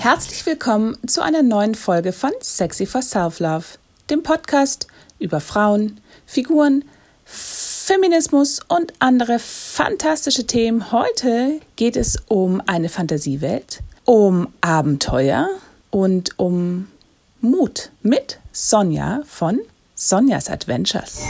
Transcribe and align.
Herzlich 0.00 0.46
willkommen 0.46 0.96
zu 1.06 1.20
einer 1.20 1.42
neuen 1.42 1.74
Folge 1.74 2.14
von 2.14 2.30
Sexy 2.40 2.86
for 2.86 3.02
Self-Love, 3.02 3.66
dem 4.08 4.22
Podcast 4.22 4.86
über 5.18 5.40
Frauen, 5.40 6.00
Figuren, 6.24 6.86
Feminismus 7.26 8.60
und 8.66 8.94
andere 8.98 9.38
fantastische 9.38 10.46
Themen. 10.46 10.90
Heute 10.90 11.60
geht 11.76 11.98
es 11.98 12.16
um 12.28 12.62
eine 12.66 12.88
Fantasiewelt, 12.88 13.80
um 14.06 14.48
Abenteuer 14.62 15.50
und 15.90 16.38
um 16.38 16.88
Mut 17.42 17.90
mit 18.02 18.40
Sonja 18.52 19.20
von 19.26 19.60
Sonjas 19.94 20.48
Adventures. 20.48 21.20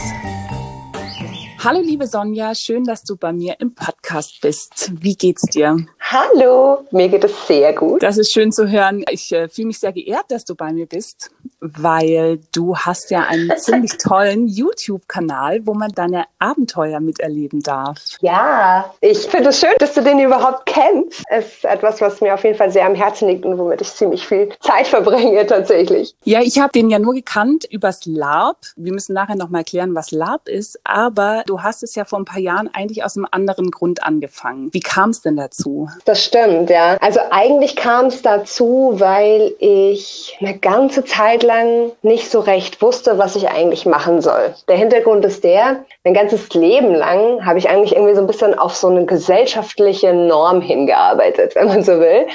Hallo 1.62 1.80
liebe 1.82 2.06
Sonja, 2.06 2.54
schön, 2.54 2.84
dass 2.84 3.02
du 3.02 3.16
bei 3.16 3.34
mir 3.34 3.56
im 3.58 3.74
Podcast 3.74 4.40
bist. 4.40 4.92
Wie 4.98 5.14
geht's 5.14 5.42
dir? 5.42 5.76
Hallo, 6.00 6.86
mir 6.90 7.10
geht 7.10 7.22
es 7.22 7.46
sehr 7.46 7.74
gut. 7.74 8.02
Das 8.02 8.16
ist 8.16 8.32
schön 8.32 8.50
zu 8.50 8.70
hören. 8.70 9.04
Ich 9.10 9.30
äh, 9.30 9.46
fühle 9.46 9.66
mich 9.66 9.78
sehr 9.78 9.92
geehrt, 9.92 10.24
dass 10.28 10.46
du 10.46 10.54
bei 10.54 10.72
mir 10.72 10.86
bist, 10.86 11.30
weil 11.60 12.40
du 12.52 12.76
hast 12.78 13.10
ja 13.10 13.26
einen 13.28 13.52
ziemlich 13.58 13.98
tollen 13.98 14.48
YouTube-Kanal, 14.48 15.66
wo 15.66 15.74
man 15.74 15.90
deine 15.90 16.24
Abenteuer 16.38 16.98
miterleben 16.98 17.60
darf. 17.60 17.98
Ja, 18.22 18.94
ich 19.02 19.18
finde 19.18 19.50
es 19.50 19.60
schön, 19.60 19.74
dass 19.80 19.92
du 19.92 20.02
den 20.02 20.18
überhaupt 20.18 20.64
kennst. 20.64 21.22
Es 21.28 21.44
ist 21.46 21.64
etwas, 21.66 22.00
was 22.00 22.22
mir 22.22 22.32
auf 22.32 22.42
jeden 22.42 22.56
Fall 22.56 22.72
sehr 22.72 22.86
am 22.86 22.94
Herzen 22.94 23.28
liegt 23.28 23.44
und 23.44 23.58
womit 23.58 23.82
ich 23.82 23.92
ziemlich 23.92 24.26
viel 24.26 24.48
Zeit 24.60 24.86
verbringe 24.86 25.46
tatsächlich. 25.46 26.16
Ja, 26.24 26.40
ich 26.40 26.58
habe 26.58 26.72
den 26.72 26.88
ja 26.88 26.98
nur 26.98 27.12
gekannt 27.12 27.66
übers 27.70 28.06
LARP. 28.06 28.56
Wir 28.76 28.94
müssen 28.94 29.12
nachher 29.12 29.36
nochmal 29.36 29.60
erklären, 29.60 29.94
was 29.94 30.10
LARP 30.10 30.48
ist, 30.48 30.80
aber 30.84 31.44
du 31.50 31.62
hast 31.62 31.82
es 31.82 31.96
ja 31.96 32.04
vor 32.04 32.20
ein 32.20 32.24
paar 32.24 32.38
Jahren 32.38 32.70
eigentlich 32.72 33.04
aus 33.04 33.16
einem 33.16 33.26
anderen 33.30 33.70
Grund 33.70 34.02
angefangen. 34.02 34.72
Wie 34.72 34.80
kam 34.80 35.10
es 35.10 35.20
denn 35.20 35.36
dazu? 35.36 35.88
Das 36.04 36.24
stimmt, 36.24 36.70
ja. 36.70 36.96
Also 37.00 37.20
eigentlich 37.30 37.74
kam 37.74 38.06
es 38.06 38.22
dazu, 38.22 38.94
weil 38.94 39.52
ich 39.58 40.36
eine 40.40 40.56
ganze 40.56 41.04
Zeit 41.04 41.42
lang 41.42 41.90
nicht 42.02 42.30
so 42.30 42.40
recht 42.40 42.80
wusste, 42.80 43.18
was 43.18 43.34
ich 43.34 43.48
eigentlich 43.48 43.84
machen 43.84 44.22
soll. 44.22 44.54
Der 44.68 44.76
Hintergrund 44.76 45.24
ist 45.24 45.42
der, 45.42 45.84
mein 46.04 46.14
ganzes 46.14 46.48
Leben 46.54 46.94
lang 46.94 47.44
habe 47.44 47.58
ich 47.58 47.68
eigentlich 47.68 47.96
irgendwie 47.96 48.14
so 48.14 48.20
ein 48.20 48.26
bisschen 48.26 48.56
auf 48.56 48.76
so 48.76 48.88
eine 48.88 49.04
gesellschaftliche 49.04 50.14
Norm 50.14 50.60
hingearbeitet, 50.60 51.56
wenn 51.56 51.66
man 51.66 51.82
so 51.82 51.98
will. 51.98 52.26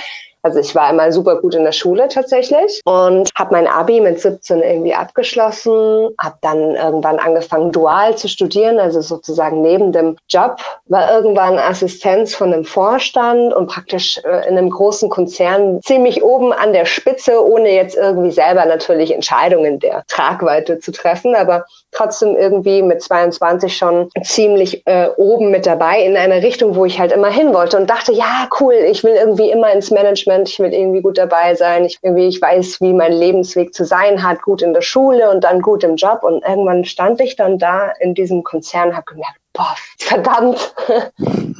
Also 0.46 0.60
ich 0.60 0.76
war 0.76 0.92
immer 0.92 1.12
super 1.12 1.38
gut 1.38 1.56
in 1.56 1.64
der 1.64 1.72
Schule 1.72 2.08
tatsächlich 2.08 2.80
und 2.86 3.32
habe 3.36 3.52
mein 3.52 3.66
Abi 3.66 4.00
mit 4.00 4.20
17 4.20 4.62
irgendwie 4.62 4.94
abgeschlossen, 4.94 6.10
habe 6.22 6.36
dann 6.42 6.76
irgendwann 6.76 7.18
angefangen 7.18 7.72
dual 7.72 8.16
zu 8.16 8.28
studieren, 8.28 8.78
also 8.78 9.02
sozusagen 9.02 9.64
neben 9.64 9.92
dem 9.92 10.18
Job, 10.30 10.58
war 10.86 11.12
irgendwann 11.12 11.58
Assistenz 11.58 12.36
von 12.36 12.54
einem 12.54 12.64
Vorstand 12.64 13.56
und 13.56 13.66
praktisch 13.66 14.20
äh, 14.20 14.48
in 14.48 14.56
einem 14.56 14.70
großen 14.70 15.10
Konzern 15.10 15.82
ziemlich 15.82 16.24
oben 16.24 16.54
an 16.54 16.74
der 16.74 16.86
Spitze, 16.86 17.44
ohne 17.44 17.74
jetzt 17.74 17.98
irgendwie 17.98 18.30
selber 18.30 18.66
natürlich 18.66 19.12
Entscheidungen 19.12 19.80
der 19.80 20.04
Tragweite 20.08 20.78
zu 20.78 20.92
treffen, 20.92 21.34
aber 21.34 21.66
trotzdem 21.92 22.36
irgendwie 22.36 22.84
mit 22.84 23.02
22 23.02 23.76
schon 23.76 24.10
ziemlich 24.22 24.86
äh, 24.86 25.08
oben 25.18 25.50
mit 25.50 25.66
dabei 25.66 26.04
in 26.04 26.16
einer 26.16 26.44
Richtung, 26.44 26.76
wo 26.76 26.86
ich 26.86 27.00
halt 27.00 27.12
immer 27.12 27.30
hin 27.30 27.52
wollte 27.52 27.78
und 27.78 27.90
dachte, 27.90 28.14
ja, 28.14 28.48
cool, 28.60 28.76
ich 28.76 29.04
will 29.04 29.16
irgendwie 29.16 29.50
immer 29.50 29.72
ins 29.72 29.90
Management 29.90 30.35
Management, 30.36 30.50
ich 30.50 30.60
will 30.60 30.74
irgendwie 30.74 31.02
gut 31.02 31.18
dabei 31.18 31.56
sein, 31.56 31.86
ich, 31.86 32.00
irgendwie, 32.02 32.28
ich 32.28 32.42
weiß, 32.42 32.82
wie 32.82 32.94
mein 32.94 33.14
Lebensweg 33.14 33.74
zu 33.74 33.86
sein 33.86 34.24
hat, 34.24 34.42
gut 34.42 34.62
in 34.62 34.74
der 34.74 34.82
Schule 34.82 35.30
und 35.30 35.44
dann 35.44 35.62
gut 35.62 35.84
im 35.84 35.96
Job. 35.96 36.24
Und 36.24 36.44
irgendwann 36.44 36.86
stand 36.86 37.22
ich 37.22 37.36
dann 37.36 37.58
da 37.58 37.92
in 38.00 38.14
diesem 38.14 38.44
Konzern 38.44 38.90
und 38.90 38.96
habe 38.96 39.06
gemerkt, 39.06 39.40
boah, 39.56 39.76
verdammt, 39.98 40.76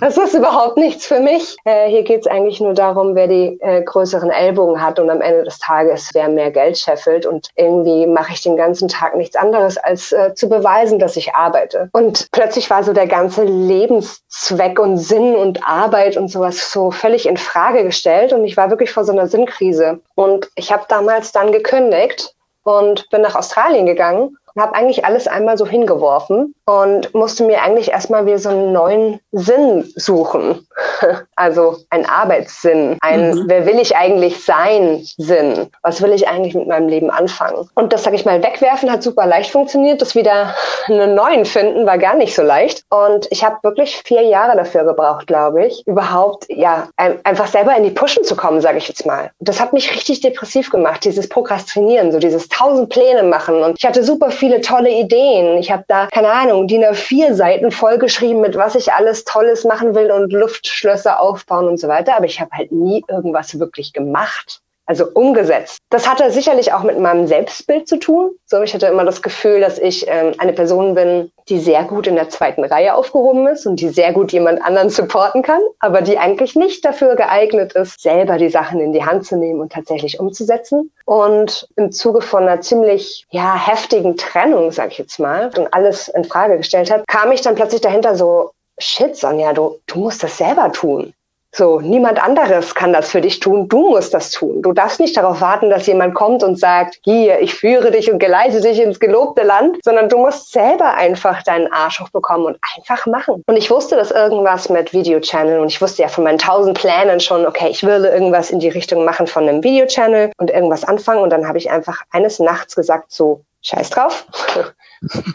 das 0.02 0.18
ist 0.18 0.34
überhaupt 0.34 0.78
nichts 0.78 1.06
für 1.06 1.20
mich. 1.20 1.56
Äh, 1.66 1.90
hier 1.90 2.04
geht's 2.04 2.28
eigentlich 2.28 2.60
nur 2.60 2.74
darum, 2.74 3.16
wer 3.16 3.28
die 3.28 3.58
äh, 3.62 3.82
größeren 3.82 4.30
Ellbogen 4.30 4.82
hat 4.82 5.00
und 5.00 5.10
am 5.10 5.22
Ende 5.22 5.44
des 5.44 5.58
Tages, 5.60 6.10
wer 6.14 6.30
mehr 6.30 6.52
Geld 6.52 6.78
scheffelt. 6.78 7.26
Und 7.26 7.50
irgendwie 7.56 8.06
mache 8.06 8.34
ich 8.34 8.42
den 8.42 8.58
ganzen 8.58 8.88
Tag 8.88 9.16
nichts 9.16 9.36
anderes, 9.36 9.78
als 9.78 10.12
äh, 10.12 10.34
zu 10.36 10.50
beweisen, 10.50 11.00
dass 11.00 11.16
ich 11.16 11.34
arbeite. 11.34 11.90
Und 11.94 12.28
plötzlich 12.32 12.70
war 12.70 12.84
so 12.84 12.94
der 12.94 13.08
ganze 13.08 13.44
Lebenszweck 13.44 14.80
und 14.80 14.98
Sinn 14.98 15.36
und 15.36 15.66
Arbeit 15.68 16.18
und 16.18 16.28
sowas 16.28 16.72
so 16.72 16.92
völlig 16.92 17.26
in 17.26 17.38
Frage 17.38 17.84
gestellt. 17.84 18.34
Und 18.34 18.44
ich 18.44 18.58
war 18.58 18.70
wirklich 18.70 18.92
vor 18.92 19.06
so 19.06 19.14
einer 19.14 19.28
Sinnkrise. 19.28 20.00
Und 20.16 20.50
ich 20.56 20.72
habe 20.72 20.84
damals 20.90 21.32
dann 21.32 21.52
gekündigt 21.52 22.36
und 22.64 23.10
bin 23.10 23.22
nach 23.22 23.36
Australien 23.36 23.86
gegangen 23.86 24.38
habe 24.62 24.76
eigentlich 24.76 25.06
alles 25.06 25.28
einmal 25.28 25.58
so 25.58 25.66
hingeworfen 25.66 26.56
und 26.66 27.14
musste 27.14 27.44
mir 27.44 27.62
eigentlich 27.62 27.92
erstmal 27.92 28.26
wieder 28.26 28.40
so 28.40 28.50
einen 28.50 28.72
neuen 28.72 29.20
Sinn 29.32 29.92
suchen. 29.96 30.68
Also 31.38 31.78
ein 31.90 32.06
Arbeitssinn, 32.06 32.98
ein 33.02 33.32
mhm. 33.32 33.44
Wer 33.48 33.66
will 33.66 33.80
ich 33.80 33.96
eigentlich 33.96 34.44
sein 34.44 35.02
Sinn? 35.18 35.68
Was 35.82 36.02
will 36.02 36.14
ich 36.14 36.28
eigentlich 36.28 36.56
mit 36.56 36.68
meinem 36.68 36.88
Leben 36.88 37.12
anfangen? 37.12 37.70
Und 37.76 37.92
das, 37.92 38.04
sag 38.04 38.14
ich 38.14 38.26
mal, 38.26 38.42
wegwerfen 38.42 38.90
hat 38.90 39.04
super 39.04 39.26
leicht 39.26 39.52
funktioniert. 39.52 40.02
Das 40.02 40.16
wieder 40.16 40.56
einen 40.88 41.14
neuen 41.14 41.46
finden 41.46 41.86
war 41.86 41.98
gar 41.98 42.16
nicht 42.16 42.34
so 42.34 42.42
leicht. 42.42 42.84
Und 42.90 43.28
ich 43.32 43.44
habe 43.44 43.58
wirklich 43.64 43.98
vier 44.06 44.22
Jahre 44.22 44.56
dafür 44.56 44.86
gebraucht, 44.86 45.28
glaube 45.28 45.66
ich, 45.66 45.86
überhaupt 45.86 46.46
ja 46.50 46.88
einfach 46.96 47.48
selber 47.48 47.76
in 47.76 47.84
die 47.84 47.92
Pushen 47.92 48.24
zu 48.24 48.36
kommen, 48.36 48.62
sage 48.62 48.78
ich 48.78 48.88
jetzt 48.88 49.06
mal. 49.06 49.32
Das 49.40 49.60
hat 49.60 49.74
mich 49.74 49.94
richtig 49.94 50.22
depressiv 50.22 50.70
gemacht, 50.70 51.04
dieses 51.04 51.28
Prokrastinieren, 51.28 52.12
so 52.12 52.20
dieses 52.20 52.48
tausend 52.48 52.90
Pläne 52.90 53.24
machen. 53.24 53.62
Und 53.62 53.78
ich 53.78 53.86
hatte 53.86 54.04
super 54.04 54.32
viel 54.32 54.45
viele 54.46 54.62
tolle 54.62 54.92
Ideen. 54.92 55.58
Ich 55.58 55.72
habe 55.72 55.86
da, 55.88 56.06
keine 56.06 56.30
Ahnung, 56.30 56.68
DIN 56.68 56.84
A4 56.84 57.34
Seiten 57.34 57.72
vollgeschrieben, 57.72 58.42
mit 58.42 58.56
was 58.56 58.76
ich 58.76 58.94
alles 58.94 59.24
Tolles 59.24 59.64
machen 59.64 59.96
will 59.96 60.12
und 60.12 60.32
Luftschlösser 60.32 61.20
aufbauen 61.20 61.68
und 61.68 61.80
so 61.80 61.88
weiter. 61.88 62.16
Aber 62.16 62.26
ich 62.26 62.40
habe 62.40 62.52
halt 62.52 62.72
nie 62.72 63.04
irgendwas 63.08 63.58
wirklich 63.60 63.92
gemacht 63.92 64.62
also 64.86 65.06
umgesetzt. 65.14 65.80
Das 65.90 66.08
hatte 66.08 66.32
sicherlich 66.32 66.74
auch 66.74 66.84
mit 66.84 67.00
meinem 67.00 67.28
Selbstbild 67.28 67.88
zu 67.88 67.98
tun. 67.98 68.32
So, 68.46 68.62
ich 68.62 68.74
hatte 68.74 68.88
immer 68.88 69.04
das 69.04 69.22
Gefühl, 69.22 69.62
dass 69.62 69.80
ich 69.80 70.06
ähm, 70.08 70.34
eine 70.38 70.54
Person 70.54 70.96
bin, 70.96 71.32
die 71.50 71.60
sehr 71.60 71.84
gut 71.84 72.08
in 72.08 72.16
der 72.16 72.30
zweiten 72.30 72.64
Reihe 72.64 72.96
aufgehoben 72.96 73.48
ist 73.48 73.66
und 73.66 73.80
die 73.80 73.90
sehr 73.90 74.14
gut 74.14 74.32
jemand 74.32 74.64
anderen 74.64 74.90
supporten 74.90 75.42
kann, 75.42 75.62
aber 75.80 76.02
die 76.02 76.18
eigentlich 76.18 76.56
nicht 76.56 76.84
dafür 76.86 77.16
geeignet 77.16 77.74
ist, 77.74 78.02
selber 78.02 78.38
die 78.38 78.50
Sachen 78.50 78.80
in 78.80 78.94
die 78.94 79.06
Hand 79.06 79.26
zu 79.26 79.38
nehmen 79.38 79.60
und 79.60 79.72
tatsächlich 79.72 80.20
umzusetzen. 80.20 80.92
Und 81.06 81.68
im 81.76 81.92
Zuge 81.92 82.22
von 82.22 82.44
einer 82.44 82.62
ziemlich 82.62 83.26
ja 83.30 83.56
heftigen 83.56 84.18
Trennung, 84.18 84.72
sag 84.72 84.92
ich 84.92 84.98
jetzt 84.98 85.20
mal, 85.20 85.52
und 85.58 85.74
alles 85.74 86.08
in 86.10 86.24
Frage 86.24 86.58
gestellt 86.58 86.92
hat, 86.92 87.08
kam 87.08 87.32
ich 87.32 87.42
dann 87.42 87.56
plötzlich 87.56 87.82
dahinter 87.82 88.16
so 88.16 88.52
Shit, 88.78 89.16
Sonja, 89.16 89.54
du, 89.54 89.80
du 89.88 90.00
musst 90.00 90.22
das 90.22 90.38
selber 90.38 90.72
tun. 90.72 91.14
So, 91.58 91.80
niemand 91.80 92.22
anderes 92.22 92.76
kann 92.76 92.92
das 92.92 93.12
für 93.12 93.22
dich 93.22 93.40
tun. 93.40 93.70
Du 93.70 93.92
musst 93.92 94.14
das 94.14 94.30
tun. 94.30 94.62
Du 94.62 94.74
darfst 94.74 95.00
nicht 95.00 95.16
darauf 95.16 95.40
warten, 95.40 95.70
dass 95.70 95.88
jemand 95.88 96.14
kommt 96.14 96.44
und 96.44 96.60
sagt, 96.60 97.00
hier, 97.06 97.40
ich 97.40 97.54
führe 97.54 97.92
dich 97.92 98.12
und 98.12 98.20
geleite 98.20 98.60
dich 98.60 98.82
ins 98.82 99.00
gelobte 99.00 99.44
Land, 99.44 99.78
sondern 99.86 100.10
du 100.10 100.18
musst 100.18 100.52
selber 100.52 100.96
einfach 100.96 101.44
deinen 101.44 101.72
Arsch 101.72 102.02
hochbekommen 102.02 102.48
und 102.48 102.58
einfach 102.76 103.06
machen. 103.06 103.42
Und 103.48 103.56
ich 103.56 103.72
wusste, 103.72 103.96
dass 103.96 104.12
irgendwas 104.12 104.68
mit 104.68 104.92
Video-Channel 104.92 105.62
und 105.62 105.68
ich 105.68 105.82
wusste 105.82 106.02
ja 106.02 106.10
von 106.10 106.26
meinen 106.26 106.40
tausend 106.40 106.78
Plänen 106.78 107.22
schon, 107.22 107.46
okay, 107.46 107.70
ich 107.70 107.84
will 107.84 108.04
irgendwas 108.04 108.52
in 108.52 108.60
die 108.60 108.68
Richtung 108.68 109.06
machen 109.06 109.26
von 109.26 109.48
einem 109.48 109.64
Video-Channel 109.64 110.34
und 110.38 110.52
irgendwas 110.52 110.84
anfangen. 110.84 111.22
Und 111.22 111.30
dann 111.30 111.48
habe 111.48 111.58
ich 111.58 111.72
einfach 111.72 112.02
eines 112.12 112.40
Nachts 112.40 112.76
gesagt, 112.76 113.14
so, 113.14 113.46
scheiß 113.62 113.92
drauf. 113.92 114.28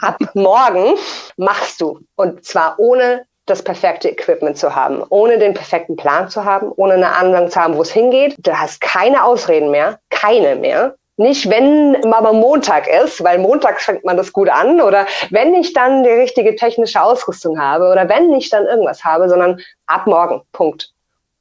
Ab 0.01 0.19
morgen 0.35 0.93
machst 1.37 1.81
du. 1.81 1.99
Und 2.15 2.45
zwar 2.45 2.75
ohne 2.77 3.25
das 3.51 3.61
perfekte 3.61 4.09
Equipment 4.09 4.57
zu 4.57 4.73
haben, 4.75 5.03
ohne 5.09 5.37
den 5.37 5.53
perfekten 5.53 5.95
Plan 5.95 6.29
zu 6.29 6.43
haben, 6.43 6.71
ohne 6.75 6.93
eine 6.93 7.13
Ahnung 7.13 7.49
zu 7.49 7.59
haben, 7.59 7.75
wo 7.75 7.81
es 7.81 7.91
hingeht. 7.91 8.35
Du 8.39 8.51
hast 8.51 8.81
keine 8.81 9.23
Ausreden 9.23 9.69
mehr, 9.69 9.99
keine 10.09 10.55
mehr. 10.55 10.95
Nicht, 11.17 11.49
wenn 11.49 12.11
aber 12.11 12.33
Montag 12.33 12.87
ist, 12.87 13.23
weil 13.23 13.37
Montag 13.37 13.79
fängt 13.79 14.03
man 14.03 14.17
das 14.17 14.33
gut 14.33 14.49
an, 14.49 14.81
oder 14.81 15.05
wenn 15.29 15.53
ich 15.53 15.73
dann 15.73 16.03
die 16.03 16.09
richtige 16.09 16.55
technische 16.55 17.01
Ausrüstung 17.01 17.59
habe, 17.59 17.91
oder 17.91 18.09
wenn 18.09 18.33
ich 18.33 18.49
dann 18.49 18.65
irgendwas 18.65 19.03
habe, 19.03 19.29
sondern 19.29 19.59
ab 19.85 20.07
morgen, 20.07 20.41
Punkt. 20.51 20.91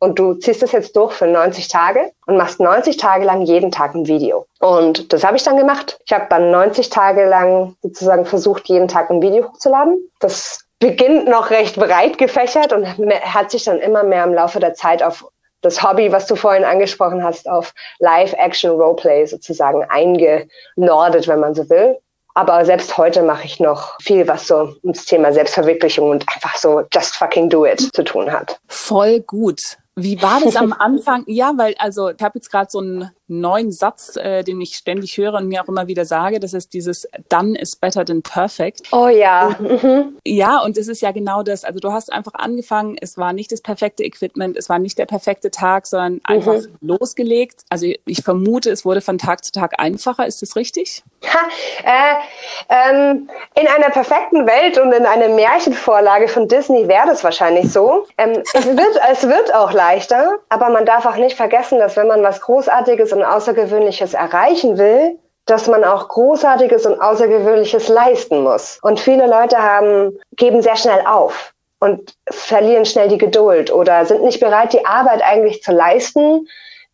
Und 0.01 0.19
du 0.19 0.35
ziehst 0.35 0.62
das 0.62 0.73
jetzt 0.73 0.97
durch 0.97 1.12
für 1.12 1.27
90 1.27 1.69
Tage 1.69 2.11
und 2.27 2.37
machst 2.37 2.59
90 2.59 2.97
Tage 2.97 3.25
lang 3.25 3.43
jeden 3.43 3.71
Tag 3.71 3.95
ein 3.95 4.07
Video. 4.07 4.47
Und 4.59 5.12
das 5.12 5.25
habe 5.25 5.37
ich 5.37 5.43
dann 5.43 5.59
gemacht. 5.59 6.01
Ich 6.07 6.12
habe 6.12 6.27
dann 6.31 6.51
90 6.51 6.89
Tage 6.89 7.27
lang 7.27 7.77
sozusagen 7.83 8.25
versucht, 8.25 8.67
jeden 8.69 8.89
Tag 8.89 9.11
ein 9.11 9.23
Video 9.23 9.45
hochzuladen. 9.45 9.99
Das 10.19 10.65
beginnt 10.81 11.29
noch 11.29 11.50
recht 11.50 11.77
breit 11.77 12.19
gefächert 12.19 12.73
und 12.73 12.87
hat 12.87 13.50
sich 13.50 13.65
dann 13.65 13.79
immer 13.79 14.03
mehr 14.03 14.25
im 14.25 14.35
Laufe 14.35 14.59
der 14.59 14.75
Zeit 14.75 15.03
auf 15.03 15.27
das 15.61 15.82
Hobby, 15.82 16.11
was 16.11 16.27
du 16.27 16.37
vorhin 16.37 16.65
angesprochen 16.65 17.23
hast, 17.23 17.49
auf 17.49 17.75
Live-Action-Roleplay 17.99 19.27
sozusagen 19.27 19.85
eingenordet, 19.85 21.29
wenn 21.29 21.38
man 21.38 21.55
so 21.55 21.69
will. 21.69 21.99
Aber 22.35 22.65
selbst 22.65 22.97
heute 22.97 23.23
mache 23.23 23.44
ich 23.44 23.61
noch 23.61 23.99
viel, 24.00 24.27
was 24.27 24.47
so 24.47 24.75
ums 24.82 25.05
Thema 25.05 25.32
Selbstverwirklichung 25.32 26.11
und 26.11 26.25
einfach 26.35 26.56
so 26.56 26.83
just 26.93 27.17
fucking 27.17 27.50
do 27.50 27.67
it 27.67 27.81
zu 27.94 28.03
tun 28.03 28.33
hat. 28.33 28.59
Voll 28.69 29.21
gut. 29.21 29.76
Wie 29.97 30.23
war 30.23 30.41
das 30.41 30.56
am 30.56 30.73
Anfang? 30.79 31.25
Ja, 31.26 31.53
weil 31.56 31.75
also 31.79 32.11
ich 32.11 32.23
habe 32.23 32.38
jetzt 32.38 32.50
gerade 32.50 32.71
so 32.71 32.81
ein 32.81 33.11
neuen 33.31 33.73
Satz, 33.73 34.17
äh, 34.17 34.43
den 34.43 34.61
ich 34.61 34.77
ständig 34.77 35.17
höre 35.17 35.35
und 35.35 35.49
mir 35.49 35.62
auch 35.62 35.69
immer 35.69 35.87
wieder 35.87 36.05
sage. 36.05 36.41
Das 36.41 36.53
ist 36.53 36.75
dieses 36.75 37.09
Done 37.29 37.59
is 37.59 37.77
better 37.77 38.05
than 38.05 38.23
perfect. 38.23 38.82
Oh 38.93 39.09
ja. 39.09 39.56
Und, 39.59 39.82
mhm. 39.82 40.19
Ja, 40.25 40.61
und 40.61 40.77
es 40.77 40.88
ist 40.88 41.00
ja 41.00 41.12
genau 41.12 41.43
das. 41.43 41.65
Also 41.65 41.81
du 41.81 41.93
hast 41.93 42.12
einfach 42.12 42.35
angefangen, 42.35 42.97
es 43.00 43.17
war 43.17 43.32
nicht 43.32 43.53
das 43.53 43.61
perfekte 43.61 44.03
Equipment, 44.05 44.56
es 44.56 44.69
war 44.69 44.79
nicht 44.79 44.99
der 44.99 45.06
perfekte 45.06 45.50
Tag, 45.50 45.87
sondern 45.87 46.21
einfach 46.25 46.55
mhm. 46.55 46.77
losgelegt. 46.81 47.62
Also 47.71 47.87
ich 48.05 48.23
vermute, 48.23 48.71
es 48.71 48.85
wurde 48.85 49.00
von 49.00 49.19
Tag 49.19 49.44
zu 49.44 49.53
Tag 49.53 49.75
einfacher. 49.79 50.26
Ist 50.26 50.43
das 50.43 50.56
richtig? 50.56 51.03
Ha, 51.25 51.38
äh, 51.85 52.91
ähm, 52.91 53.29
in 53.55 53.67
einer 53.67 53.91
perfekten 53.91 54.47
Welt 54.47 54.79
und 54.79 54.93
in 54.93 55.06
einer 55.06 55.29
Märchenvorlage 55.29 56.29
von 56.29 56.49
Disney 56.49 56.88
wäre 56.88 57.06
das 57.06 57.23
wahrscheinlich 57.25 57.73
so. 57.73 58.06
Ähm, 58.19 58.43
es, 58.55 58.67
wird, 58.67 59.00
es 59.11 59.29
wird 59.29 59.55
auch 59.55 59.73
leichter, 59.73 60.38
aber 60.49 60.71
man 60.71 60.87
darf 60.87 61.06
auch 61.06 61.17
nicht 61.17 61.37
vergessen, 61.37 61.79
dass 61.79 61.97
wenn 61.97 62.09
man 62.09 62.23
was 62.23 62.41
Großartiges 62.41 63.12
und 63.12 63.20
Außergewöhnliches 63.23 64.15
erreichen 64.15 64.79
will, 64.79 65.19
dass 65.47 65.67
man 65.67 65.85
auch 65.85 66.09
Großartiges 66.09 66.87
und 66.87 67.01
Außergewöhnliches 67.01 67.89
leisten 67.89 68.43
muss. 68.43 68.79
Und 68.83 69.01
viele 69.01 69.27
Leute 69.27 69.59
haben, 69.59 70.19
geben 70.37 70.63
sehr 70.63 70.77
schnell 70.77 71.05
auf 71.07 71.53
und 71.81 72.15
verlieren 72.31 72.85
schnell 72.85 73.09
die 73.09 73.19
Geduld 73.19 73.73
oder 73.73 74.05
sind 74.05 74.23
nicht 74.23 74.41
bereit, 74.41 74.73
die 74.73 74.85
Arbeit 74.85 75.23
eigentlich 75.23 75.63
zu 75.63 75.73
leisten, 75.73 76.47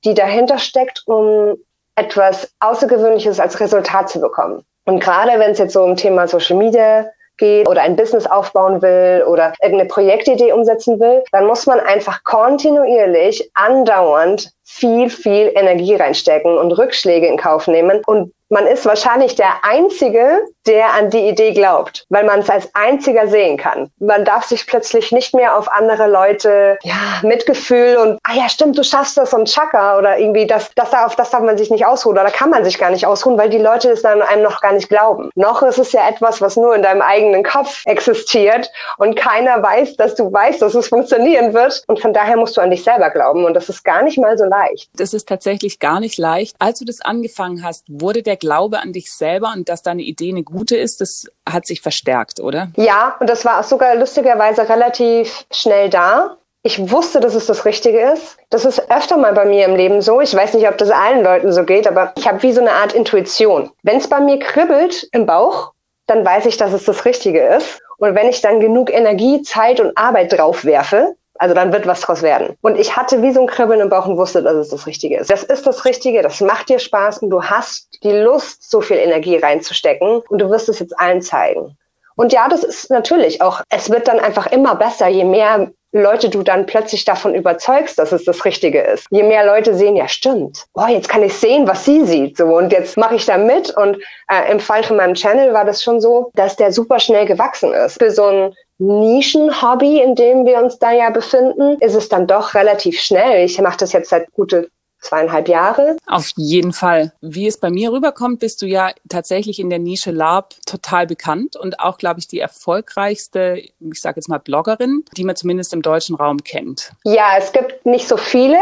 die 0.04 0.14
dahinter 0.14 0.58
steckt, 0.58 1.02
um 1.06 1.56
etwas 1.96 2.50
Außergewöhnliches 2.60 3.40
als 3.40 3.58
Resultat 3.60 4.08
zu 4.08 4.20
bekommen. 4.20 4.64
Und 4.84 5.00
gerade 5.00 5.38
wenn 5.38 5.50
es 5.50 5.58
jetzt 5.58 5.72
so 5.72 5.82
um 5.82 5.96
Thema 5.96 6.28
Social 6.28 6.56
Media 6.56 7.06
geht 7.38 7.68
oder 7.68 7.82
ein 7.82 7.96
Business 7.96 8.26
aufbauen 8.26 8.82
will 8.82 9.24
oder 9.26 9.52
irgendeine 9.60 9.88
Projektidee 9.88 10.52
umsetzen 10.52 10.98
will, 11.00 11.22
dann 11.32 11.46
muss 11.46 11.66
man 11.66 11.80
einfach 11.80 12.24
kontinuierlich, 12.24 13.50
andauernd 13.54 14.50
viel, 14.64 15.10
viel 15.10 15.52
Energie 15.54 15.94
reinstecken 15.94 16.56
und 16.58 16.72
Rückschläge 16.72 17.26
in 17.26 17.36
Kauf 17.36 17.66
nehmen. 17.68 18.02
Und 18.06 18.32
man 18.48 18.66
ist 18.66 18.86
wahrscheinlich 18.86 19.34
der 19.34 19.64
Einzige, 19.64 20.40
der 20.66 20.92
an 20.92 21.10
die 21.10 21.28
Idee 21.28 21.52
glaubt, 21.52 22.06
weil 22.08 22.24
man 22.24 22.40
es 22.40 22.50
als 22.50 22.68
einziger 22.74 23.28
sehen 23.28 23.56
kann. 23.56 23.90
Man 23.98 24.24
darf 24.24 24.44
sich 24.44 24.66
plötzlich 24.66 25.12
nicht 25.12 25.34
mehr 25.34 25.56
auf 25.56 25.70
andere 25.70 26.06
Leute, 26.06 26.78
ja, 26.82 27.20
Mitgefühl 27.22 27.96
und, 27.96 28.18
ah 28.24 28.34
ja, 28.34 28.48
stimmt, 28.48 28.78
du 28.78 28.82
schaffst 28.82 29.16
das 29.16 29.32
und 29.32 29.48
Chaka 29.48 29.98
oder 29.98 30.18
irgendwie, 30.18 30.46
das, 30.46 30.70
das, 30.74 30.92
auf 30.92 31.16
das 31.16 31.30
darf 31.30 31.42
man 31.42 31.58
sich 31.58 31.70
nicht 31.70 31.86
ausruhen 31.86 32.18
oder 32.18 32.30
kann 32.30 32.50
man 32.50 32.64
sich 32.64 32.78
gar 32.78 32.90
nicht 32.90 33.06
ausruhen, 33.06 33.38
weil 33.38 33.50
die 33.50 33.58
Leute 33.58 33.90
es 33.90 34.02
dann 34.02 34.22
einem 34.22 34.42
noch 34.42 34.60
gar 34.60 34.72
nicht 34.72 34.88
glauben. 34.88 35.30
Noch 35.34 35.62
ist 35.62 35.78
es 35.78 35.92
ja 35.92 36.08
etwas, 36.08 36.40
was 36.40 36.56
nur 36.56 36.74
in 36.74 36.82
deinem 36.82 37.02
eigenen 37.02 37.42
Kopf 37.42 37.82
existiert 37.86 38.70
und 38.98 39.16
keiner 39.16 39.62
weiß, 39.62 39.96
dass 39.96 40.14
du 40.14 40.32
weißt, 40.32 40.62
dass 40.62 40.74
es 40.74 40.88
funktionieren 40.88 41.54
wird 41.54 41.84
und 41.86 42.00
von 42.00 42.12
daher 42.12 42.36
musst 42.36 42.56
du 42.56 42.60
an 42.60 42.70
dich 42.70 42.84
selber 42.84 43.10
glauben 43.10 43.44
und 43.44 43.54
das 43.54 43.68
ist 43.68 43.84
gar 43.84 44.02
nicht 44.02 44.18
mal 44.18 44.36
so 44.36 44.44
leicht. 44.44 44.90
Das 44.96 45.14
ist 45.14 45.28
tatsächlich 45.28 45.78
gar 45.78 46.00
nicht 46.00 46.18
leicht. 46.18 46.56
Als 46.58 46.78
du 46.78 46.84
das 46.84 47.00
angefangen 47.00 47.64
hast, 47.64 47.84
wurde 47.88 48.22
der 48.22 48.36
Glaube 48.36 48.80
an 48.80 48.92
dich 48.92 49.12
selber 49.12 49.52
und 49.54 49.68
dass 49.68 49.82
deine 49.82 50.02
Idee 50.02 50.30
eine 50.30 50.42
gute 50.42 50.55
ist, 50.76 51.00
das 51.00 51.26
hat 51.48 51.66
sich 51.66 51.80
verstärkt, 51.80 52.40
oder? 52.40 52.68
Ja, 52.76 53.16
und 53.20 53.28
das 53.28 53.44
war 53.44 53.62
sogar 53.62 53.94
lustigerweise 53.96 54.68
relativ 54.68 55.44
schnell 55.50 55.90
da. 55.90 56.36
Ich 56.62 56.90
wusste, 56.90 57.20
dass 57.20 57.34
es 57.34 57.46
das 57.46 57.64
Richtige 57.64 58.00
ist. 58.12 58.38
Das 58.50 58.64
ist 58.64 58.90
öfter 58.90 59.16
mal 59.16 59.32
bei 59.32 59.44
mir 59.44 59.66
im 59.66 59.76
Leben 59.76 60.02
so. 60.02 60.20
Ich 60.20 60.34
weiß 60.34 60.54
nicht, 60.54 60.68
ob 60.68 60.76
das 60.78 60.90
allen 60.90 61.22
Leuten 61.22 61.52
so 61.52 61.64
geht, 61.64 61.86
aber 61.86 62.12
ich 62.16 62.26
habe 62.26 62.42
wie 62.42 62.52
so 62.52 62.60
eine 62.60 62.72
Art 62.72 62.92
Intuition. 62.92 63.70
Wenn 63.82 63.98
es 63.98 64.08
bei 64.08 64.20
mir 64.20 64.38
kribbelt 64.38 65.08
im 65.12 65.26
Bauch, 65.26 65.72
dann 66.06 66.24
weiß 66.24 66.46
ich, 66.46 66.56
dass 66.56 66.72
es 66.72 66.84
das 66.84 67.04
Richtige 67.04 67.40
ist. 67.40 67.80
Und 67.98 68.14
wenn 68.14 68.28
ich 68.28 68.40
dann 68.40 68.60
genug 68.60 68.92
Energie, 68.92 69.42
Zeit 69.42 69.80
und 69.80 69.96
Arbeit 69.96 70.32
drauf 70.32 70.64
werfe, 70.64 71.14
also 71.38 71.54
dann 71.54 71.72
wird 71.72 71.86
was 71.86 72.00
draus 72.00 72.22
werden. 72.22 72.56
Und 72.62 72.78
ich 72.78 72.96
hatte 72.96 73.22
wie 73.22 73.32
so 73.32 73.40
ein 73.40 73.46
Kribbeln 73.46 73.80
im 73.80 73.88
Bauch 73.88 74.06
und 74.06 74.16
wusste, 74.16 74.42
dass 74.42 74.54
es 74.54 74.68
das 74.68 74.86
Richtige 74.86 75.18
ist. 75.18 75.30
Das 75.30 75.42
ist 75.42 75.66
das 75.66 75.84
Richtige, 75.84 76.22
das 76.22 76.40
macht 76.40 76.68
dir 76.68 76.78
Spaß 76.78 77.18
und 77.18 77.30
du 77.30 77.42
hast 77.42 77.88
die 78.02 78.12
Lust, 78.12 78.70
so 78.70 78.80
viel 78.80 78.98
Energie 78.98 79.36
reinzustecken 79.36 80.22
und 80.28 80.38
du 80.40 80.50
wirst 80.50 80.68
es 80.68 80.78
jetzt 80.78 80.98
allen 80.98 81.22
zeigen. 81.22 81.76
Und 82.16 82.32
ja, 82.32 82.48
das 82.48 82.64
ist 82.64 82.90
natürlich 82.90 83.42
auch, 83.42 83.60
es 83.68 83.90
wird 83.90 84.08
dann 84.08 84.18
einfach 84.18 84.46
immer 84.46 84.74
besser, 84.74 85.06
je 85.08 85.24
mehr 85.24 85.70
Leute 85.92 86.28
du 86.28 86.42
dann 86.42 86.66
plötzlich 86.66 87.04
davon 87.04 87.34
überzeugst, 87.34 87.98
dass 87.98 88.12
es 88.12 88.24
das 88.24 88.44
Richtige 88.44 88.80
ist. 88.80 89.06
Je 89.10 89.22
mehr 89.22 89.46
Leute 89.46 89.74
sehen, 89.74 89.96
ja 89.96 90.08
stimmt, 90.08 90.64
oh, 90.74 90.86
jetzt 90.88 91.08
kann 91.08 91.22
ich 91.22 91.34
sehen, 91.34 91.66
was 91.66 91.84
sie 91.84 92.04
sieht. 92.04 92.36
So, 92.36 92.44
und 92.56 92.72
jetzt 92.72 92.96
mache 92.96 93.14
ich 93.14 93.24
da 93.24 93.38
mit. 93.38 93.70
Und 93.76 93.96
äh, 94.30 94.50
im 94.50 94.60
Fall 94.60 94.82
von 94.82 94.96
meinem 94.96 95.14
Channel 95.14 95.54
war 95.54 95.64
das 95.64 95.82
schon 95.82 96.00
so, 96.00 96.30
dass 96.34 96.56
der 96.56 96.72
super 96.72 96.98
schnell 96.98 97.26
gewachsen 97.26 97.72
ist. 97.72 97.98
Für 97.98 98.10
so 98.10 98.24
ein 98.24 98.54
Nischenhobby, 98.78 100.00
in 100.00 100.14
dem 100.14 100.44
wir 100.44 100.62
uns 100.62 100.78
da 100.78 100.92
ja 100.92 101.10
befinden, 101.10 101.78
ist 101.80 101.94
es 101.94 102.08
dann 102.08 102.26
doch 102.26 102.54
relativ 102.54 103.00
schnell. 103.00 103.44
Ich 103.44 103.60
mache 103.60 103.78
das 103.78 103.92
jetzt 103.92 104.10
seit 104.10 104.30
gute 104.32 104.70
zweieinhalb 105.06 105.48
Jahre. 105.48 105.96
Auf 106.06 106.30
jeden 106.36 106.72
Fall. 106.72 107.12
Wie 107.20 107.46
es 107.46 107.58
bei 107.58 107.70
mir 107.70 107.92
rüberkommt, 107.92 108.40
bist 108.40 108.62
du 108.62 108.66
ja 108.66 108.90
tatsächlich 109.08 109.58
in 109.58 109.70
der 109.70 109.78
Nische 109.78 110.10
Lab 110.10 110.54
total 110.66 111.06
bekannt 111.06 111.56
und 111.56 111.80
auch, 111.80 111.98
glaube 111.98 112.20
ich, 112.20 112.28
die 112.28 112.40
erfolgreichste, 112.40 113.62
ich 113.80 114.00
sage 114.00 114.16
jetzt 114.16 114.28
mal 114.28 114.38
Bloggerin, 114.38 115.04
die 115.16 115.24
man 115.24 115.36
zumindest 115.36 115.72
im 115.72 115.82
deutschen 115.82 116.16
Raum 116.16 116.42
kennt. 116.42 116.92
Ja, 117.04 117.36
es 117.38 117.52
gibt 117.52 117.86
nicht 117.86 118.08
so 118.08 118.16
viele. 118.16 118.58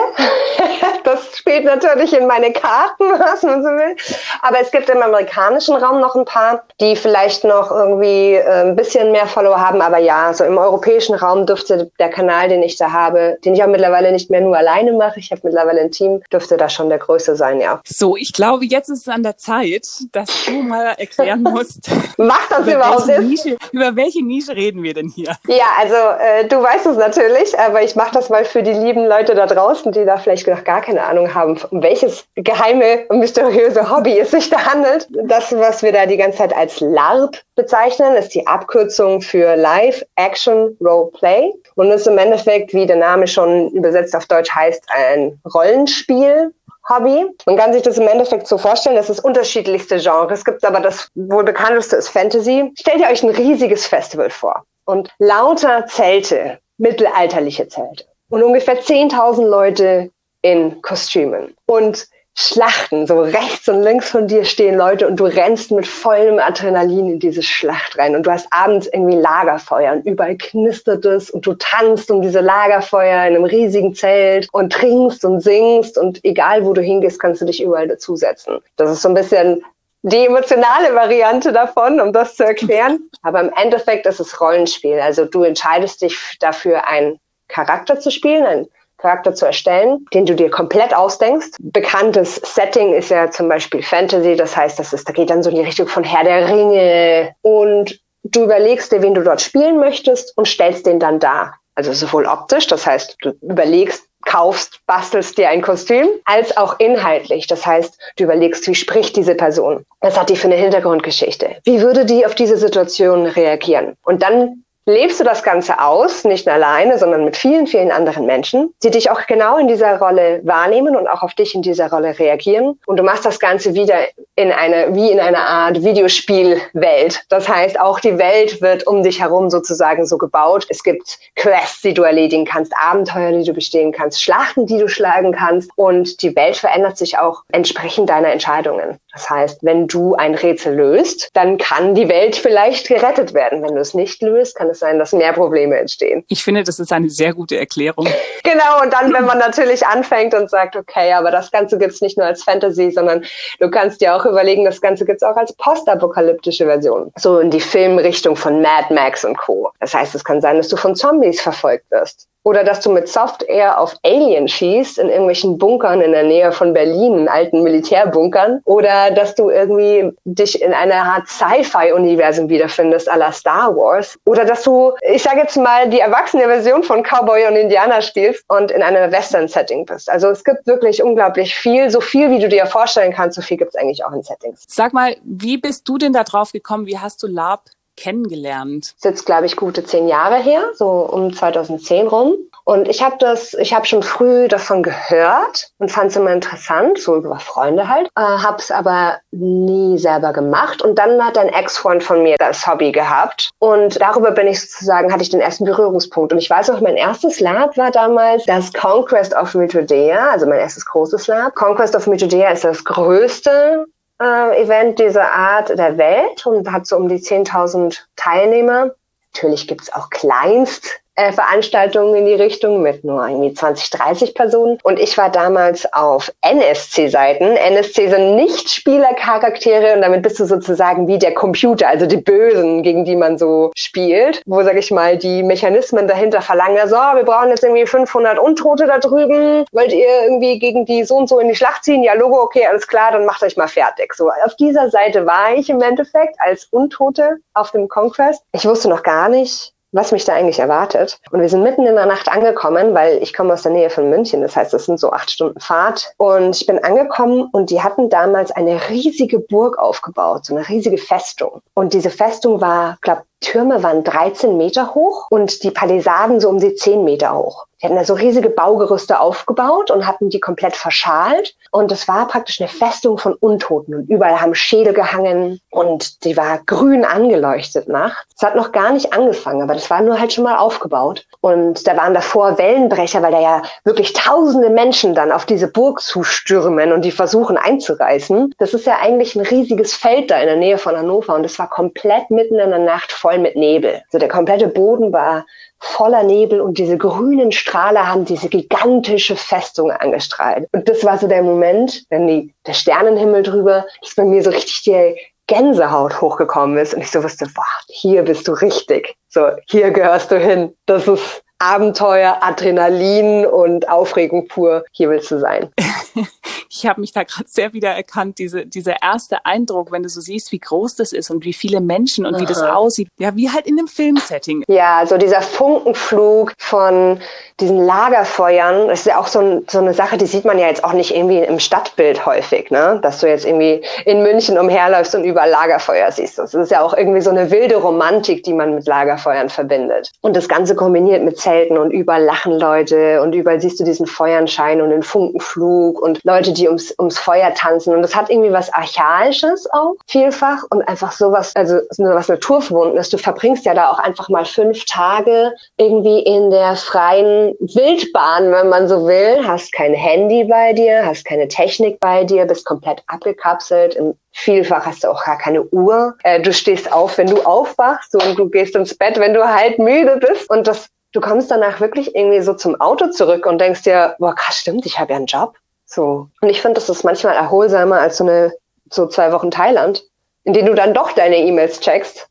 das 1.05 1.37
spielt 1.37 1.65
natürlich 1.65 2.13
in 2.13 2.27
meine 2.27 2.53
Karten, 2.53 3.05
was 3.19 3.43
man 3.43 3.63
so 3.63 3.69
will. 3.69 3.97
Aber 4.43 4.61
es 4.61 4.71
gibt 4.71 4.89
im 4.89 5.03
amerikanischen 5.03 5.77
Raum 5.77 6.01
noch 6.01 6.15
ein 6.15 6.25
paar, 6.25 6.65
die 6.81 6.97
vielleicht 6.97 7.45
noch 7.45 7.71
irgendwie 7.71 8.35
äh, 8.35 8.63
ein 8.63 8.77
bisschen 8.77 9.13
mehr 9.13 9.27
Follower 9.27 9.61
haben. 9.61 9.81
Aber 9.81 9.99
ja, 9.99 10.33
so 10.33 10.45
im 10.45 10.59
europäischen 10.59 11.15
Raum 11.15 11.47
dürfte 11.47 11.91
der 11.99 12.11
Kanal, 12.11 12.49
den 12.49 12.63
ich 12.63 12.77
da 12.77 12.93
habe, 12.93 13.39
den 13.45 13.55
ich 13.55 13.63
auch 13.63 13.69
mittlerweile 13.69 14.13
nicht 14.13 14.31
mehr 14.31 14.41
nur 14.41 14.57
alleine 14.57 14.93
mache, 14.93 15.19
ich 15.19 15.31
habe 15.31 15.41
mittlerweile 15.45 15.81
ein 15.81 15.91
Team, 15.91 16.23
dürfte 16.35 16.57
da 16.57 16.69
schon 16.69 16.89
der 16.89 16.99
Größte 16.99 17.37
sein, 17.37 17.61
ja. 17.61 17.81
So, 17.85 18.17
ich 18.17 18.33
glaube, 18.33 18.65
jetzt 18.67 18.89
ist 18.91 19.03
es 19.03 19.09
an 19.09 19.23
der 19.23 19.37
Zeit, 19.37 19.87
dass 20.13 20.45
du 20.45 20.63
mal 20.63 20.95
erklären 20.99 21.43
musst. 21.55 21.89
Macht 22.19 22.51
das 22.51 22.67
überhaupt 22.67 23.07
Nische, 23.21 23.57
Über 23.73 23.97
welche 23.97 24.25
Nische 24.25 24.55
reden 24.55 24.83
wir 24.83 24.95
denn 24.95 25.09
hier? 25.09 25.37
Ja, 25.47 25.67
also 25.79 25.95
äh, 25.95 26.47
du 26.47 26.63
weißt 26.63 26.87
es 26.87 26.97
natürlich, 26.97 27.59
aber 27.59 27.83
ich 27.83 27.95
mache 27.97 28.13
das 28.13 28.29
mal 28.29 28.45
für 28.45 28.63
die 28.63 28.73
lieben 28.73 29.07
Leute 29.07 29.35
da 29.35 29.47
draußen, 29.47 29.93
die 29.93 30.05
da 30.05 30.17
vielleicht 30.17 30.47
noch 30.47 30.65
gar 30.65 30.83
keine 30.83 31.05
Ahnung 31.05 31.33
haben, 31.35 31.59
um 31.71 31.83
welches 31.83 32.25
geheime, 32.35 33.07
mysteriöse 33.11 33.91
Hobby 33.91 34.19
es 34.19 34.33
sich 34.33 34.51
da 34.51 34.59
handelt. 34.59 35.09
Das, 35.25 35.53
was 35.53 35.83
wir 35.83 35.93
da 35.93 36.07
die 36.07 36.17
ganze 36.17 36.39
Zeit 36.39 36.55
als 36.55 36.81
LARP 36.81 37.41
bezeichnen, 37.55 38.15
ist 38.15 38.35
die 38.35 38.47
Abkürzung 38.47 39.21
für 39.21 39.57
Live 39.57 40.05
Action 40.17 40.77
Role 40.81 41.11
Play 41.13 41.53
und 41.77 41.91
ist 41.91 42.07
im 42.07 42.19
Endeffekt, 42.19 42.73
wie 42.75 42.87
der 42.87 42.97
Name 42.97 43.27
schon 43.27 43.71
übersetzt 43.71 44.15
auf 44.15 44.27
Deutsch 44.27 44.51
heißt, 44.55 44.85
ein 44.89 45.41
Rollenspiel. 45.55 46.53
Hobby. 46.87 47.25
Man 47.47 47.57
kann 47.57 47.73
sich 47.73 47.81
das 47.81 47.97
im 47.97 48.07
Endeffekt 48.07 48.47
so 48.47 48.59
vorstellen, 48.59 48.97
dass 48.97 49.09
es 49.09 49.19
unterschiedlichste 49.19 49.97
Genres 49.97 50.45
gibt, 50.45 50.63
aber 50.67 50.81
das 50.81 51.09
wohl 51.15 51.43
bekannteste 51.43 51.97
ist 51.97 52.09
Fantasy. 52.09 52.71
Stellt 52.79 53.01
ihr 53.01 53.09
euch 53.09 53.23
ein 53.23 53.31
riesiges 53.31 53.87
Festival 53.87 54.29
vor 54.29 54.65
und 54.85 55.09
lauter 55.19 55.87
Zelte, 55.87 56.59
mittelalterliche 56.77 57.69
Zelte 57.69 58.05
und 58.29 58.43
ungefähr 58.43 58.79
10.000 58.79 59.47
Leute 59.47 60.11
in 60.43 60.83
Kostümen. 60.83 61.57
Und 61.67 62.07
Schlachten, 62.37 63.07
so 63.07 63.21
rechts 63.21 63.69
und 63.69 63.83
links 63.83 64.11
von 64.11 64.27
dir 64.27 64.45
stehen 64.45 64.77
Leute 64.77 65.07
und 65.07 65.17
du 65.17 65.25
rennst 65.25 65.71
mit 65.71 65.87
vollem 65.87 66.41
Adrenalin 66.41 67.09
in 67.09 67.19
diese 67.21 67.45
Schlacht 67.45 67.97
rein 67.97 68.17
und 68.17 68.27
du 68.27 68.33
hast 68.33 68.49
abends 68.51 68.89
irgendwie 68.93 69.17
Lagerfeuer 69.17 69.93
und 69.93 70.05
überall 70.05 70.37
knistert 70.37 71.05
es 71.05 71.31
und 71.31 71.47
du 71.47 71.55
tanzt 71.55 72.11
um 72.11 72.23
diese 72.23 72.41
Lagerfeuer 72.41 73.27
in 73.27 73.37
einem 73.37 73.45
riesigen 73.45 73.95
Zelt 73.95 74.49
und 74.51 74.73
trinkst 74.73 75.25
und 75.25 75.43
singst 75.43 75.97
und 75.97 76.25
egal 76.25 76.65
wo 76.65 76.73
du 76.73 76.83
hingehst, 76.83 77.21
kannst 77.21 77.41
du 77.41 77.47
dich 77.47 77.63
überall 77.63 77.87
dazusetzen. 77.87 78.59
Das 78.77 78.91
ist 78.91 79.03
so 79.03 79.09
ein 79.09 79.15
bisschen 79.15 79.63
die 80.03 80.27
emotionale 80.27 80.95
Variante 80.95 81.53
davon, 81.53 82.01
um 82.01 82.13
das 82.13 82.35
zu 82.35 82.45
erklären. 82.45 83.09
Aber 83.23 83.41
im 83.41 83.53
Endeffekt 83.57 84.07
ist 84.07 84.21
es 84.21 84.41
Rollenspiel. 84.41 85.01
Also 85.01 85.25
du 85.25 85.45
entscheidest 85.45 86.03
dich 86.03 86.37
dafür, 86.41 86.87
einen 86.87 87.21
Charakter 87.49 87.99
zu 87.99 88.11
spielen, 88.11 88.45
einen 88.45 88.69
Charakter 89.05 89.35
zu 89.35 89.45
erstellen, 89.45 90.07
den 90.15 90.25
du 90.25 90.35
dir 90.35 90.51
komplett 90.51 90.97
ausdenkst. 90.97 91.51
Bekanntes 91.61 92.37
Setting 92.37 92.95
ist 92.95 93.11
ja 93.11 93.31
zum 93.31 93.51
Beispiel 93.51 93.83
Fantasy, 93.83 94.35
das 94.35 94.57
heißt, 94.57 94.79
das 94.79 94.95
ist, 94.95 95.07
da 95.07 95.13
geht 95.13 95.29
dann 95.29 95.43
so 95.43 95.51
in 95.51 95.57
die 95.57 95.63
Richtung 95.63 95.87
von 95.87 96.05
Herr 96.05 96.25
der 96.25 96.49
Ringe 96.49 97.35
und 97.43 98.01
du 98.23 98.45
überlegst 98.45 98.91
dir, 98.93 99.03
wen 99.03 99.15
du 99.15 99.23
dort 99.23 99.43
spielen 99.43 99.79
möchtest 99.79 100.37
und 100.39 100.49
stellst 100.49 100.87
den 100.87 100.99
dann 100.99 101.21
dar. 101.21 101.55
Also 101.75 101.93
sowohl 101.93 102.25
optisch, 102.25 102.67
das 102.67 102.87
heißt, 102.87 103.17
du 103.21 103.33
überlegst, 103.43 104.05
kaufst, 104.25 104.81
bastelst 104.87 105.37
dir 105.37 105.51
ein 105.51 105.61
Kostüm, 105.61 106.09
als 106.25 106.57
auch 106.57 106.81
inhaltlich. 106.81 107.47
Das 107.47 107.67
heißt, 107.67 107.99
du 108.17 108.25
überlegst, 108.25 108.67
wie 108.67 108.75
spricht 108.75 109.17
diese 109.17 109.35
Person? 109.35 109.85
Was 110.01 110.19
hat 110.19 110.31
die 110.31 110.37
für 110.37 110.47
eine 110.47 110.57
Hintergrundgeschichte? 110.57 111.57
Wie 111.65 111.83
würde 111.83 112.07
die 112.07 112.25
auf 112.25 112.35
diese 112.35 112.57
Situation 112.57 113.27
reagieren? 113.27 113.97
Und 114.03 114.23
dann 114.23 114.64
lebst 114.87 115.21
du 115.21 115.25
das 115.25 115.43
Ganze 115.43 115.81
aus, 115.81 116.25
nicht 116.25 116.49
alleine, 116.49 116.99
sondern 116.99 117.25
mit 117.25 117.37
vielen, 117.37 117.67
vielen 117.67 117.91
anderen 117.91 118.27
Menschen, 118.27 118.75
die 118.83 118.91
dich 118.91 119.11
auch 119.11 119.27
genau 119.27 119.57
in 119.57 119.69
dieser 119.69 119.99
Rolle 119.99 120.41
wahrnehmen 120.45 120.97
und 120.97 121.09
auch 121.09 121.23
auf 121.23 121.35
dich 121.35 121.55
in 121.55 121.63
dieser 121.63 121.91
Rolle 121.91 122.19
reagieren. 122.19 122.79
Und 122.87 122.99
du 122.99 123.03
machst 123.03 123.25
das 123.25 123.41
Ganze 123.41 123.75
wieder 123.75 123.97
in 124.37 124.53
eine, 124.53 124.95
wie 124.95 125.11
in 125.11 125.21
einer 125.21 125.47
Art 125.47 125.83
Videospielwelt. 125.83 127.25
Das 127.29 127.49
heißt, 127.49 127.81
auch 127.81 128.01
die 128.01 128.19
Welt 128.19 128.61
wird 128.61 128.87
um 128.87 129.03
dich 129.03 129.21
herum 129.21 129.49
sozusagen 129.49 130.07
so 130.07 130.19
gebaut. 130.19 130.67
Es 130.69 130.83
gibt 130.83 131.19
Quests, 131.37 131.83
die 131.83 131.95
du 131.95 132.03
erledigen 132.03 132.45
kannst, 132.45 132.73
Abenteuer, 132.77 133.33
die 133.33 133.45
du 133.45 133.55
bestehen 133.55 133.93
kannst, 133.93 134.23
Schlachten, 134.23 134.67
die 134.67 134.79
du 134.79 134.89
schlagen 134.89 135.33
kannst. 135.33 135.71
Und 135.77 136.23
die 136.23 136.35
Welt 136.37 136.57
verändert 136.57 136.99
sich 136.99 137.19
auch 137.19 137.43
entsprechend 137.53 138.11
deiner 138.11 138.29
Entscheidungen. 138.29 138.99
Das 139.15 139.31
heißt, 139.31 139.61
wenn 139.63 139.87
du 139.87 140.17
ein 140.17 140.35
Rätsel 140.35 140.75
löst, 140.75 141.31
dann 141.35 141.57
kann 141.57 141.95
die 141.95 142.09
Welt 142.09 142.35
vielleicht 142.35 142.89
gerettet 142.89 143.33
werden. 143.33 143.63
Wenn 143.63 143.77
du 143.77 143.81
es 143.81 143.95
nicht 143.95 144.21
löst, 144.23 144.57
kann 144.57 144.69
es 144.69 144.81
sein, 144.81 144.99
dass 144.99 145.13
mehr 145.13 145.33
Probleme 145.33 145.79
entstehen. 145.79 146.25
Ich 146.29 146.43
finde, 146.43 146.65
das 146.65 146.81
ist 146.81 146.93
eine 146.93 147.09
sehr 147.09 147.33
gute 147.33 147.57
Erklärung. 147.57 148.09
genau, 148.43 148.83
und 148.83 148.93
dann, 148.93 149.13
wenn 149.13 149.25
man 149.25 149.39
natürlich 149.39 149.87
anfängt 149.87 150.35
und 150.35 150.51
sagt, 150.51 150.75
okay, 150.75 151.13
aber 151.13 151.31
das 151.31 151.53
Ganze 151.53 151.79
gibt's 151.79 152.01
nicht 152.01 152.19
nur 152.19 152.27
als 152.27 152.43
Fantasy, 152.43 152.91
sondern 152.91 153.25
du 153.61 153.71
kannst 153.71 154.01
dir 154.01 154.17
auch 154.17 154.27
überlegen, 154.27 154.65
das 154.65 154.81
Ganze 154.81 155.05
gibt's 155.05 155.23
auch 155.23 155.37
als 155.37 155.53
postapokalyptische 155.53 156.67
Version. 156.67 157.13
So 157.17 157.39
in 157.39 157.51
die 157.51 157.61
Filmrichtung 157.61 158.35
von 158.35 158.61
Mad 158.61 158.93
Max 158.93 159.25
und 159.25 159.39
Co. 159.39 159.71
Das 159.79 159.95
heißt, 159.95 160.15
es 160.17 160.25
kann 160.25 160.41
sein, 160.41 160.57
dass 160.57 160.69
du 160.69 160.77
von 160.77 160.97
Zombies 160.97 161.41
verfolgt 161.41 161.89
wirst. 161.93 162.27
Oder 162.45 162.63
dass 162.63 162.81
du 162.81 162.91
mit 162.91 163.09
Software 163.09 163.79
auf 163.79 163.97
Alien 164.05 164.47
schießt 164.47 164.99
in 164.99 165.09
irgendwelchen 165.09 165.59
Bunkern 165.59 166.01
in 166.01 166.13
der 166.13 166.25
Nähe 166.25 166.53
von 166.53 166.73
Berlin, 166.73 167.19
in 167.19 167.29
alten 167.29 167.63
Militärbunkern. 167.63 168.61
Oder 168.65 169.11
dass 169.11 169.35
du 169.35 169.51
irgendwie 169.51 170.13
dich 170.25 170.61
in 170.63 170.73
einer 170.73 171.03
Art 171.03 171.27
Sci-Fi-Universum 171.27 172.49
wiederfindest, 172.49 173.11
à 173.11 173.33
Star 173.33 173.75
Wars. 173.75 174.19
Oder 174.27 174.45
dass 174.45 174.63
du, 174.63 174.93
ich 175.11 175.23
sage 175.23 175.41
jetzt 175.41 175.57
mal, 175.57 175.89
die 175.89 176.01
erwachsene 176.01 176.45
Version 176.45 176.83
von 176.83 177.03
Cowboy 177.03 177.47
und 177.49 177.57
Indianer 177.57 178.03
spielst 178.03 178.45
und 178.49 178.71
in 178.71 178.83
einem 178.83 179.11
Western-Setting 179.11 179.87
bist. 179.87 180.11
Also 180.11 180.29
es 180.29 180.45
gibt 180.45 180.67
wirklich 180.67 181.03
unglaublich 181.03 181.55
viel. 181.55 181.91
So 181.91 182.01
viel, 182.01 182.31
wie 182.31 182.41
du 182.41 182.49
dir 182.49 182.67
vorstellen 182.67 183.13
kannst, 183.13 183.37
so 183.37 183.43
viel 183.43 183.57
gibt 183.57 183.75
es 183.75 183.81
eigentlich 183.81 184.05
auch 184.05 184.13
in 184.13 184.23
Settings. 184.23 184.65
Sag 184.69 184.93
mal, 184.93 185.17
wie 185.25 185.57
bist 185.57 185.89
du 185.89 185.97
denn 185.97 186.13
da 186.13 186.25
drauf 186.25 186.53
gekommen? 186.53 186.87
Wie 186.87 186.99
hast 186.99 187.23
du 187.23 187.27
Lab 187.27 187.63
kennengelernt? 187.97 188.87
Das 188.87 188.97
ist 188.97 189.05
jetzt, 189.05 189.27
glaube 189.27 189.47
ich, 189.47 189.57
gute 189.57 189.85
zehn 189.85 190.09
Jahre 190.09 190.37
her, 190.37 190.63
so 190.75 190.87
um 190.87 191.33
2010 191.33 192.07
rum. 192.07 192.35
Und 192.65 192.89
ich 192.89 193.03
habe 193.03 193.17
das, 193.19 193.53
ich 193.55 193.75
habe 193.75 193.85
schon 193.85 194.03
früh 194.03 194.49
davon 194.49 194.83
gehört 194.83 195.69
und 195.79 195.91
fand 195.91 196.11
es 196.11 196.17
immer 196.17 196.33
interessant, 196.33 196.99
so 196.99 197.17
über 197.17 197.39
Freunde 197.39 197.89
halt, 197.89 198.09
äh, 198.17 198.21
habe 198.21 198.57
es 198.59 198.71
aber 198.71 199.19
nie 199.33 199.99
selber 199.99 200.33
gemacht. 200.33 200.81
Und 200.81 200.99
dann 200.99 201.23
hat 201.23 201.37
ein 201.37 201.51
Ex-Freund 201.51 202.03
von 202.03 202.23
mir 202.23 202.37
das 202.39 202.67
Hobby 202.67 202.91
gehabt 202.91 203.51
und 203.59 204.01
darüber 204.01 204.31
bin 204.31 204.47
ich 204.47 204.63
sozusagen, 204.63 205.13
hatte 205.13 205.23
ich 205.23 205.29
den 205.29 205.43
ersten 205.43 205.65
Berührungspunkt. 205.65 206.33
Und 206.33 206.39
ich 206.39 206.49
weiß 206.49 206.71
auch, 206.71 206.81
mein 206.81 206.97
erstes 206.97 207.39
Lab 207.39 207.77
war 207.77 207.91
damals 207.91 208.45
das 208.47 208.73
Conquest 208.73 209.35
of 209.35 209.55
Mythodea, 209.55 210.31
also 210.31 210.47
mein 210.47 210.61
erstes 210.61 210.87
großes 210.87 211.27
Lab. 211.27 211.55
Conquest 211.55 211.95
of 211.95 212.07
Mythodea 212.07 212.51
ist 212.51 212.65
das 212.65 212.83
größte 212.83 213.85
äh, 214.21 214.63
Event 214.63 214.99
dieser 214.99 215.31
Art 215.31 215.71
der 215.71 215.99
Welt 215.99 216.47
und 216.47 216.71
hat 216.71 216.87
so 216.87 216.97
um 216.97 217.09
die 217.09 217.19
10.000 217.19 218.01
Teilnehmer. 218.17 218.95
Natürlich 219.33 219.67
gibt's 219.67 219.93
auch 219.93 220.11
Kleinst 220.11 221.01
äh, 221.17 221.33
Veranstaltungen 221.33 222.15
in 222.15 222.27
die 222.27 222.35
Richtung 222.35 222.83
mit 222.83 223.05
nur 223.05 223.27
irgendwie 223.27 223.55
20, 223.55 223.91
30 223.91 224.35
Personen. 224.35 224.79
Und 224.83 224.99
ich 224.99 225.17
war 225.17 225.31
damals 225.31 225.91
auf 225.93 226.33
NSC-Seiten. 226.43 227.57
NSC 227.57 228.09
sind 228.09 228.37
Nicht-Spieler-Charaktere 228.37 229.95
und 229.95 230.03
damit 230.03 230.23
bist 230.23 230.41
du 230.41 230.45
sozusagen 230.45 231.07
wie 231.09 231.19
der 231.19 231.35
Computer, 231.35 231.89
also 231.89 232.07
die 232.07 232.17
Bösen, 232.17 232.83
gegen 232.83 233.05
die 233.05 233.17
man 233.17 233.39
so 233.39 233.71
spielt, 233.77 234.43
wo, 234.47 234.63
sag 234.63 234.77
ich 234.77 234.91
mal, 234.91 235.17
die 235.17 235.43
Mechanismen 235.43 236.09
dahinter 236.09 236.41
verlangen, 236.41 236.89
so, 236.89 236.97
wir 236.97 237.25
brauchen 237.25 237.51
jetzt 237.51 237.63
irgendwie 237.63 237.87
500 237.87 238.39
Untote 238.39 238.87
da 238.87 238.99
drüben, 238.99 239.65
wollt 239.73 239.93
ihr 239.93 240.25
irgendwie 240.25 240.59
gegen 240.59 240.85
die 240.85 241.05
so 241.05 241.17
und 241.17 241.29
so 241.29 241.39
in 241.39 241.49
die 241.49 241.55
Schlacht 241.55 241.85
ziehen? 241.85 242.03
Ja, 242.03 242.15
Logo, 242.15 242.41
okay, 242.41 242.67
alles 242.67 242.87
klar, 242.87 243.13
dann 243.13 243.27
macht 243.27 243.43
euch 243.43 243.57
mal 243.57 243.69
fertig. 243.69 244.15
So, 244.15 244.31
auf 244.45 244.57
dieser 244.57 244.91
Seite 244.91 245.27
war 245.27 245.55
ich 245.55 245.71
im 245.71 245.81
Endeffekt 245.81 246.37
als 246.39 246.67
Untote 246.71 247.37
auf 247.55 247.71
dem 247.71 247.89
Conquest. 247.89 248.43
Ich 248.53 248.65
wusste 248.65 248.89
noch 248.89 249.03
gar 249.03 249.29
nicht, 249.29 249.74
was 249.95 250.13
mich 250.13 250.25
da 250.25 250.35
eigentlich 250.35 250.59
erwartet. 250.59 251.19
Und 251.31 251.41
wir 251.41 251.49
sind 251.49 251.63
mitten 251.63 251.87
in 251.87 251.95
der 251.95 252.07
Nacht 252.07 252.29
angekommen, 252.29 252.95
weil 252.95 253.23
ich 253.23 253.33
komme 253.33 253.53
aus 253.53 253.63
der 253.63 253.73
Nähe 253.73 253.91
von 253.91 254.11
München. 254.11 254.43
Das 254.43 254.57
heißt, 254.57 254.73
das 254.73 254.87
sind 254.87 254.99
so 255.01 255.13
acht 255.13 255.31
Stunden 255.31 255.61
Fahrt. 255.61 256.13
Und 256.19 256.57
ich 256.57 256.67
bin 256.67 256.83
angekommen 256.83 257.49
und 257.53 257.71
die 257.71 257.83
hatten 257.83 258.11
damals 258.11 258.51
eine 258.51 258.89
riesige 258.91 259.39
Burg 259.39 259.79
aufgebaut, 259.79 260.47
so 260.47 260.55
eine 260.55 260.69
riesige 260.69 260.99
Festung. 260.99 261.63
Und 261.75 261.95
diese 261.95 262.11
Festung 262.11 262.61
war, 262.61 262.99
glaube 263.01 263.23
Türme 263.41 263.83
waren 263.83 264.03
13 264.05 264.57
Meter 264.57 264.95
hoch 264.95 265.27
und 265.31 265.63
die 265.63 265.71
Palisaden 265.71 266.41
so 266.41 266.49
um 266.49 266.59
die 266.59 266.75
10 266.75 267.05
Meter 267.05 267.37
hoch. 267.37 267.67
Die 267.85 267.89
hatten 267.89 267.99
da 267.99 268.05
so 268.05 268.15
riesige 268.15 268.49
Baugerüste 268.49 269.21
aufgebaut 269.21 269.91
und 269.91 270.07
hatten 270.07 270.31
die 270.31 270.41
komplett 270.41 270.75
verschalt. 270.75 271.55
Und 271.71 271.93
es 271.93 272.09
war 272.09 272.27
praktisch 272.27 272.59
eine 272.59 272.71
Festung 272.71 273.19
von 273.19 273.35
Untoten. 273.35 273.95
Und 273.95 274.09
überall 274.09 274.41
haben 274.41 274.55
Schädel 274.55 274.95
gehangen 274.95 275.61
und 275.71 276.25
die 276.25 276.35
war 276.35 276.61
grün 276.65 277.05
angeleuchtet 277.05 277.87
nachts. 277.87 278.25
Es 278.37 278.43
hat 278.43 278.57
noch 278.57 278.73
gar 278.73 278.93
nicht 278.93 279.13
angefangen, 279.13 279.61
aber 279.61 279.75
das 279.75 279.91
war 279.91 280.01
nur 280.01 280.19
halt 280.19 280.33
schon 280.33 280.45
mal 280.45 280.57
aufgebaut. 280.57 281.27
Und 281.43 281.87
da 281.87 281.95
waren 281.95 282.15
davor 282.15 282.57
Wellenbrecher, 282.57 283.21
weil 283.21 283.33
da 283.33 283.41
ja 283.41 283.63
wirklich 283.85 284.15
tausende 284.15 284.71
Menschen 284.71 285.15
dann 285.15 285.31
auf 285.31 285.45
diese 285.45 285.69
Burg 285.69 286.01
zustürmen 286.01 286.91
und 286.91 287.05
die 287.05 287.11
versuchen 287.11 287.59
einzureißen. 287.59 288.55
Das 288.57 288.73
ist 288.73 288.87
ja 288.87 288.97
eigentlich 289.03 289.37
ein 289.37 289.45
riesiges 289.45 289.93
Feld 289.93 290.31
da 290.31 290.39
in 290.39 290.47
der 290.47 290.57
Nähe 290.57 290.79
von 290.79 290.97
Hannover 290.97 291.35
und 291.35 291.45
es 291.45 291.59
war 291.59 291.69
komplett 291.69 292.31
mitten 292.31 292.59
in 292.59 292.71
der 292.71 292.79
Nacht 292.79 293.13
voll 293.13 293.37
mit 293.37 293.57
Nebel. 293.57 294.01
Also 294.07 294.19
der 294.19 294.29
komplette 294.31 294.69
Boden 294.69 295.13
war 295.13 295.45
voller 295.85 296.23
Nebel 296.23 296.61
und 296.61 296.79
diese 296.79 296.97
grünen 296.97 297.53
Strahle 297.53 298.09
haben 298.09 298.25
diese 298.25 298.49
gigantische 298.49 299.37
Festung 299.37 299.91
angestrahlt. 299.91 300.67
Und 300.73 300.89
das 300.89 301.05
war 301.05 301.19
so 301.19 301.29
der 301.29 301.43
Moment, 301.43 302.05
wenn 302.11 302.27
die, 302.27 302.55
der 302.67 302.73
Sternenhimmel 302.73 303.43
drüber, 303.43 303.87
dass 304.01 304.15
bei 304.15 304.25
mir 304.25 304.43
so 304.43 304.51
richtig 304.51 304.83
die 304.83 305.17
Gänsehaut 305.47 306.21
hochgekommen 306.21 306.79
ist 306.79 306.95
und 306.95 307.03
ich 307.03 307.11
so 307.11 307.23
wusste, 307.23 307.47
boah, 307.55 307.65
hier 307.89 308.23
bist 308.23 308.49
du 308.49 308.53
richtig. 308.53 309.15
So, 309.29 309.51
hier 309.69 309.91
gehörst 309.91 310.31
du 310.31 310.39
hin. 310.39 310.75
Das 310.87 311.07
ist 311.07 311.44
Abenteuer, 311.59 312.39
Adrenalin 312.41 313.47
und 313.47 313.89
Aufregung 313.89 314.49
pur. 314.49 314.85
Hier 314.93 315.11
willst 315.11 315.31
du 315.31 315.39
sein. 315.39 315.71
ich 316.69 316.87
habe 316.87 317.01
mich 317.01 317.13
da 317.13 317.23
gerade 317.23 317.49
sehr 317.49 317.73
wieder 317.73 317.91
erkannt, 317.91 318.39
diese, 318.39 318.67
dieser 318.67 319.03
erste 319.03 319.47
Eindruck, 319.47 319.93
wenn 319.93 320.03
du 320.03 320.09
so 320.09 320.21
siehst, 320.21 320.53
wie 320.53 320.59
groß 320.59 320.97
das 320.97 321.13
ist 321.13 321.31
und 321.31 321.45
wie 321.45 321.53
viele 321.53 321.81
Menschen 321.81 322.27
und 322.27 322.35
Aha. 322.35 322.43
wie 322.43 322.47
das 322.47 322.63
aussieht. 322.63 323.09
Ja, 323.19 323.37
wie 323.37 323.51
halt 323.51 323.67
in 323.67 323.79
einem 323.79 323.89
Filmsetting. 323.89 324.65
Ja, 324.69 325.07
so 325.07 325.17
dieser 325.17 325.41
Funkenflug 325.41 326.53
von 326.59 327.21
diesen 327.61 327.85
Lagerfeuern, 327.85 328.89
das 328.89 329.01
ist 329.01 329.07
ja 329.07 329.19
auch 329.19 329.29
so, 329.29 329.39
ein, 329.39 329.65
so 329.71 329.79
eine 329.79 329.95
Sache, 329.95 330.17
die 330.17 330.27
sieht 330.27 330.45
man 330.45 330.59
ja 330.59 330.67
jetzt 330.67 330.83
auch 330.83 330.93
nicht 330.93 331.15
irgendwie 331.15 331.39
im 331.39 331.61
Stadtbild 331.61 332.27
häufig, 332.27 332.71
ne? 332.71 332.99
Dass 333.03 333.21
du 333.21 333.29
jetzt 333.29 333.45
irgendwie 333.47 333.85
in 334.05 334.23
München 334.23 334.59
umherläufst 334.59 335.15
und 335.15 335.23
überall 335.23 335.51
Lagerfeuer 335.51 336.11
siehst. 336.11 336.39
Das 336.39 336.53
ist 336.53 336.71
ja 336.71 336.83
auch 336.83 336.95
irgendwie 336.95 337.21
so 337.21 337.31
eine 337.31 337.51
wilde 337.53 337.77
Romantik, 337.77 338.43
die 338.43 338.53
man 338.53 338.75
mit 338.75 338.87
Lagerfeuern 338.87 339.49
verbindet. 339.49 340.11
Und 340.21 340.35
das 340.35 340.49
Ganze 340.49 340.75
kombiniert 340.75 341.23
mit 341.23 341.39
Zelten 341.45 341.77
und 341.77 341.91
überall 341.91 342.25
lachen 342.25 342.59
Leute 342.59 343.21
und 343.21 343.35
überall 343.35 343.61
siehst 343.61 343.79
du 343.79 343.85
diesen 343.85 344.07
Feuernschein 344.07 344.81
und 344.81 344.89
den 344.89 345.03
Funkenflug 345.03 346.01
und 346.01 346.19
Leute, 346.25 346.53
die 346.53 346.67
ums, 346.67 346.95
ums 346.99 347.19
Feuer 347.19 347.53
tanzen. 347.53 347.95
Und 347.95 348.01
das 348.01 348.17
hat 348.17 348.31
irgendwie 348.31 348.53
was 348.53 348.73
Archaisches 348.73 349.69
auch 349.73 349.95
vielfach 350.07 350.63
und 350.71 350.83
einfach 350.89 351.13
sowas, 351.13 351.53
also 351.55 351.81
was 351.99 352.29
Naturverbundenes. 352.29 353.11
Du 353.11 353.19
verbringst 353.19 353.67
ja 353.67 353.75
da 353.75 353.91
auch 353.91 353.99
einfach 353.99 354.31
mal 354.31 354.47
fünf 354.47 354.87
Tage 354.87 355.53
irgendwie 355.77 356.21
in 356.21 356.51
der 356.51 356.77
freien 356.77 357.55
Wildbahn, 357.61 358.51
wenn 358.51 358.71
man 358.71 358.89
so 358.89 359.07
will. 359.07 359.47
Hast 359.47 359.71
kein 359.73 359.93
Handy 359.93 360.45
bei 360.45 360.73
dir, 360.73 361.05
hast 361.05 361.27
keine 361.27 361.49
Technik 361.49 362.01
bei 362.01 362.25
dir, 362.25 362.47
bist 362.47 362.65
komplett 362.65 363.03
abgekapselt. 363.07 363.97
Im 363.97 364.15
Vielfach 364.37 364.85
hast 364.85 365.05
du 365.05 365.09
auch 365.09 365.25
gar 365.25 365.39
keine 365.39 365.63
Uhr. 365.63 366.17
Äh, 366.25 366.41
du 366.41 366.53
stehst 366.53 366.93
auf, 366.93 367.19
wenn 367.19 367.29
du 367.29 367.41
aufwachst 367.43 368.15
und 368.17 368.37
du 368.37 368.49
gehst 368.49 368.75
ins 368.75 368.97
Bett, 368.97 369.17
wenn 369.21 369.33
du 369.33 369.47
halt 369.47 369.79
müde 369.79 370.17
bist. 370.17 370.51
Und 370.51 370.67
das 370.67 370.89
du 371.15 371.21
kommst 371.21 371.51
danach 371.51 371.81
wirklich 371.81 372.15
irgendwie 372.15 372.43
so 372.43 372.53
zum 372.53 372.79
Auto 372.81 373.09
zurück 373.09 373.47
und 373.47 373.59
denkst 373.59 373.83
dir, 373.83 374.17
boah, 374.19 374.35
krass, 374.35 374.59
stimmt, 374.59 374.85
ich 374.85 374.99
habe 374.99 375.13
ja 375.13 375.17
einen 375.17 375.27
Job. 375.27 375.57
So. 375.87 376.29
Und 376.41 376.49
ich 376.51 376.61
finde, 376.61 376.75
das 376.75 376.89
ist 376.89 377.05
manchmal 377.05 377.35
erholsamer 377.35 378.01
als 378.01 378.19
so 378.19 378.25
eine, 378.25 378.53
so 378.91 379.07
zwei 379.07 379.33
Wochen 379.33 379.51
Thailand, 379.51 380.03
in 380.43 380.53
denen 380.53 380.67
du 380.67 380.75
dann 380.75 380.93
doch 380.93 381.13
deine 381.13 381.39
E-Mails 381.39 381.81
checkst. 381.81 382.29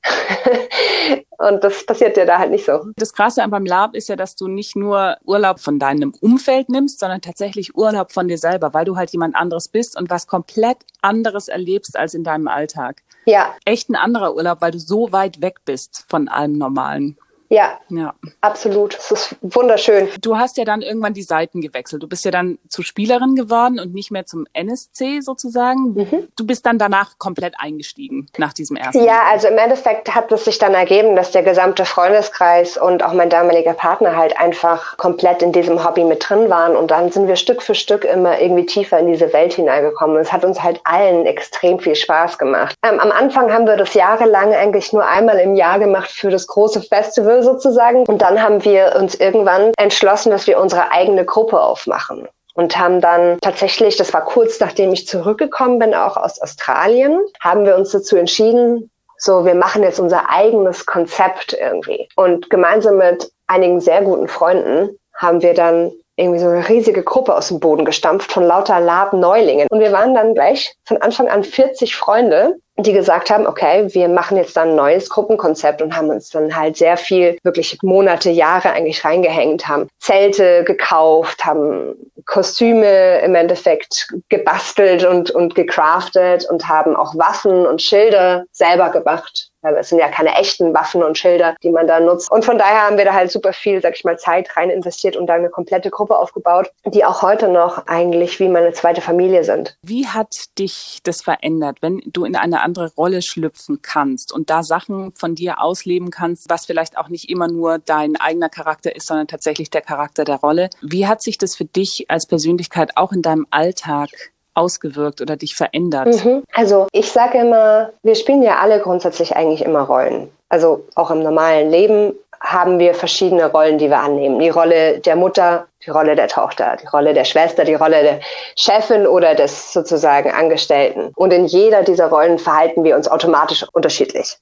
und 1.37 1.63
das 1.63 1.85
passiert 1.85 2.17
dir 2.17 2.25
da 2.25 2.39
halt 2.39 2.51
nicht 2.51 2.65
so. 2.65 2.81
Das 2.97 3.13
Krasse 3.13 3.45
beim 3.47 3.65
Lab 3.65 3.95
ist 3.95 4.09
ja, 4.09 4.17
dass 4.17 4.35
du 4.35 4.49
nicht 4.49 4.75
nur 4.75 5.15
Urlaub 5.23 5.61
von 5.61 5.79
deinem 5.79 6.13
Umfeld 6.19 6.67
nimmst, 6.67 6.99
sondern 6.99 7.21
tatsächlich 7.21 7.75
Urlaub 7.77 8.11
von 8.11 8.27
dir 8.27 8.37
selber, 8.37 8.73
weil 8.73 8.85
du 8.85 8.97
halt 8.97 9.11
jemand 9.11 9.35
anderes 9.35 9.69
bist 9.69 9.97
und 9.97 10.09
was 10.09 10.27
komplett 10.27 10.79
anderes 11.01 11.47
erlebst 11.47 11.97
als 11.97 12.13
in 12.13 12.25
deinem 12.25 12.49
Alltag. 12.49 13.01
Ja. 13.25 13.55
Echt 13.63 13.89
ein 13.89 13.95
anderer 13.95 14.35
Urlaub, 14.35 14.59
weil 14.59 14.71
du 14.71 14.79
so 14.79 15.13
weit 15.13 15.41
weg 15.41 15.59
bist 15.63 16.05
von 16.09 16.27
allem 16.27 16.57
Normalen. 16.57 17.17
Ja, 17.53 17.79
ja, 17.89 18.15
absolut. 18.41 18.97
Es 18.97 19.11
ist 19.11 19.35
wunderschön. 19.41 20.09
Du 20.21 20.37
hast 20.37 20.57
ja 20.57 20.65
dann 20.65 20.81
irgendwann 20.81 21.13
die 21.13 21.21
Seiten 21.21 21.61
gewechselt. 21.61 22.01
Du 22.01 22.07
bist 22.07 22.25
ja 22.25 22.31
dann 22.31 22.57
zu 22.67 22.81
Spielerin 22.81 23.35
geworden 23.35 23.79
und 23.79 23.93
nicht 23.93 24.09
mehr 24.09 24.25
zum 24.25 24.47
NSC 24.53 25.21
sozusagen. 25.21 25.93
Mhm. 25.93 26.27
Du 26.35 26.47
bist 26.47 26.65
dann 26.65 26.79
danach 26.79 27.19
komplett 27.19 27.53
eingestiegen 27.59 28.27
nach 28.37 28.53
diesem 28.53 28.75
ersten. 28.75 29.03
Ja, 29.03 29.21
also 29.29 29.49
im 29.49 29.57
Endeffekt 29.59 30.15
hat 30.15 30.31
es 30.31 30.45
sich 30.45 30.57
dann 30.57 30.73
ergeben, 30.73 31.15
dass 31.15 31.29
der 31.29 31.43
gesamte 31.43 31.85
Freundeskreis 31.85 32.75
und 32.75 33.03
auch 33.03 33.13
mein 33.13 33.29
damaliger 33.29 33.73
Partner 33.73 34.15
halt 34.17 34.35
einfach 34.39 34.97
komplett 34.97 35.43
in 35.43 35.51
diesem 35.51 35.85
Hobby 35.85 36.05
mit 36.05 36.27
drin 36.27 36.49
waren. 36.49 36.75
Und 36.75 36.89
dann 36.89 37.11
sind 37.11 37.27
wir 37.27 37.35
Stück 37.35 37.61
für 37.61 37.75
Stück 37.75 38.03
immer 38.03 38.39
irgendwie 38.39 38.65
tiefer 38.65 38.97
in 38.97 39.11
diese 39.11 39.31
Welt 39.31 39.53
hineingekommen. 39.53 40.15
Und 40.15 40.23
es 40.23 40.33
hat 40.33 40.43
uns 40.43 40.63
halt 40.63 40.81
allen 40.85 41.27
extrem 41.27 41.77
viel 41.77 41.95
Spaß 41.95 42.39
gemacht. 42.39 42.73
Ähm, 42.83 42.99
am 42.99 43.11
Anfang 43.11 43.53
haben 43.53 43.67
wir 43.67 43.77
das 43.77 43.93
jahrelang 43.93 44.55
eigentlich 44.55 44.91
nur 44.91 45.05
einmal 45.05 45.37
im 45.37 45.53
Jahr 45.53 45.77
gemacht 45.77 46.09
für 46.09 46.31
das 46.31 46.47
große 46.47 46.81
Festival 46.81 47.42
sozusagen. 47.43 48.05
Und 48.05 48.21
dann 48.21 48.41
haben 48.41 48.63
wir 48.63 48.95
uns 48.97 49.15
irgendwann 49.15 49.71
entschlossen, 49.77 50.31
dass 50.31 50.47
wir 50.47 50.59
unsere 50.59 50.91
eigene 50.91 51.25
Gruppe 51.25 51.59
aufmachen 51.61 52.27
und 52.55 52.77
haben 52.77 53.01
dann 53.01 53.39
tatsächlich, 53.41 53.97
das 53.97 54.13
war 54.13 54.25
kurz 54.25 54.59
nachdem 54.59 54.93
ich 54.93 55.07
zurückgekommen 55.07 55.79
bin, 55.79 55.93
auch 55.93 56.17
aus 56.17 56.41
Australien, 56.41 57.19
haben 57.39 57.65
wir 57.65 57.75
uns 57.75 57.91
dazu 57.91 58.15
entschieden, 58.15 58.89
so, 59.17 59.45
wir 59.45 59.55
machen 59.55 59.83
jetzt 59.83 59.99
unser 59.99 60.29
eigenes 60.29 60.85
Konzept 60.85 61.53
irgendwie. 61.53 62.09
Und 62.15 62.49
gemeinsam 62.49 62.97
mit 62.97 63.31
einigen 63.47 63.79
sehr 63.79 64.01
guten 64.01 64.27
Freunden 64.27 64.97
haben 65.15 65.41
wir 65.41 65.53
dann 65.53 65.93
irgendwie 66.15 66.39
so 66.39 66.47
eine 66.47 66.67
riesige 66.67 67.03
Gruppe 67.03 67.35
aus 67.35 67.47
dem 67.47 67.59
Boden 67.59 67.85
gestampft 67.85 68.31
von 68.31 68.43
lauter 68.43 68.79
Lab-Neulingen. 68.79 69.67
Und 69.69 69.79
wir 69.79 69.91
waren 69.91 70.13
dann 70.13 70.33
gleich 70.33 70.75
von 70.83 70.97
Anfang 70.97 71.29
an 71.29 71.43
40 71.43 71.95
Freunde, 71.95 72.57
die 72.77 72.93
gesagt 72.93 73.29
haben, 73.29 73.45
okay, 73.45 73.87
wir 73.93 74.07
machen 74.07 74.37
jetzt 74.37 74.57
dann 74.57 74.69
ein 74.69 74.75
neues 74.75 75.09
Gruppenkonzept 75.09 75.81
und 75.81 75.95
haben 75.95 76.09
uns 76.09 76.29
dann 76.29 76.55
halt 76.55 76.75
sehr 76.77 76.97
viel, 76.97 77.37
wirklich 77.43 77.77
Monate, 77.83 78.31
Jahre 78.31 78.71
eigentlich 78.71 79.05
reingehängt, 79.05 79.67
haben 79.67 79.87
Zelte 79.99 80.63
gekauft, 80.63 81.45
haben 81.45 81.95
Kostüme 82.25 83.19
im 83.19 83.35
Endeffekt 83.35 84.07
gebastelt 84.29 85.05
und, 85.05 85.29
und 85.29 85.55
gecraftet 85.55 86.47
und 86.49 86.67
haben 86.67 86.95
auch 86.95 87.15
Waffen 87.15 87.65
und 87.65 87.81
Schilder 87.81 88.45
selber 88.51 88.89
gemacht 88.89 89.52
weil 89.63 89.75
es 89.77 89.89
sind 89.89 89.99
ja 89.99 90.09
keine 90.09 90.35
echten 90.37 90.73
Waffen 90.73 91.03
und 91.03 91.17
Schilder, 91.17 91.55
die 91.63 91.71
man 91.71 91.87
da 91.87 91.99
nutzt. 91.99 92.31
Und 92.31 92.45
von 92.45 92.57
daher 92.57 92.83
haben 92.83 92.97
wir 92.97 93.05
da 93.05 93.13
halt 93.13 93.31
super 93.31 93.53
viel, 93.53 93.81
sag 93.81 93.95
ich 93.95 94.03
mal, 94.03 94.19
Zeit 94.19 94.55
rein 94.55 94.69
investiert 94.69 95.17
und 95.17 95.27
da 95.27 95.33
eine 95.33 95.49
komplette 95.49 95.89
Gruppe 95.89 96.17
aufgebaut, 96.17 96.71
die 96.85 97.05
auch 97.05 97.21
heute 97.21 97.47
noch 97.47 97.87
eigentlich 97.87 98.39
wie 98.39 98.49
meine 98.49 98.73
zweite 98.73 99.01
Familie 99.01 99.43
sind. 99.43 99.77
Wie 99.81 100.07
hat 100.07 100.57
dich 100.59 100.99
das 101.03 101.21
verändert, 101.21 101.77
wenn 101.81 102.01
du 102.05 102.25
in 102.25 102.35
eine 102.35 102.61
andere 102.61 102.91
Rolle 102.95 103.21
schlüpfen 103.21 103.81
kannst 103.81 104.31
und 104.33 104.49
da 104.49 104.63
Sachen 104.63 105.13
von 105.15 105.35
dir 105.35 105.61
ausleben 105.61 106.11
kannst, 106.11 106.49
was 106.49 106.65
vielleicht 106.65 106.97
auch 106.97 107.09
nicht 107.09 107.29
immer 107.29 107.47
nur 107.47 107.79
dein 107.79 108.15
eigener 108.17 108.49
Charakter 108.49 108.95
ist, 108.95 109.07
sondern 109.07 109.27
tatsächlich 109.27 109.69
der 109.69 109.81
Charakter 109.81 110.23
der 110.25 110.37
Rolle? 110.37 110.69
Wie 110.81 111.07
hat 111.07 111.21
sich 111.21 111.37
das 111.37 111.55
für 111.55 111.65
dich 111.65 112.05
als 112.09 112.27
Persönlichkeit 112.27 112.91
auch 112.95 113.11
in 113.11 113.21
deinem 113.21 113.47
Alltag 113.49 114.09
ausgewirkt 114.53 115.21
oder 115.21 115.35
dich 115.35 115.55
verändert? 115.55 116.23
Mhm. 116.23 116.43
Also 116.53 116.87
ich 116.91 117.11
sage 117.11 117.39
immer, 117.39 117.89
wir 118.03 118.15
spielen 118.15 118.43
ja 118.43 118.57
alle 118.57 118.79
grundsätzlich 118.79 119.35
eigentlich 119.35 119.63
immer 119.63 119.81
Rollen. 119.81 120.29
Also 120.49 120.85
auch 120.95 121.11
im 121.11 121.23
normalen 121.23 121.71
Leben 121.71 122.13
haben 122.39 122.77
wir 122.77 122.93
verschiedene 122.93 123.49
Rollen, 123.49 123.77
die 123.77 123.89
wir 123.89 123.99
annehmen. 123.99 124.37
Die 124.37 124.49
Rolle 124.49 124.99
der 124.99 125.15
Mutter, 125.15 125.65
die 125.85 125.89
Rolle 125.89 126.15
der 126.15 126.27
Tochter, 126.27 126.77
die 126.81 126.87
Rolle 126.87 127.13
der 127.13 127.23
Schwester, 127.23 127.63
die 127.63 127.73
Rolle 127.73 128.03
der 128.03 128.19
Chefin 128.57 129.07
oder 129.07 129.33
des 129.33 129.71
sozusagen 129.71 130.29
Angestellten. 130.29 131.11
Und 131.15 131.31
in 131.31 131.45
jeder 131.45 131.83
dieser 131.83 132.07
Rollen 132.07 132.37
verhalten 132.37 132.83
wir 132.83 132.97
uns 132.97 133.07
automatisch 133.07 133.65
unterschiedlich. 133.71 134.37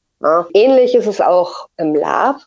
Ähnlich 0.53 0.95
ist 0.95 1.07
es 1.07 1.21
auch 1.21 1.67
im 1.77 1.95
Lab, 1.95 2.37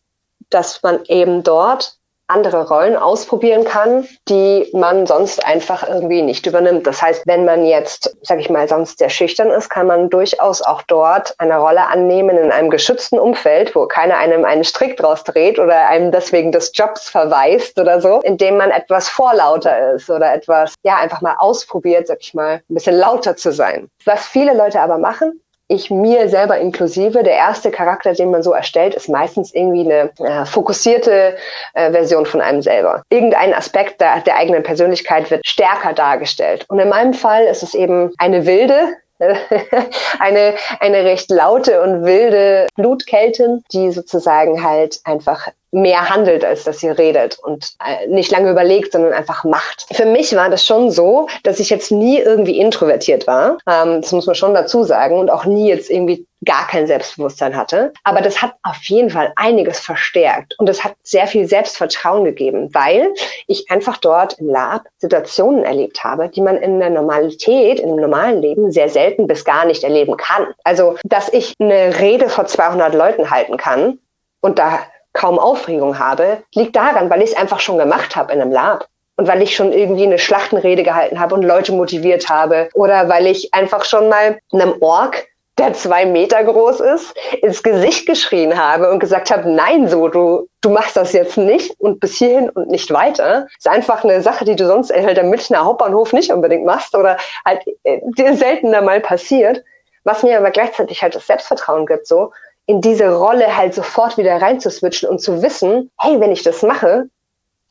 dass 0.51 0.83
man 0.83 1.01
eben 1.07 1.43
dort 1.43 1.97
andere 2.27 2.67
Rollen 2.69 2.97
ausprobieren 2.97 3.65
kann, 3.65 4.07
die 4.29 4.69
man 4.73 5.07
sonst 5.07 5.45
einfach 5.45 5.87
irgendwie 5.87 6.23
nicht 6.23 6.47
übernimmt. 6.47 6.87
Das 6.87 7.03
heißt, 7.03 7.27
wenn 7.27 7.45
man 7.45 7.67
jetzt, 7.67 8.17
sag 8.23 8.41
ich 8.41 8.49
mal, 8.49 8.67
sonst 8.67 8.99
sehr 8.99 9.11
schüchtern 9.11 9.51
ist, 9.51 9.69
kann 9.69 9.87
man 9.87 10.09
durchaus 10.09 10.63
auch 10.63 10.83
dort 10.83 11.35
eine 11.39 11.59
Rolle 11.59 11.87
annehmen 11.87 12.39
in 12.39 12.51
einem 12.51 12.71
geschützten 12.71 13.19
Umfeld, 13.19 13.75
wo 13.75 13.87
keiner 13.87 14.17
einem 14.17 14.45
einen 14.45 14.65
Strick 14.65 14.97
draus 14.97 15.23
dreht 15.25 15.59
oder 15.59 15.89
einem 15.89 16.13
deswegen 16.13 16.51
des 16.51 16.73
Jobs 16.75 17.09
verweist 17.09 17.79
oder 17.79 18.01
so, 18.01 18.21
indem 18.21 18.57
man 18.57 18.71
etwas 18.71 19.09
vorlauter 19.09 19.95
ist 19.95 20.09
oder 20.09 20.33
etwas, 20.33 20.75
ja, 20.83 20.97
einfach 20.97 21.21
mal 21.21 21.37
ausprobiert, 21.39 22.07
sag 22.07 22.19
ich 22.21 22.33
mal, 22.33 22.63
ein 22.71 22.75
bisschen 22.75 22.97
lauter 22.97 23.37
zu 23.37 23.53
sein. 23.53 23.89
Was 24.05 24.27
viele 24.27 24.55
Leute 24.55 24.81
aber 24.81 24.99
machen, 24.99 25.41
ich 25.69 25.91
mir 25.91 26.29
selber 26.29 26.59
inklusive, 26.59 27.23
der 27.23 27.35
erste 27.35 27.71
Charakter, 27.71 28.13
den 28.13 28.31
man 28.31 28.43
so 28.43 28.53
erstellt, 28.53 28.95
ist 28.95 29.09
meistens 29.09 29.55
irgendwie 29.55 29.81
eine 29.81 30.11
äh, 30.19 30.45
fokussierte 30.45 31.37
äh, 31.73 31.91
Version 31.91 32.27
von 32.27 32.41
einem 32.41 32.63
selber. 32.63 33.03
Irgendein 33.09 33.55
Aspekt 33.55 34.01
der, 34.01 34.21
der 34.21 34.37
eigenen 34.37 34.63
Persönlichkeit 34.63 35.31
wird 35.31 35.47
stärker 35.47 35.93
dargestellt. 35.93 36.67
Und 36.69 36.79
in 36.79 36.89
meinem 36.89 37.15
Fall 37.15 37.45
ist 37.45 37.63
es 37.63 37.75
eben 37.75 38.13
eine 38.19 38.45
wilde, 38.47 38.95
eine, 40.19 40.55
eine 40.81 41.05
recht 41.05 41.31
laute 41.31 41.81
und 41.83 42.05
wilde 42.05 42.67
Blutkeltin, 42.75 43.63
die 43.73 43.91
sozusagen 43.93 44.63
halt 44.63 45.01
einfach 45.05 45.49
mehr 45.75 46.09
handelt, 46.09 46.45
als 46.45 46.65
dass 46.65 46.79
sie 46.79 46.89
redet 46.89 47.39
und 47.43 47.73
äh, 47.85 48.07
nicht 48.07 48.31
lange 48.31 48.51
überlegt, 48.51 48.93
sondern 48.93 49.13
einfach 49.13 49.45
macht. 49.45 49.87
Für 49.93 50.07
mich 50.07 50.35
war 50.37 50.49
das 50.49 50.65
schon 50.65 50.91
so, 50.91 51.29
dass 51.43 51.59
ich 51.59 51.69
jetzt 51.69 51.91
nie 51.91 52.19
irgendwie 52.19 52.59
introvertiert 52.59 53.27
war. 53.27 53.59
Ähm, 53.69 54.01
das 54.01 54.13
muss 54.13 54.27
man 54.27 54.37
schon 54.37 54.55
dazu 54.55 54.85
sagen 54.85 55.19
und 55.19 55.31
auch 55.31 55.45
nie 55.45 55.69
jetzt 55.69 55.91
irgendwie 55.91 56.27
gar 56.45 56.67
kein 56.69 56.87
Selbstbewusstsein 56.87 57.57
hatte. 57.57 57.93
Aber 58.05 58.21
das 58.21 58.41
hat 58.41 58.55
auf 58.63 58.83
jeden 58.85 59.11
Fall 59.11 59.33
einiges 59.37 59.81
verstärkt 59.81 60.55
und 60.59 60.69
es 60.69 60.85
hat 60.85 60.95
sehr 61.03 61.27
viel 61.27 61.47
Selbstvertrauen 61.47 62.25
gegeben, 62.25 62.73
weil 62.73 63.13
ich 63.47 63.71
einfach 63.71 63.97
dort 63.97 64.39
im 64.39 64.49
Lab 64.49 64.83
Situationen 64.99 65.65
erlebt 65.65 66.05
habe, 66.05 66.29
die 66.29 66.41
man 66.41 66.57
in 66.57 66.79
der 66.79 66.91
Normalität, 66.91 67.81
in 67.81 67.89
dem 67.89 68.01
normalen 68.01 68.41
Leben 68.43 68.71
sehr 68.71 68.89
selten 68.89 69.27
bis 69.27 69.45
gar 69.45 69.65
nicht 69.65 69.83
erleben 69.83 70.17
kann. 70.17 70.47
Also, 70.63 70.97
dass 71.05 71.33
ich 71.33 71.55
eine 71.59 71.99
Rede 71.99 72.29
vor 72.29 72.47
200 72.47 72.95
Leuten 72.95 73.31
halten 73.31 73.57
kann 73.57 73.99
und 74.41 74.59
da 74.59 74.81
kaum 75.15 75.39
Aufregung 75.39 75.99
habe, 75.99 76.43
liegt 76.55 76.77
daran, 76.77 77.09
weil 77.09 77.23
ich 77.23 77.31
es 77.31 77.37
einfach 77.37 77.61
schon 77.61 77.79
gemacht 77.79 78.15
habe 78.15 78.33
in 78.33 78.41
einem 78.41 78.53
Lab. 78.53 78.89
Und 79.17 79.29
weil 79.29 79.43
ich 79.43 79.55
schon 79.55 79.73
irgendwie 79.73 80.03
eine 80.03 80.19
Schlachtenrede 80.19 80.83
gehalten 80.83 81.21
habe 81.21 81.37
und 81.37 81.45
Leute 81.45 81.73
motiviert 81.73 82.29
habe. 82.29 82.69
Oder 82.75 83.09
weil 83.09 83.29
ich 83.29 83.55
einfach 83.55 83.85
schon 83.85 84.09
mal 84.09 84.41
einem 84.53 84.75
Ork, 84.81 85.29
der 85.57 85.73
zwei 85.73 86.05
Meter 86.05 86.43
groß 86.43 86.81
ist, 86.81 87.15
ins 87.41 87.63
Gesicht 87.63 88.07
geschrien 88.07 88.59
habe 88.59 88.91
und 88.91 88.99
gesagt 88.99 89.31
habe, 89.31 89.49
nein, 89.49 89.87
so, 89.87 90.09
du, 90.09 90.49
du 90.61 90.71
machst 90.71 90.97
das 90.97 91.13
jetzt 91.13 91.39
nicht 91.39 91.79
und 91.79 92.01
bis 92.01 92.17
hierhin 92.17 92.51
und 92.51 92.69
nicht 92.69 92.93
weiter. 92.93 93.47
ist 93.57 93.69
einfach 93.69 94.03
eine 94.03 94.21
Sache, 94.21 94.45
die 94.45 94.57
du 94.57 94.67
sonst 94.67 94.93
halt 94.93 95.19
am 95.19 95.31
Münchner 95.31 95.65
Hauptbahnhof 95.65 96.13
nicht 96.13 96.33
unbedingt 96.33 96.65
machst 96.65 96.97
oder 96.97 97.17
halt 97.45 97.63
äh, 97.85 98.01
dir 98.19 98.35
seltener 98.37 98.83
mal 98.83 99.01
passiert. 99.01 99.63
Was 100.03 100.25
mir 100.25 100.39
aber 100.39 100.51
gleichzeitig 100.51 101.03
halt 101.03 101.15
das 101.15 101.27
Selbstvertrauen 101.29 101.87
gibt, 101.87 102.09
so, 102.09 102.33
in 102.67 102.81
diese 102.81 103.15
Rolle 103.15 103.57
halt 103.57 103.75
sofort 103.75 104.17
wieder 104.17 104.41
reinzuswitchen 104.41 105.09
und 105.09 105.21
zu 105.21 105.43
wissen, 105.43 105.91
hey, 106.01 106.21
wenn 106.21 106.33
ich 106.33 106.43
das 106.43 106.63
mache, 106.63 107.09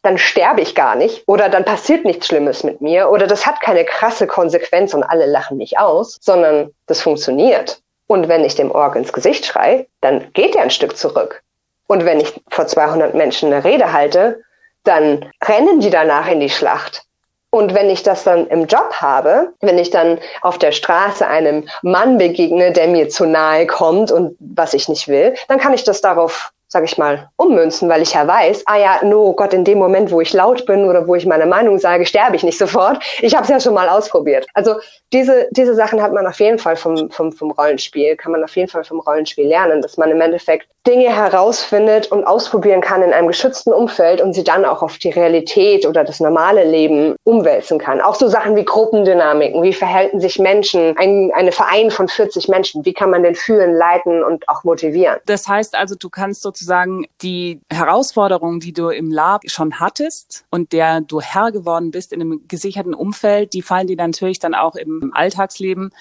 dann 0.03 0.17
sterbe 0.17 0.62
ich 0.62 0.75
gar 0.75 0.95
nicht 0.95 1.23
oder 1.27 1.49
dann 1.49 1.65
passiert 1.65 2.06
nichts 2.06 2.27
Schlimmes 2.27 2.63
mit 2.63 2.82
mir 2.82 3.10
oder 3.10 3.25
das 3.25 3.45
hat 3.45 3.62
keine 3.62 3.86
krasse 3.86 4.27
Konsequenz 4.27 4.93
und 4.93 5.03
alle 5.03 5.25
lachen 5.25 5.58
mich 5.58 5.79
aus, 5.79 6.19
sondern 6.21 6.71
das 6.88 7.01
funktioniert. 7.01 7.82
Und 8.08 8.27
wenn 8.27 8.43
ich 8.43 8.56
dem 8.56 8.69
Org 8.69 8.95
ins 8.95 9.13
Gesicht 9.13 9.45
schrei, 9.45 9.88
dann 10.01 10.32
geht 10.34 10.56
er 10.56 10.63
ein 10.63 10.71
Stück 10.71 10.97
zurück. 10.97 11.41
Und 11.88 12.06
wenn 12.06 12.19
ich 12.19 12.41
vor 12.49 12.67
200 12.67 13.15
Menschen 13.15 13.51
eine 13.51 13.63
Rede 13.63 13.93
halte, 13.93 14.41
dann 14.84 15.32
rennen 15.43 15.79
die 15.79 15.89
danach 15.89 16.27
in 16.29 16.41
die 16.41 16.49
Schlacht. 16.49 17.03
Und 17.54 17.76
wenn 17.76 17.92
ich 17.92 18.02
das 18.02 18.24
dann 18.24 18.48
im 18.48 18.66
Job 18.66 18.94
habe, 18.94 19.54
wenn 19.62 19.78
ich 19.78 19.92
dann 19.92 20.18
auf 20.42 20.58
der 20.58 20.72
Straße 20.72 21.28
einem 21.28 21.70
Mann 21.84 22.18
begegne, 22.18 22.72
der 22.72 22.88
mir 22.88 23.10
zu 23.10 23.28
nahe 23.28 23.68
kommt 23.68 24.12
und 24.12 24.36
was 24.39 24.74
ich 24.74 24.89
nicht 24.89 25.08
will, 25.08 25.36
dann 25.48 25.60
kann 25.60 25.76
ich 25.76 25.84
das 25.84 26.02
darauf 26.02 26.52
sage 26.73 26.86
ich 26.86 26.97
mal, 26.97 27.29
ummünzen, 27.38 27.88
weil 27.88 28.01
ich 28.01 28.13
ja 28.13 28.27
weiß, 28.27 28.63
ah 28.65 28.77
ja, 28.77 28.99
no 29.03 29.31
Gott, 29.33 29.53
in 29.53 29.63
dem 29.63 29.77
Moment, 29.77 30.12
wo 30.12 30.19
ich 30.21 30.33
laut 30.33 30.65
bin 30.65 30.86
oder 30.86 31.07
wo 31.07 31.13
ich 31.13 31.25
meine 31.25 31.45
Meinung 31.45 31.77
sage, 31.77 32.05
sterbe 32.05 32.36
ich 32.36 32.43
nicht 32.43 32.57
sofort. 32.57 33.01
Ich 33.21 33.36
habe 33.36 33.43
es 33.43 33.49
ja 33.49 33.59
schon 33.59 33.75
mal 33.75 33.88
ausprobiert. 33.88 34.47
Also 34.55 34.75
diese, 35.13 35.47
diese 35.51 35.75
Sachen 35.75 36.01
hat 36.01 36.12
man 36.13 36.25
auf 36.25 36.39
jeden 36.39 36.57
Fall 36.57 36.75
vom, 36.75 37.12
vom, 37.12 37.31
vom 37.31 37.51
Rollenspiel, 37.51 38.17
kann 38.17 38.31
man 38.31 38.43
auf 38.43 38.55
jeden 38.55 38.69
Fall 38.69 38.83
vom 38.83 38.99
Rollenspiel 38.99 39.47
lernen, 39.47 39.83
dass 39.83 39.97
man 39.97 40.09
im 40.09 40.19
Endeffekt 40.19 40.67
Dinge 40.86 41.15
herausfindet 41.15 42.12
und 42.12 42.25
ausprobieren 42.25 42.81
kann 42.81 43.03
in 43.03 43.13
einem 43.13 43.27
geschützten 43.27 43.71
Umfeld 43.71 44.19
und 44.19 44.33
sie 44.33 44.43
dann 44.43 44.65
auch 44.65 44.81
auf 44.81 44.97
die 44.97 45.12
Realität 45.12 45.86
oder 45.86 46.03
das 46.03 46.19
normale 46.19 46.65
Leben 46.65 47.15
umwälzen 47.23 47.79
kann. 47.79 48.01
Auch 48.01 48.15
so 48.15 48.27
Sachen 48.27 48.55
wie 48.57 48.65
Gruppendynamiken, 48.65 49.62
wie 49.62 49.71
verhalten 49.71 50.19
sich 50.19 50.39
Menschen, 50.39 50.97
ein 50.97 51.31
eine 51.33 51.51
Verein 51.51 51.91
von 51.91 52.07
40 52.07 52.47
Menschen, 52.49 52.83
wie 52.83 52.93
kann 52.93 53.12
man 53.12 53.23
den 53.23 53.36
führen, 53.36 53.73
leiten 53.73 54.23
und 54.23 54.49
auch 54.49 54.63
motivieren. 54.63 55.19
Das 55.25 55.47
heißt 55.47 55.75
also, 55.75 55.95
du 55.95 56.09
kannst 56.09 56.41
sozusagen 56.41 56.62
sozusagen 56.63 57.06
die 57.21 57.62
Herausforderungen, 57.69 58.60
die 58.60 58.73
du 58.73 58.89
im 58.89 59.12
Lab 59.12 59.41
schon 59.47 59.80
hattest 59.80 60.45
und 60.49 60.71
der 60.71 61.02
du 61.02 61.21
Herr 61.21 61.52
geworden 61.52 61.91
bist 61.91 62.13
in 62.13 62.21
einem 62.21 62.47
gesicherten 62.47 62.93
Umfeld, 62.93 63.54
die 63.54 63.62
fallen 63.62 63.88
dir 63.88 63.97
natürlich 63.97 64.39
dann 64.39 64.56
auch 64.56 64.76
im 64.76 65.12
Alltagsleben 65.13 65.91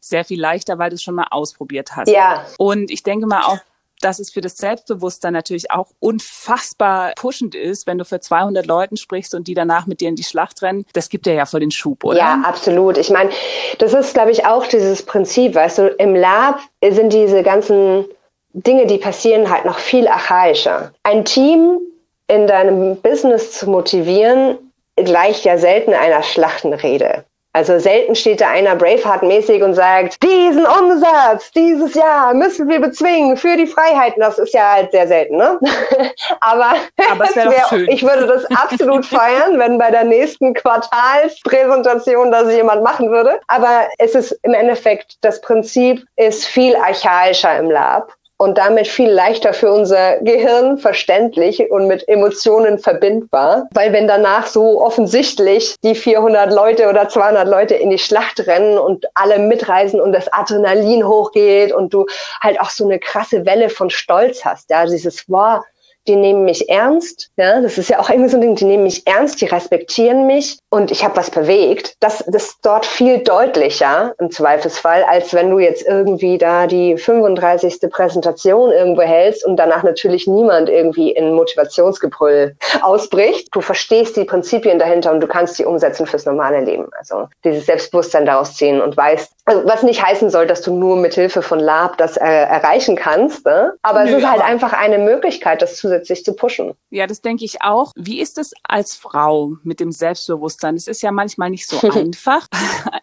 sehr 0.00 0.24
viel 0.24 0.40
leichter, 0.40 0.78
weil 0.78 0.90
du 0.90 0.96
es 0.96 1.02
schon 1.02 1.14
mal 1.14 1.28
ausprobiert 1.30 1.96
hast. 1.96 2.08
Ja. 2.08 2.44
Und 2.58 2.90
ich 2.90 3.02
denke 3.02 3.26
mal 3.26 3.42
auch, 3.42 3.58
dass 4.00 4.18
es 4.18 4.30
für 4.30 4.40
das 4.40 4.56
Selbstbewusstsein 4.56 5.32
natürlich 5.32 5.70
auch 5.70 5.90
unfassbar 6.00 7.12
pushend 7.14 7.54
ist, 7.54 7.86
wenn 7.86 7.98
du 7.98 8.04
für 8.04 8.18
200 8.20 8.66
Leuten 8.66 8.96
sprichst 8.96 9.34
und 9.34 9.46
die 9.46 9.54
danach 9.54 9.86
mit 9.86 10.00
dir 10.00 10.08
in 10.08 10.16
die 10.16 10.24
Schlacht 10.24 10.60
rennen. 10.62 10.84
Das 10.92 11.08
gibt 11.08 11.26
dir 11.26 11.34
ja 11.34 11.46
voll 11.46 11.60
den 11.60 11.70
Schub, 11.70 12.02
oder? 12.04 12.18
Ja, 12.18 12.42
absolut. 12.44 12.98
Ich 12.98 13.10
meine, 13.10 13.30
das 13.78 13.94
ist, 13.94 14.14
glaube 14.14 14.32
ich, 14.32 14.44
auch 14.44 14.66
dieses 14.66 15.04
Prinzip, 15.04 15.54
weißt 15.54 15.78
du, 15.78 15.88
im 15.98 16.16
Lab 16.16 16.58
sind 16.90 17.12
diese 17.12 17.44
ganzen 17.44 18.06
Dinge, 18.54 18.86
die 18.86 18.98
passieren, 18.98 19.50
halt 19.50 19.64
noch 19.64 19.78
viel 19.78 20.06
archaischer. 20.06 20.92
Ein 21.02 21.24
Team 21.24 21.80
in 22.28 22.46
deinem 22.46 22.96
Business 22.96 23.52
zu 23.52 23.68
motivieren, 23.70 24.58
gleicht 24.96 25.44
ja 25.44 25.58
selten 25.58 25.94
einer 25.94 26.22
Schlachtenrede. 26.22 27.24
Also 27.54 27.78
selten 27.78 28.14
steht 28.14 28.40
da 28.40 28.48
einer 28.48 28.74
Braveheart-mäßig 28.76 29.62
und 29.62 29.74
sagt, 29.74 30.22
diesen 30.22 30.64
Umsatz 30.64 31.52
dieses 31.52 31.92
Jahr 31.92 32.32
müssen 32.32 32.66
wir 32.66 32.80
bezwingen 32.80 33.36
für 33.36 33.58
die 33.58 33.66
Freiheiten. 33.66 34.20
Das 34.20 34.38
ist 34.38 34.54
ja 34.54 34.72
halt 34.72 34.90
sehr 34.90 35.06
selten, 35.06 35.36
ne? 35.36 35.60
Aber, 36.40 36.72
Aber 37.10 37.26
wär 37.26 37.88
ich 37.88 38.02
würde 38.02 38.26
das 38.26 38.46
absolut 38.56 39.04
feiern, 39.06 39.58
wenn 39.58 39.76
bei 39.76 39.90
der 39.90 40.04
nächsten 40.04 40.54
Quartalspräsentation 40.54 42.32
das 42.32 42.50
jemand 42.50 42.82
machen 42.82 43.10
würde. 43.10 43.38
Aber 43.48 43.86
es 43.98 44.14
ist 44.14 44.32
im 44.44 44.54
Endeffekt, 44.54 45.18
das 45.20 45.42
Prinzip 45.42 46.02
ist 46.16 46.46
viel 46.46 46.74
archaischer 46.76 47.58
im 47.58 47.70
Lab 47.70 48.14
und 48.42 48.58
damit 48.58 48.88
viel 48.88 49.08
leichter 49.08 49.52
für 49.52 49.70
unser 49.70 50.16
Gehirn 50.16 50.76
verständlich 50.76 51.70
und 51.70 51.86
mit 51.86 52.08
Emotionen 52.08 52.80
verbindbar. 52.80 53.68
Weil 53.72 53.92
wenn 53.92 54.08
danach 54.08 54.48
so 54.48 54.82
offensichtlich 54.82 55.76
die 55.84 55.94
400 55.94 56.52
Leute 56.52 56.88
oder 56.88 57.08
200 57.08 57.46
Leute 57.46 57.76
in 57.76 57.90
die 57.90 58.00
Schlacht 58.00 58.44
rennen 58.48 58.78
und 58.78 59.06
alle 59.14 59.38
mitreisen 59.38 60.00
und 60.00 60.12
das 60.12 60.32
Adrenalin 60.32 61.06
hochgeht 61.06 61.72
und 61.72 61.94
du 61.94 62.06
halt 62.40 62.60
auch 62.60 62.70
so 62.70 62.84
eine 62.84 62.98
krasse 62.98 63.46
Welle 63.46 63.68
von 63.68 63.90
Stolz 63.90 64.44
hast, 64.44 64.70
ja, 64.70 64.86
dieses, 64.86 65.24
wow, 65.28 65.62
die 66.06 66.16
nehmen 66.16 66.44
mich 66.44 66.68
ernst. 66.68 67.30
Ja, 67.36 67.60
das 67.60 67.78
ist 67.78 67.90
ja 67.90 68.00
auch 68.00 68.10
irgendwie 68.10 68.30
so 68.30 68.36
ein 68.36 68.40
Ding, 68.40 68.54
die 68.56 68.64
nehmen 68.64 68.84
mich 68.84 69.06
ernst, 69.06 69.40
die 69.40 69.46
respektieren 69.46 70.26
mich 70.26 70.58
und 70.70 70.90
ich 70.90 71.04
habe 71.04 71.16
was 71.16 71.30
bewegt. 71.30 71.94
Das, 72.00 72.24
das 72.26 72.44
ist 72.44 72.58
dort 72.62 72.84
viel 72.84 73.18
deutlicher 73.18 74.14
im 74.18 74.30
Zweifelsfall, 74.30 75.04
als 75.04 75.32
wenn 75.32 75.50
du 75.50 75.58
jetzt 75.58 75.86
irgendwie 75.86 76.38
da 76.38 76.66
die 76.66 76.96
35. 76.96 77.80
Präsentation 77.90 78.72
irgendwo 78.72 79.02
hältst 79.02 79.44
und 79.44 79.56
danach 79.56 79.82
natürlich 79.82 80.26
niemand 80.26 80.68
irgendwie 80.68 81.10
in 81.10 81.34
Motivationsgebrüll 81.34 82.56
ausbricht. 82.82 83.48
Du 83.52 83.60
verstehst 83.60 84.16
die 84.16 84.24
Prinzipien 84.24 84.78
dahinter 84.78 85.12
und 85.12 85.20
du 85.20 85.26
kannst 85.26 85.58
die 85.58 85.64
umsetzen 85.64 86.06
fürs 86.06 86.26
normale 86.26 86.60
Leben. 86.60 86.88
Also 86.98 87.28
dieses 87.44 87.66
Selbstbewusstsein 87.66 88.26
daraus 88.26 88.56
ziehen 88.56 88.80
und 88.80 88.96
weißt, 88.96 89.32
also 89.44 89.64
was 89.66 89.82
nicht 89.82 90.02
heißen 90.02 90.30
soll, 90.30 90.46
dass 90.46 90.62
du 90.62 90.74
nur 90.74 90.96
mit 90.96 91.14
Hilfe 91.14 91.42
von 91.42 91.60
Lab 91.60 91.98
das 91.98 92.16
äh, 92.16 92.24
erreichen 92.24 92.96
kannst, 92.96 93.44
ne? 93.44 93.74
aber 93.82 94.04
Nö, 94.04 94.10
es 94.10 94.18
ist 94.18 94.30
halt 94.30 94.42
einfach 94.42 94.72
eine 94.72 94.98
Möglichkeit, 94.98 95.62
das 95.62 95.76
zu 95.76 95.91
zusätzlich 95.92 96.24
zu 96.24 96.32
pushen. 96.34 96.74
Ja, 96.90 97.06
das 97.06 97.20
denke 97.20 97.44
ich 97.44 97.62
auch. 97.62 97.92
Wie 97.96 98.20
ist 98.20 98.38
es 98.38 98.52
als 98.62 98.96
Frau 98.96 99.56
mit 99.62 99.80
dem 99.80 99.92
Selbstbewusstsein? 99.92 100.74
Es 100.74 100.88
ist 100.88 101.02
ja 101.02 101.12
manchmal 101.12 101.50
nicht 101.50 101.66
so 101.66 101.80
einfach. 101.90 102.46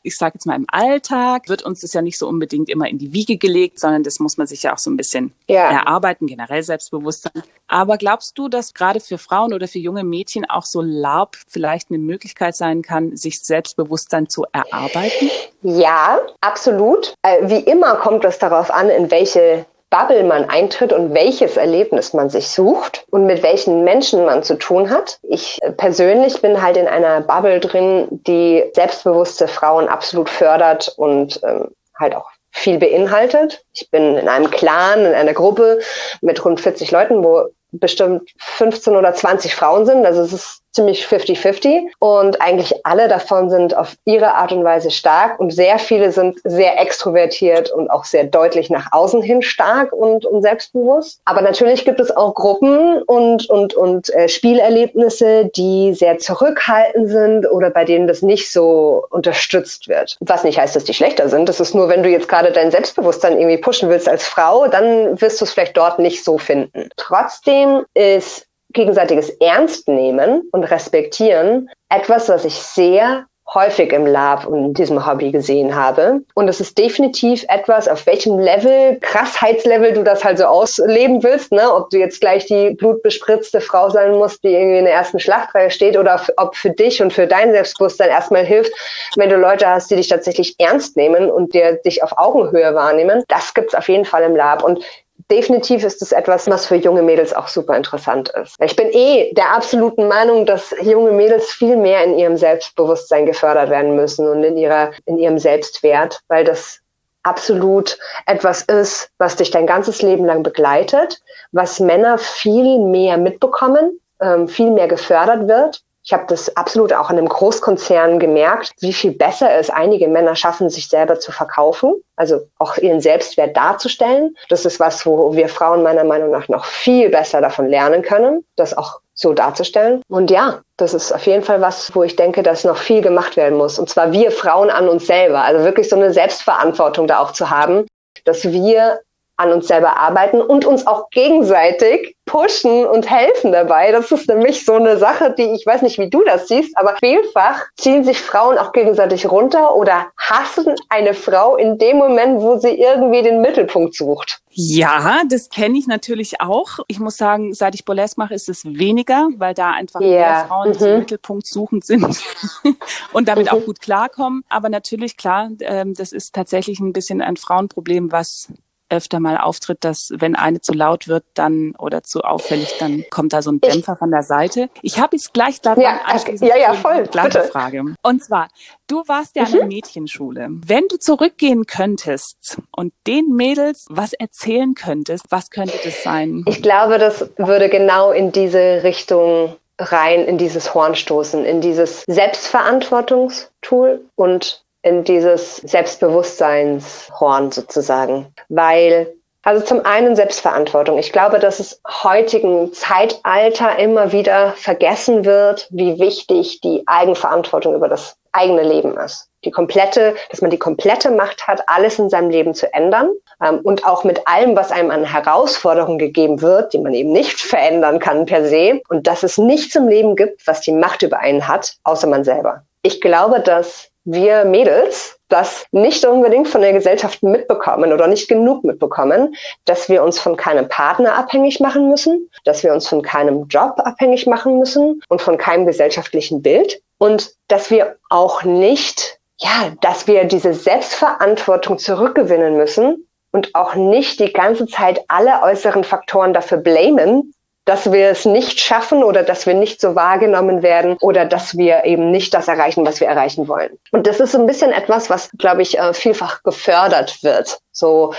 Ich 0.04 0.18
sage 0.18 0.34
jetzt 0.36 0.46
mal 0.46 0.56
im 0.56 0.66
Alltag 0.70 1.50
wird 1.50 1.64
uns 1.64 1.82
das 1.82 1.94
ja 1.94 2.02
nicht 2.02 2.18
so 2.18 2.28
unbedingt 2.28 2.70
immer 2.70 2.88
in 2.88 2.98
die 2.98 3.14
Wiege 3.14 3.38
gelegt, 3.38 3.80
sondern 3.80 4.04
das 4.04 4.20
muss 4.20 4.38
man 4.38 4.48
sich 4.48 4.64
ja 4.64 4.74
auch 4.74 4.78
so 4.78 4.90
ein 4.90 4.98
bisschen 4.98 5.34
ja. 5.48 5.70
erarbeiten, 5.70 6.28
generell 6.28 6.64
Selbstbewusstsein. 6.64 7.44
Aber 7.68 7.98
glaubst 7.98 8.38
du, 8.38 8.50
dass 8.50 8.74
gerade 8.74 9.00
für 9.00 9.18
Frauen 9.18 9.54
oder 9.54 9.68
für 9.68 9.80
junge 9.80 10.04
Mädchen 10.04 10.50
auch 10.50 10.66
so 10.66 10.82
LARP 10.82 11.38
vielleicht 11.48 11.90
eine 11.90 12.00
Möglichkeit 12.00 12.56
sein 12.56 12.82
kann, 12.82 13.16
sich 13.16 13.42
Selbstbewusstsein 13.42 14.28
zu 14.30 14.46
erarbeiten? 14.52 15.30
Ja, 15.62 16.20
absolut. 16.42 17.14
Äh, 17.22 17.50
wie 17.50 17.60
immer 17.60 17.96
kommt 17.98 18.26
es 18.26 18.40
darauf 18.40 18.72
an, 18.72 18.90
in 18.90 19.12
welche 19.12 19.66
Bubble 19.90 20.24
man 20.24 20.50
eintritt 20.50 20.94
und 20.94 21.14
welches 21.14 21.58
Erlebnis 21.58 22.14
man 22.14 22.30
sich 22.30 22.50
sucht 22.50 23.06
und 23.10 23.26
mit 23.26 23.42
welchen 23.42 23.84
Menschen 23.84 24.26
man 24.26 24.44
zu 24.44 24.56
tun 24.56 24.90
hat. 24.90 25.20
Ich 25.24 25.60
persönlich 25.78 26.42
bin 26.42 26.62
halt 26.62 26.78
in 26.78 26.88
einer 26.88 27.22
Bubble 27.22 27.60
drin, 27.60 28.08
die 28.10 28.64
selbstbewusste 28.74 29.48
Frauen 29.48 29.88
absolut 29.88 30.30
fördert 30.30 30.94
und 30.98 31.40
ähm, 31.44 31.70
halt 31.98 32.16
auch 32.16 32.30
viel 32.52 32.78
beinhaltet. 32.78 33.64
Ich 33.74 33.90
bin 33.90 34.16
in 34.16 34.28
einem 34.28 34.52
Clan, 34.52 35.06
in 35.06 35.14
einer 35.14 35.34
Gruppe 35.34 35.80
mit 36.22 36.44
rund 36.44 36.62
40 36.62 36.92
Leuten, 36.92 37.24
wo 37.24 37.46
bestimmt 37.72 38.30
15 38.38 38.96
oder 38.96 39.14
20 39.14 39.56
Frauen 39.56 39.86
sind. 39.86 40.06
Also 40.06 40.22
es 40.22 40.34
ist 40.34 40.62
ziemlich 40.72 41.06
50-50 41.06 41.88
und 42.00 42.42
eigentlich 42.42 42.86
alle 42.86 43.08
davon 43.08 43.50
sind 43.50 43.76
auf 43.76 43.96
ihre 44.06 44.36
Art 44.36 44.52
und 44.52 44.64
Weise 44.64 44.92
stark 44.92 45.40
und 45.40 45.52
sehr 45.52 45.80
viele 45.80 46.12
sind 46.12 46.40
sehr 46.44 46.80
extrovertiert 46.80 47.72
und 47.72 47.90
auch 47.90 48.06
sehr 48.06 48.26
deutlich 48.26 48.70
nach 48.70 48.92
außen 48.92 49.22
hin 49.22 49.42
stark 49.42 49.92
und, 49.94 50.26
und 50.26 50.42
selbstbewusst. 50.42 51.22
Aber 51.26 51.42
natürlich 51.42 51.86
gibt 51.86 52.00
es 52.00 52.16
auch 52.16 52.36
Gruppen 52.36 53.02
und, 53.04 53.50
und, 53.50 53.74
und 53.74 54.10
äh, 54.14 54.30
Spielerlebnisse, 54.30 55.50
die 55.56 55.94
sehr 55.94 56.20
zurückhaltend 56.20 57.10
sind 57.10 57.50
oder 57.50 57.70
bei 57.70 57.86
denen 57.86 58.08
das 58.08 58.22
nicht 58.22 58.52
so 58.52 59.06
unterstützt 59.10 59.88
wird. 59.88 60.18
Was 60.20 60.44
nicht 60.44 60.60
heißt, 60.60 60.76
dass 60.76 60.84
die 60.84 60.94
schlechter 60.94 61.30
sind. 61.30 61.50
Das 61.50 61.60
ist 61.60 61.74
nur, 61.74 61.90
wenn 61.90 62.04
du 62.04 62.10
jetzt 62.10 62.30
gerade 62.30 62.52
dein 62.52 62.72
Selbstbewusstsein 62.72 63.40
irgendwie 63.40 63.58
pushen 63.58 63.90
willst 63.90 64.08
als 64.08 64.28
Frau, 64.28 64.68
dann 64.68 65.20
wirst 65.20 65.42
du 65.42 65.46
es 65.46 65.54
vielleicht 65.54 65.78
dort 65.78 66.00
nicht 66.00 66.24
so 66.24 66.38
finden. 66.38 66.90
Trotzdem 66.96 67.86
ist 67.94 68.49
gegenseitiges 68.74 69.30
Ernst 69.40 69.88
nehmen 69.88 70.48
und 70.52 70.64
respektieren 70.64 71.70
etwas, 71.90 72.30
was 72.30 72.46
ich 72.46 72.56
sehr 72.56 73.26
häufig 73.54 73.92
im 73.94 74.06
Lab 74.06 74.46
und 74.46 74.64
in 74.64 74.74
diesem 74.74 75.06
Hobby 75.06 75.32
gesehen 75.32 75.76
habe. 75.76 76.22
Und 76.36 76.48
es 76.48 76.60
ist 76.60 76.78
definitiv 76.78 77.44
etwas, 77.50 77.88
auf 77.88 78.06
welchem 78.06 78.38
Level, 78.38 79.00
Krassheitslevel 79.02 79.94
du 79.94 80.04
das 80.04 80.24
halt 80.24 80.38
so 80.38 80.46
ausleben 80.46 81.24
willst, 81.24 81.52
ne? 81.52 81.74
Ob 81.74 81.90
du 81.90 81.98
jetzt 81.98 82.22
gleich 82.22 82.46
die 82.46 82.72
blutbespritzte 82.72 83.62
Frau 83.62 83.90
sein 83.90 84.12
musst, 84.12 84.44
die 84.44 84.54
irgendwie 84.54 84.80
in 84.80 84.86
der 84.86 84.94
ersten 84.94 85.20
Schlachtreihe 85.20 85.72
steht 85.72 85.98
oder 85.98 86.22
ob 86.38 86.56
für 86.56 86.70
dich 86.70 87.02
und 87.02 87.12
für 87.12 87.28
dein 87.28 87.52
Selbstbewusstsein 87.52 88.10
erstmal 88.10 88.46
hilft, 88.46 88.72
wenn 89.16 89.30
du 89.30 89.38
Leute 89.38 89.68
hast, 89.68 89.90
die 89.90 89.96
dich 89.96 90.08
tatsächlich 90.08 90.56
ernst 90.60 90.96
nehmen 90.96 91.32
und 91.32 91.54
dir 91.54 91.74
dich 91.74 92.04
auf 92.04 92.18
Augenhöhe 92.18 92.76
wahrnehmen. 92.76 93.24
Das 93.28 93.54
gibt's 93.54 93.76
auf 93.76 93.90
jeden 93.90 94.06
Fall 94.06 94.24
im 94.24 94.36
Lab. 94.36 94.64
Und 94.64 94.84
definitiv 95.32 95.84
ist 95.84 96.02
es 96.02 96.12
etwas, 96.12 96.48
was 96.48 96.66
für 96.66 96.76
junge 96.76 97.02
Mädels 97.02 97.34
auch 97.34 97.48
super 97.48 97.76
interessant 97.76 98.30
ist. 98.30 98.56
Ich 98.62 98.76
bin 98.76 98.90
eh 98.92 99.34
der 99.34 99.56
absoluten 99.56 100.08
Meinung, 100.08 100.46
dass 100.46 100.74
junge 100.82 101.12
Mädels 101.12 101.52
viel 101.52 101.76
mehr 101.76 102.04
in 102.04 102.18
ihrem 102.18 102.38
Selbstbewusstsein 102.38 103.26
gefördert 103.26 103.70
werden 103.70 103.96
müssen 103.96 104.28
und 104.28 104.44
in 104.44 104.58
ihrer, 104.58 104.92
in 105.06 105.18
ihrem 105.18 105.38
Selbstwert, 105.38 106.20
weil 106.28 106.44
das 106.44 106.80
absolut 107.24 107.98
etwas 108.26 108.62
ist, 108.64 109.10
was 109.18 109.36
dich 109.36 109.52
dein 109.52 109.68
ganzes 109.68 110.02
Leben 110.02 110.26
lang 110.26 110.42
begleitet, 110.42 111.22
was 111.52 111.80
Männer 111.80 112.18
viel 112.18 112.80
mehr 112.80 113.18
mitbekommen, 113.18 114.00
ähm, 114.22 114.48
viel 114.48 114.72
mehr 114.72 114.88
gefördert 114.88 115.48
wird 115.48 115.84
ich 116.04 116.14
habe 116.14 116.26
das 116.28 116.56
absolut 116.56 116.94
auch 116.94 117.10
in 117.10 117.18
einem 117.18 117.30
Großkonzern 117.30 118.20
gemerkt, 118.20 118.72
wie 118.80 118.94
viel 118.94 119.12
besser 119.12 119.54
es 119.56 119.70
einige 119.70 120.08
Männer 120.08 120.36
schaffen, 120.36 120.70
sich 120.70 120.88
selber 120.88 121.20
zu 121.20 121.32
verkaufen, 121.32 121.94
also 122.16 122.42
auch 122.58 122.78
ihren 122.78 123.02
Selbstwert 123.02 123.56
darzustellen. 123.56 124.36
Das 124.50 124.66
ist 124.66 124.80
was, 124.80 125.06
wo 125.06 125.36
wir 125.36 125.50
Frauen 125.50 125.84
meiner 125.84 126.04
Meinung 126.04 126.32
nach 126.32 126.48
noch 126.48 126.66
viel 126.66 127.10
besser 127.10 127.42
davon 127.42 127.68
lernen 127.68 128.02
können, 128.02 128.44
das 128.56 128.76
auch 128.78 129.02
so 129.14 129.34
darzustellen. 129.34 130.02
Und 130.08 130.32
ja, 130.32 130.62
das 130.78 130.94
ist 130.94 131.12
auf 131.12 131.26
jeden 131.28 131.44
Fall 131.44 131.60
was, 131.60 131.94
wo 131.94 132.04
ich 132.04 132.16
denke, 132.16 132.42
dass 132.42 132.64
noch 132.64 132.78
viel 132.78 133.02
gemacht 133.02 133.36
werden 133.36 133.58
muss. 133.58 133.78
Und 133.78 133.90
zwar 133.90 134.14
wir 134.14 134.32
Frauen 134.32 134.70
an 134.70 134.88
uns 134.88 135.08
selber. 135.08 135.44
Also 135.44 135.66
wirklich 135.66 135.90
so 135.90 135.98
eine 135.98 136.14
Selbstverantwortung 136.14 137.06
da 137.06 137.20
auch 137.20 137.34
zu 137.34 137.50
haben, 137.50 137.86
dass 138.24 138.46
wir 138.46 139.02
an 139.40 139.52
uns 139.54 139.68
selber 139.68 139.98
arbeiten 139.98 140.42
und 140.42 140.66
uns 140.66 140.86
auch 140.86 141.10
gegenseitig 141.10 142.16
pushen 142.26 142.86
und 142.86 143.10
helfen 143.10 143.52
dabei. 143.52 143.92
Das 143.92 144.12
ist 144.12 144.28
nämlich 144.28 144.64
so 144.64 144.74
eine 144.74 144.98
Sache, 144.98 145.34
die 145.36 145.44
ich 145.44 145.66
weiß 145.66 145.82
nicht, 145.82 145.98
wie 145.98 146.10
du 146.10 146.24
das 146.24 146.48
siehst, 146.48 146.78
aber 146.78 146.96
vielfach 147.00 147.64
ziehen 147.76 148.04
sich 148.04 148.22
Frauen 148.22 148.58
auch 148.58 148.72
gegenseitig 148.72 149.30
runter 149.32 149.76
oder 149.76 150.08
hassen 150.18 150.76
eine 150.90 151.14
Frau 151.14 151.56
in 151.56 151.80
dem 151.80 151.98
Moment, 151.98 152.42
wo 152.42 152.58
sie 152.58 152.80
irgendwie 152.80 153.24
den 153.24 153.42
Mittelpunkt 153.42 153.96
sucht. 153.96 154.42
Ja, 154.52 155.22
das 155.28 155.50
kenne 155.50 155.78
ich 155.78 155.88
natürlich 155.88 156.42
auch. 156.42 156.80
Ich 156.88 157.00
muss 157.00 157.18
sagen, 157.18 157.54
seit 157.54 157.76
ich 157.76 157.86
Burlesque 157.86 158.20
mache, 158.20 158.34
ist 158.34 158.50
es 158.50 158.66
weniger, 158.66 159.30
weil 159.38 159.54
da 159.54 159.72
einfach 159.72 160.02
yeah. 160.02 160.10
mehr 160.10 160.46
Frauen, 160.48 160.78
mhm. 160.80 161.00
Mittelpunkt 161.00 161.48
suchend 161.48 161.86
sind 161.86 162.06
und 163.14 163.28
damit 163.28 163.52
mhm. 163.52 163.58
auch 163.58 163.66
gut 163.66 163.80
klarkommen. 163.80 164.44
Aber 164.50 164.70
natürlich, 164.70 165.18
klar, 165.18 165.50
ähm, 165.62 165.94
das 165.94 166.12
ist 166.12 166.36
tatsächlich 166.36 166.80
ein 166.80 166.94
bisschen 166.94 167.22
ein 167.22 167.38
Frauenproblem, 167.38 168.12
was 168.12 168.50
öfter 168.90 169.20
mal 169.20 169.38
auftritt, 169.38 169.84
dass 169.84 170.12
wenn 170.16 170.36
eine 170.36 170.62
zu 170.62 170.74
laut 170.74 171.08
wird, 171.08 171.24
dann 171.34 171.74
oder 171.78 172.04
zu 172.04 172.22
auffällig, 172.22 172.76
dann 172.80 173.04
kommt 173.10 173.34
da 173.34 173.42
so 173.42 173.52
ein 173.52 173.62
Dämpfer 173.62 173.96
von 173.96 174.12
der 174.12 174.24
Seite. 174.24 174.70
Ich 174.82 175.00
habe 175.00 175.16
jetzt 175.16 175.34
gleich 175.34 175.62
daran 175.62 175.82
ja, 175.82 176.00
anschließend 176.06 176.50
ja, 176.50 176.58
ja, 176.58 176.74
voll. 176.74 177.08
eine 177.14 177.44
Frage. 177.44 177.96
Und 178.02 178.24
zwar, 178.24 178.50
du 178.88 179.04
warst 179.08 179.36
ja 179.36 179.44
mhm. 179.44 179.48
an 179.48 179.54
der 179.54 179.68
Mädchenschule. 179.68 180.48
Wenn 180.66 180.88
du 180.90 180.98
zurückgehen 180.98 181.66
könntest 181.66 182.58
und 182.72 182.94
den 183.08 183.36
Mädels 183.36 183.86
was 183.90 184.14
erzählen 184.14 184.74
könntest, 184.76 185.26
was 185.30 185.50
könnte 185.50 185.78
das 185.84 186.04
sein? 186.04 186.44
Ich 186.48 186.62
glaube, 186.62 186.98
das 186.98 187.30
würde 187.38 187.70
genau 187.70 188.12
in 188.12 188.32
diese 188.32 188.84
Richtung 188.84 189.56
rein, 189.80 190.26
in 190.26 190.38
dieses 190.38 190.74
Horn 190.74 190.96
stoßen, 190.96 191.46
in 191.46 191.62
dieses 191.62 192.04
Selbstverantwortungstool 192.08 194.02
und 194.16 194.64
in 194.82 195.04
dieses 195.04 195.58
Selbstbewusstseinshorn 195.58 197.52
sozusagen. 197.52 198.34
Weil 198.48 199.14
Also 199.42 199.66
zum 199.66 199.86
einen 199.86 200.16
Selbstverantwortung. 200.16 200.98
Ich 200.98 201.14
glaube, 201.14 201.40
dass 201.40 201.60
es 201.60 201.82
heutigen 201.88 202.74
Zeitalter 202.74 203.80
immer 203.80 204.12
wieder 204.12 204.52
vergessen 204.58 205.24
wird, 205.24 205.68
wie 205.72 205.98
wichtig 205.98 206.60
die 206.62 206.84
Eigenverantwortung 206.86 207.74
über 207.74 207.88
das 207.88 208.18
eigene 208.34 208.64
Leben 208.64 208.98
ist. 208.98 209.30
Die 209.46 209.52
komplette, 209.52 210.16
dass 210.30 210.42
man 210.42 210.52
die 210.52 210.60
komplette 210.60 211.10
Macht 211.10 211.48
hat, 211.48 211.64
alles 211.68 211.98
in 211.98 212.10
seinem 212.10 212.30
Leben 212.30 212.54
zu 212.54 212.72
ändern 212.74 213.12
ähm, 213.42 213.60
und 213.64 213.86
auch 213.86 214.04
mit 214.04 214.28
allem, 214.28 214.58
was 214.58 214.72
einem 214.72 214.92
an 214.92 215.06
Herausforderungen 215.06 215.98
gegeben 215.98 216.42
wird, 216.42 216.74
die 216.74 216.80
man 216.80 216.94
eben 216.94 217.14
nicht 217.14 217.40
verändern 217.40 218.00
kann 218.00 218.26
per 218.26 218.46
se 218.46 218.82
und 218.90 219.08
dass 219.08 219.24
es 219.24 219.38
nichts 219.38 219.74
im 219.76 219.88
Leben 219.88 220.18
gibt, 220.18 220.46
was 220.46 220.62
die 220.62 220.74
Macht 220.74 221.02
über 221.02 221.20
einen 221.20 221.48
hat, 221.48 221.78
außer 221.86 222.08
man 222.08 222.26
selber. 222.26 222.64
Ich 222.82 223.00
glaube, 223.00 223.40
dass 223.40 223.89
wir 224.06 224.46
Mädels 224.46 225.20
das 225.30 225.66
nicht 225.72 226.04
unbedingt 226.06 226.48
von 226.48 226.62
der 226.62 226.74
Gesellschaft 226.74 227.22
mitbekommen 227.24 227.94
oder 227.94 228.08
nicht 228.08 228.28
genug 228.28 228.64
mitbekommen, 228.64 229.36
dass 229.66 229.88
wir 229.88 230.04
uns 230.04 230.20
von 230.20 230.36
keinem 230.36 230.68
Partner 230.68 231.16
abhängig 231.16 231.60
machen 231.60 231.90
müssen, 231.90 232.30
dass 232.46 232.64
wir 232.64 232.74
uns 232.74 232.88
von 232.88 233.02
keinem 233.02 233.48
Job 233.48 233.76
abhängig 233.78 234.26
machen 234.26 234.58
müssen 234.60 235.02
und 235.08 235.22
von 235.22 235.38
keinem 235.38 235.66
gesellschaftlichen 235.66 236.42
Bild 236.42 236.82
und 236.98 237.32
dass 237.48 237.70
wir 237.70 237.98
auch 238.10 238.44
nicht, 238.44 239.20
ja, 239.38 239.72
dass 239.82 240.08
wir 240.08 240.26
diese 240.26 240.54
Selbstverantwortung 240.54 241.78
zurückgewinnen 241.78 242.58
müssen 242.58 243.08
und 243.32 243.54
auch 243.54 243.76
nicht 243.76 244.20
die 244.20 244.34
ganze 244.34 244.66
Zeit 244.66 245.04
alle 245.08 245.44
äußeren 245.44 245.84
Faktoren 245.84 246.34
dafür 246.34 246.58
blamen, 246.58 247.34
dass 247.70 247.92
wir 247.92 248.10
es 248.10 248.26
nicht 248.26 248.60
schaffen 248.60 249.04
oder 249.04 249.22
dass 249.22 249.46
wir 249.46 249.54
nicht 249.54 249.80
so 249.80 249.94
wahrgenommen 249.94 250.64
werden 250.64 250.98
oder 251.02 251.24
dass 251.24 251.56
wir 251.56 251.86
eben 251.86 252.10
nicht 252.10 252.34
das 252.34 252.48
erreichen, 252.48 252.84
was 252.84 253.00
wir 253.00 253.08
erreichen 253.08 253.48
wollen. 253.48 253.78
Und 253.92 254.08
das 254.08 254.20
ist 254.20 254.32
so 254.32 254.40
ein 254.40 254.48
bisschen 254.48 254.72
etwas, 254.72 255.12
was, 255.12 255.30
glaube 255.38 255.62
ich, 255.62 255.78
äh, 255.78 255.94
vielfach 255.94 256.42
gefördert 256.42 257.22
wird. 257.22 257.60
So 257.72 258.16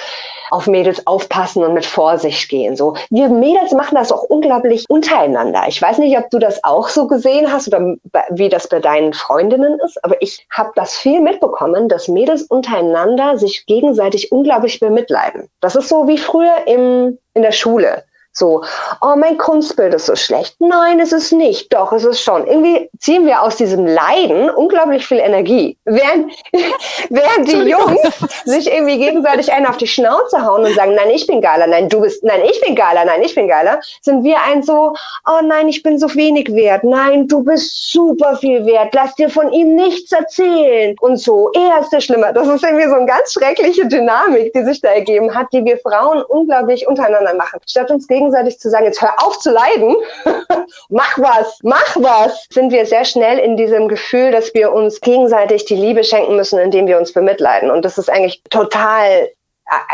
auf 0.53 0.69
Mädels 0.69 1.05
aufpassen 1.05 1.65
und 1.65 1.75
mit 1.75 1.85
Vorsicht 1.85 2.49
gehen. 2.49 2.77
So, 2.77 2.95
wir 3.11 3.29
Mädels 3.29 3.73
machen 3.73 3.97
das 3.97 4.13
auch 4.13 4.23
unglaublich 4.23 4.85
untereinander. 4.89 5.65
Ich 5.67 5.83
weiß 5.83 5.99
nicht, 5.99 6.17
ob 6.17 6.31
du 6.31 6.39
das 6.39 6.63
auch 6.63 6.89
so 6.89 7.09
gesehen 7.09 7.53
hast 7.53 7.67
oder 7.67 7.97
wie 8.31 8.49
das 8.51 8.69
bei 8.69 8.79
deinen 8.79 9.13
Freundinnen 9.13 9.81
ist, 9.85 10.03
aber 10.05 10.15
ich 10.23 10.47
habe 10.53 10.71
das 10.77 10.97
viel 10.97 11.21
mitbekommen, 11.21 11.89
dass 11.89 12.07
Mädels 12.07 12.43
untereinander 12.45 13.37
sich 13.37 13.67
gegenseitig 13.67 14.31
unglaublich 14.31 14.79
bemitleiden. 14.79 15.49
Das 15.61 15.75
ist 15.75 15.89
so 15.89 16.07
wie 16.07 16.19
früher 16.19 16.55
im, 16.67 17.19
in 17.35 17.43
der 17.43 17.53
Schule. 17.53 18.05
So, 18.33 18.63
oh, 19.03 19.17
mein 19.17 19.39
Kunstbild 19.39 19.93
ist 19.93 20.07
so 20.07 20.15
schlecht. 20.15 20.55
Nein, 20.61 21.01
es 21.01 21.11
ist 21.11 21.33
nicht. 21.33 21.73
Doch, 21.73 21.93
es 21.93 22.05
ist 22.05 22.21
schon. 22.21 22.47
Irgendwie 22.47 22.89
ziehen 22.99 23.27
wir 23.27 23.43
aus 23.43 23.57
diesem 23.57 23.87
Leiden 23.87 24.49
unglaublich 24.51 25.05
viel 25.05 25.19
Energie. 25.19 25.77
Während, 25.85 26.33
während 27.11 27.49
die 27.49 27.69
Jungs 27.69 28.01
sich 28.45 28.73
irgendwie 28.73 28.99
gegenseitig 28.99 29.53
einen 29.53 29.67
auf 29.67 29.79
die 29.79 29.89
Schnauze 29.89 30.45
hauen 30.45 30.65
und 30.65 30.75
sagen, 30.75 30.95
nein, 30.95 31.11
ich 31.11 31.27
bin 31.27 31.41
geiler, 31.41 31.67
nein, 31.67 31.89
du 31.89 32.01
bist, 32.01 32.23
nein, 32.23 32.43
ich 32.49 32.61
bin 32.61 32.77
geiler, 32.77 33.05
nein, 33.05 33.21
ich 33.23 33.35
bin 33.35 33.49
geiler, 33.49 33.81
sind 34.01 34.23
wir 34.23 34.37
ein 34.49 34.63
so, 34.63 34.95
oh 35.27 35.41
nein, 35.45 35.69
ich 35.69 35.83
bin 35.83 35.99
so 35.99 36.15
wenig 36.15 36.55
wert. 36.55 36.85
Nein, 36.85 37.27
du 37.27 37.43
bist 37.43 37.91
super 37.91 38.37
viel 38.37 38.65
wert. 38.65 38.95
Lass 38.95 39.15
dir 39.17 39.29
von 39.29 39.53
ihm 39.53 39.75
nichts 39.75 40.13
erzählen. 40.13 40.95
Und 41.01 41.17
so, 41.17 41.51
er 41.53 41.81
ist 41.81 41.91
der 41.91 42.01
Schlimme. 42.01 42.33
Das 42.33 42.47
ist 42.47 42.63
irgendwie 42.63 42.89
so 42.89 42.95
eine 42.95 43.07
ganz 43.07 43.33
schreckliche 43.33 43.89
Dynamik, 43.89 44.53
die 44.53 44.63
sich 44.63 44.81
da 44.81 44.91
ergeben 44.91 45.35
hat, 45.35 45.49
die 45.53 45.65
wir 45.65 45.79
Frauen 45.79 46.23
unglaublich 46.23 46.87
untereinander 46.87 47.35
machen. 47.35 47.59
Statt 47.67 47.91
uns 47.91 48.07
gegenseitig 48.07 48.20
gegenseitig 48.21 48.61
zu 48.61 48.69
sagen, 48.69 48.85
jetzt 48.85 49.01
hör 49.01 49.15
auf 49.19 49.39
zu 49.39 49.51
leiden, 49.51 49.97
mach 50.91 51.19
was, 51.19 51.59
mach 51.63 51.97
was, 51.97 52.47
sind 52.51 52.71
wir 52.71 52.85
sehr 52.85 53.05
schnell 53.05 53.39
in 53.39 53.57
diesem 53.57 53.89
Gefühl, 53.89 54.31
dass 54.31 54.53
wir 54.55 54.73
uns 54.73 55.01
gegenseitig 55.01 55.65
die 55.65 55.75
Liebe 55.75 56.05
schenken 56.05 56.37
müssen, 56.37 56.59
indem 56.59 56.87
wir 56.87 56.99
uns 56.99 57.13
bemitleiden. 57.13 57.71
Und 57.71 57.85
das 57.85 57.99
ist 57.99 58.11
eigentlich 58.11 58.43
total 58.51 59.31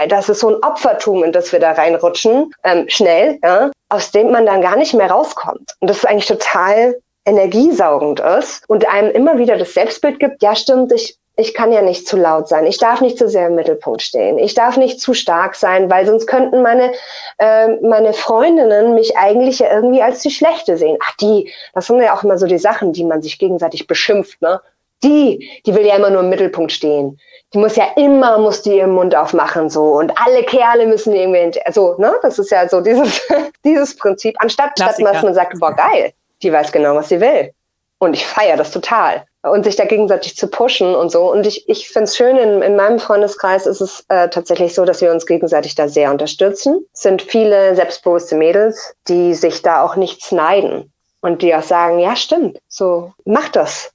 äh, 0.02 0.08
das 0.08 0.28
ist 0.28 0.40
so 0.40 0.48
ein 0.48 0.62
Opfertum, 0.62 1.22
in 1.22 1.32
das 1.32 1.52
wir 1.52 1.60
da 1.60 1.72
reinrutschen, 1.72 2.52
ähm, 2.64 2.86
schnell, 2.88 3.38
ja, 3.42 3.70
aus 3.88 4.10
dem 4.10 4.30
man 4.32 4.46
dann 4.46 4.60
gar 4.60 4.76
nicht 4.76 4.94
mehr 4.94 5.10
rauskommt. 5.10 5.72
Und 5.80 5.88
das 5.88 5.98
ist 5.98 6.06
eigentlich 6.06 6.26
total 6.26 6.96
energiesaugend 7.26 8.20
ist 8.20 8.68
und 8.68 8.88
einem 8.88 9.10
immer 9.10 9.38
wieder 9.38 9.56
das 9.56 9.74
Selbstbild 9.74 10.20
gibt, 10.20 10.42
ja 10.42 10.54
stimmt, 10.54 10.92
ich 10.92 11.18
ich 11.36 11.52
kann 11.52 11.70
ja 11.70 11.82
nicht 11.82 12.08
zu 12.08 12.16
laut 12.16 12.48
sein, 12.48 12.66
ich 12.66 12.78
darf 12.78 13.02
nicht 13.02 13.18
zu 13.18 13.28
sehr 13.28 13.48
im 13.48 13.54
Mittelpunkt 13.54 14.00
stehen, 14.00 14.38
ich 14.38 14.54
darf 14.54 14.78
nicht 14.78 15.00
zu 15.00 15.12
stark 15.12 15.54
sein, 15.54 15.90
weil 15.90 16.06
sonst 16.06 16.26
könnten 16.26 16.62
meine, 16.62 16.92
äh, 17.38 17.68
meine 17.82 18.14
Freundinnen 18.14 18.94
mich 18.94 19.16
eigentlich 19.18 19.58
ja 19.58 19.70
irgendwie 19.70 20.02
als 20.02 20.22
die 20.22 20.30
Schlechte 20.30 20.78
sehen. 20.78 20.96
Ach, 21.02 21.14
die, 21.20 21.52
das 21.74 21.86
sind 21.86 22.00
ja 22.00 22.16
auch 22.16 22.24
immer 22.24 22.38
so 22.38 22.46
die 22.46 22.58
Sachen, 22.58 22.92
die 22.92 23.04
man 23.04 23.20
sich 23.20 23.38
gegenseitig 23.38 23.86
beschimpft, 23.86 24.40
ne? 24.40 24.60
Die, 25.04 25.60
die 25.66 25.74
will 25.74 25.84
ja 25.84 25.96
immer 25.96 26.08
nur 26.08 26.22
im 26.22 26.30
Mittelpunkt 26.30 26.72
stehen. 26.72 27.20
Die 27.52 27.58
muss 27.58 27.76
ja 27.76 27.84
immer, 27.96 28.38
muss 28.38 28.62
die 28.62 28.78
ihren 28.78 28.92
Mund 28.92 29.14
aufmachen, 29.14 29.68
so. 29.68 29.82
Und 29.98 30.10
alle 30.24 30.42
Kerle 30.42 30.86
müssen 30.86 31.14
irgendwie, 31.14 31.60
so, 31.70 31.96
ne? 31.98 32.14
Das 32.22 32.38
ist 32.38 32.50
ja 32.50 32.66
so 32.66 32.80
dieses, 32.80 33.20
dieses 33.64 33.94
Prinzip. 33.94 34.36
Anstatt, 34.38 34.70
statt 34.78 34.94
dass 34.98 35.22
man 35.22 35.34
sagt, 35.34 35.60
boah, 35.60 35.74
geil, 35.76 36.12
die 36.42 36.50
weiß 36.50 36.72
genau, 36.72 36.94
was 36.94 37.10
sie 37.10 37.20
will. 37.20 37.52
Und 37.98 38.14
ich 38.14 38.26
feiere 38.26 38.56
das 38.56 38.70
total 38.70 39.24
und 39.50 39.64
sich 39.64 39.76
da 39.76 39.84
gegenseitig 39.84 40.36
zu 40.36 40.48
pushen 40.48 40.94
und 40.94 41.10
so. 41.10 41.30
Und 41.30 41.46
ich, 41.46 41.68
ich 41.68 41.88
finde 41.88 42.04
es 42.04 42.16
schön, 42.16 42.36
in, 42.36 42.62
in 42.62 42.76
meinem 42.76 42.98
Freundeskreis 42.98 43.66
ist 43.66 43.80
es 43.80 44.04
äh, 44.08 44.28
tatsächlich 44.28 44.74
so, 44.74 44.84
dass 44.84 45.00
wir 45.00 45.12
uns 45.12 45.26
gegenseitig 45.26 45.74
da 45.74 45.88
sehr 45.88 46.10
unterstützen. 46.10 46.84
Es 46.92 47.02
sind 47.02 47.22
viele 47.22 47.74
selbstbewusste 47.74 48.36
Mädels, 48.36 48.94
die 49.08 49.34
sich 49.34 49.62
da 49.62 49.82
auch 49.82 49.96
nichts 49.96 50.32
neiden 50.32 50.92
und 51.20 51.42
die 51.42 51.54
auch 51.54 51.62
sagen, 51.62 51.98
ja, 51.98 52.16
stimmt, 52.16 52.58
so, 52.68 53.12
mach 53.24 53.48
das. 53.48 53.92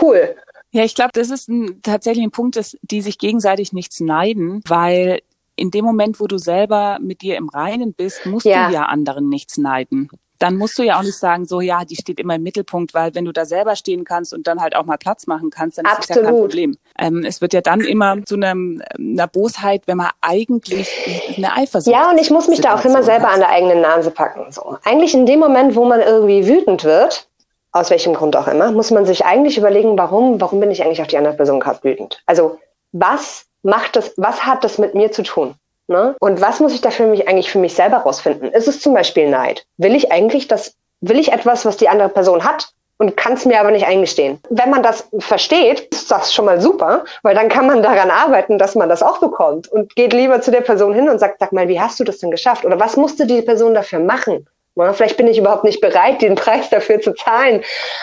Cool. 0.00 0.36
Ja, 0.70 0.82
ich 0.82 0.94
glaube, 0.94 1.12
das 1.12 1.30
ist 1.30 1.48
ein, 1.48 1.80
tatsächlich 1.82 2.24
ein 2.24 2.32
Punkt, 2.32 2.56
dass 2.56 2.76
die 2.82 3.00
sich 3.00 3.18
gegenseitig 3.18 3.72
nichts 3.72 4.00
neiden, 4.00 4.62
weil 4.66 5.20
in 5.56 5.70
dem 5.70 5.84
Moment, 5.84 6.18
wo 6.18 6.26
du 6.26 6.36
selber 6.36 6.98
mit 7.00 7.22
dir 7.22 7.36
im 7.36 7.48
Reinen 7.48 7.94
bist, 7.94 8.26
musst 8.26 8.46
ja. 8.46 8.68
du 8.68 8.74
ja 8.74 8.86
anderen 8.86 9.28
nichts 9.28 9.56
neiden 9.56 10.10
dann 10.44 10.56
musst 10.56 10.78
du 10.78 10.82
ja 10.82 10.98
auch 10.98 11.02
nicht 11.02 11.16
sagen, 11.16 11.46
so 11.46 11.62
ja, 11.62 11.86
die 11.86 11.96
steht 11.96 12.20
immer 12.20 12.34
im 12.34 12.42
Mittelpunkt, 12.42 12.92
weil 12.92 13.14
wenn 13.14 13.24
du 13.24 13.32
da 13.32 13.46
selber 13.46 13.76
stehen 13.76 14.04
kannst 14.04 14.34
und 14.34 14.46
dann 14.46 14.60
halt 14.60 14.76
auch 14.76 14.84
mal 14.84 14.98
Platz 14.98 15.26
machen 15.26 15.48
kannst, 15.48 15.78
dann 15.78 15.86
Absolut. 15.86 16.02
ist 16.02 16.10
das 16.10 16.16
ja 16.16 16.22
kein 16.22 16.34
Problem. 16.34 16.76
Ähm, 16.98 17.24
es 17.24 17.40
wird 17.40 17.54
ja 17.54 17.62
dann 17.62 17.80
immer 17.80 18.22
zu 18.26 18.34
einem, 18.34 18.82
einer 18.98 19.26
Bosheit, 19.26 19.84
wenn 19.86 19.96
man 19.96 20.10
eigentlich 20.20 21.34
eine 21.38 21.54
Eifersucht 21.54 21.94
Ja, 21.94 22.10
und 22.10 22.18
ich 22.18 22.30
muss 22.30 22.46
mich 22.48 22.58
Situation 22.58 22.82
da 22.82 22.90
auch 22.90 22.94
immer 22.94 23.02
selber 23.02 23.28
hat. 23.28 23.34
an 23.34 23.40
der 23.40 23.48
eigenen 23.48 23.80
Nase 23.80 24.10
packen. 24.10 24.52
So. 24.52 24.76
Eigentlich 24.84 25.14
in 25.14 25.24
dem 25.24 25.40
Moment, 25.40 25.76
wo 25.76 25.86
man 25.86 26.00
irgendwie 26.00 26.46
wütend 26.46 26.84
wird, 26.84 27.26
aus 27.72 27.88
welchem 27.88 28.12
Grund 28.12 28.36
auch 28.36 28.46
immer, 28.46 28.70
muss 28.70 28.90
man 28.90 29.06
sich 29.06 29.24
eigentlich 29.24 29.56
überlegen, 29.56 29.96
warum, 29.96 30.40
warum 30.42 30.60
bin 30.60 30.70
ich 30.70 30.84
eigentlich 30.84 31.00
auf 31.00 31.08
die 31.08 31.16
andere 31.16 31.34
Person 31.34 31.58
gerade 31.58 31.82
wütend? 31.82 32.22
Also 32.26 32.58
was 32.92 33.46
macht 33.62 33.96
das, 33.96 34.12
was 34.18 34.44
hat 34.44 34.62
das 34.62 34.76
mit 34.76 34.94
mir 34.94 35.10
zu 35.10 35.22
tun? 35.22 35.54
Ne? 35.86 36.16
Und 36.20 36.40
was 36.40 36.60
muss 36.60 36.72
ich 36.72 36.80
da 36.80 36.90
für 36.90 37.06
mich 37.06 37.28
eigentlich 37.28 37.50
für 37.50 37.58
mich 37.58 37.74
selber 37.74 37.98
rausfinden? 37.98 38.50
Ist 38.52 38.68
es 38.68 38.80
zum 38.80 38.94
Beispiel 38.94 39.28
Neid? 39.28 39.66
Will 39.76 39.94
ich 39.94 40.10
eigentlich 40.10 40.48
das, 40.48 40.74
will 41.00 41.18
ich 41.18 41.32
etwas, 41.32 41.64
was 41.66 41.76
die 41.76 41.88
andere 41.88 42.08
Person 42.08 42.44
hat? 42.44 42.70
Und 42.96 43.16
kann 43.16 43.32
es 43.32 43.44
mir 43.44 43.58
aber 43.58 43.72
nicht 43.72 43.86
eingestehen. 43.86 44.38
Wenn 44.50 44.70
man 44.70 44.84
das 44.84 45.08
versteht, 45.18 45.92
ist 45.92 46.12
das 46.12 46.32
schon 46.32 46.44
mal 46.44 46.60
super, 46.60 47.04
weil 47.22 47.34
dann 47.34 47.48
kann 47.48 47.66
man 47.66 47.82
daran 47.82 48.08
arbeiten, 48.08 48.56
dass 48.56 48.76
man 48.76 48.88
das 48.88 49.02
auch 49.02 49.18
bekommt 49.18 49.66
und 49.66 49.96
geht 49.96 50.12
lieber 50.12 50.40
zu 50.40 50.52
der 50.52 50.60
Person 50.60 50.94
hin 50.94 51.08
und 51.08 51.18
sagt, 51.18 51.40
sag 51.40 51.52
mal, 51.52 51.66
wie 51.66 51.80
hast 51.80 51.98
du 51.98 52.04
das 52.04 52.18
denn 52.18 52.30
geschafft? 52.30 52.64
Oder 52.64 52.78
was 52.78 52.96
musste 52.96 53.26
die 53.26 53.42
Person 53.42 53.74
dafür 53.74 53.98
machen? 53.98 54.46
Vielleicht 54.92 55.16
bin 55.16 55.28
ich 55.28 55.38
überhaupt 55.38 55.62
nicht 55.62 55.80
bereit, 55.80 56.20
den 56.20 56.34
Preis 56.34 56.68
dafür 56.68 57.00
zu 57.00 57.14
zahlen 57.14 57.62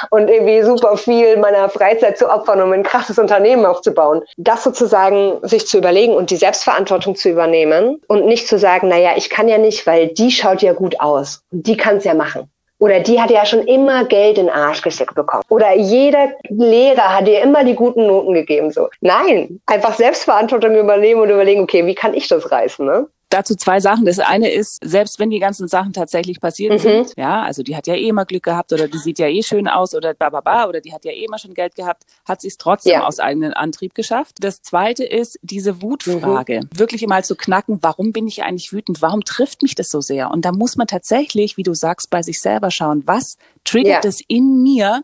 und 0.09 0.29
irgendwie 0.29 0.61
super 0.61 0.95
viel 0.95 1.35
meiner 1.37 1.67
Freizeit 1.69 2.17
zu 2.17 2.29
opfern, 2.29 2.61
um 2.61 2.71
ein 2.71 2.83
krasses 2.83 3.19
Unternehmen 3.19 3.65
aufzubauen. 3.65 4.21
Das 4.37 4.63
sozusagen 4.63 5.39
sich 5.41 5.67
zu 5.67 5.77
überlegen 5.77 6.13
und 6.13 6.29
die 6.31 6.37
Selbstverantwortung 6.37 7.15
zu 7.15 7.29
übernehmen 7.29 8.01
und 8.07 8.25
nicht 8.25 8.47
zu 8.47 8.57
sagen, 8.57 8.87
naja, 8.87 9.11
ich 9.17 9.29
kann 9.29 9.49
ja 9.49 9.57
nicht, 9.57 9.85
weil 9.85 10.07
die 10.07 10.31
schaut 10.31 10.61
ja 10.61 10.71
gut 10.71 10.99
aus. 11.01 11.43
Die 11.51 11.75
kann 11.75 11.97
es 11.97 12.05
ja 12.05 12.13
machen. 12.13 12.49
Oder 12.79 12.99
die 12.99 13.21
hat 13.21 13.29
ja 13.29 13.45
schon 13.45 13.67
immer 13.67 14.05
Geld 14.05 14.39
in 14.39 14.47
den 14.47 14.55
Arsch 14.55 14.81
gesteckt 14.81 15.13
bekommen. 15.13 15.43
Oder 15.49 15.75
jeder 15.75 16.31
Lehrer 16.49 17.15
hat 17.15 17.27
dir 17.27 17.41
immer 17.41 17.63
die 17.63 17.75
guten 17.75 18.07
Noten 18.07 18.33
gegeben. 18.33 18.71
So. 18.71 18.89
Nein, 19.01 19.61
einfach 19.67 19.93
Selbstverantwortung 19.93 20.75
übernehmen 20.75 21.21
und 21.21 21.29
überlegen, 21.29 21.61
okay, 21.61 21.85
wie 21.85 21.93
kann 21.93 22.15
ich 22.15 22.27
das 22.27 22.51
reißen? 22.51 22.83
Ne? 22.83 23.05
Dazu 23.33 23.55
zwei 23.55 23.79
Sachen. 23.79 24.05
Das 24.05 24.19
eine 24.19 24.51
ist, 24.51 24.79
selbst 24.83 25.19
wenn 25.19 25.29
die 25.29 25.39
ganzen 25.39 25.67
Sachen 25.67 25.93
tatsächlich 25.93 26.39
passiert 26.39 26.73
mhm. 26.73 26.77
sind, 26.79 27.13
ja, 27.17 27.43
also 27.43 27.63
die 27.63 27.75
hat 27.75 27.87
ja 27.87 27.95
eh 27.95 28.07
immer 28.07 28.25
Glück 28.25 28.43
gehabt 28.43 28.71
oder 28.73 28.87
die 28.87 28.97
sieht 28.97 29.19
ja 29.19 29.27
eh 29.27 29.41
schön 29.41 29.67
aus 29.67 29.95
oder 29.95 30.13
bababa 30.13 30.67
oder 30.67 30.81
die 30.81 30.93
hat 30.93 31.05
ja 31.05 31.11
eh 31.11 31.25
immer 31.25 31.37
schon 31.37 31.53
Geld 31.53 31.75
gehabt, 31.75 32.03
hat 32.25 32.41
sie 32.41 32.47
es 32.47 32.57
trotzdem 32.57 32.93
ja. 32.93 33.07
aus 33.07 33.19
eigenem 33.19 33.53
Antrieb 33.53 33.95
geschafft. 33.95 34.37
Das 34.41 34.61
zweite 34.61 35.03
ist 35.03 35.39
diese 35.41 35.81
Wutfrage, 35.81 36.61
mhm. 36.61 36.79
wirklich 36.79 37.05
mal 37.07 37.23
zu 37.23 37.35
knacken, 37.35 37.79
warum 37.81 38.11
bin 38.11 38.27
ich 38.27 38.43
eigentlich 38.43 38.71
wütend? 38.71 39.01
Warum 39.01 39.23
trifft 39.23 39.61
mich 39.61 39.75
das 39.75 39.89
so 39.89 40.01
sehr? 40.01 40.31
Und 40.31 40.45
da 40.45 40.51
muss 40.51 40.75
man 40.75 40.87
tatsächlich, 40.87 41.57
wie 41.57 41.63
du 41.63 41.73
sagst, 41.73 42.09
bei 42.09 42.21
sich 42.21 42.39
selber 42.39 42.71
schauen, 42.71 43.03
was 43.05 43.37
triggert 43.63 44.03
ja. 44.03 44.09
es 44.09 44.21
in 44.27 44.61
mir, 44.61 45.03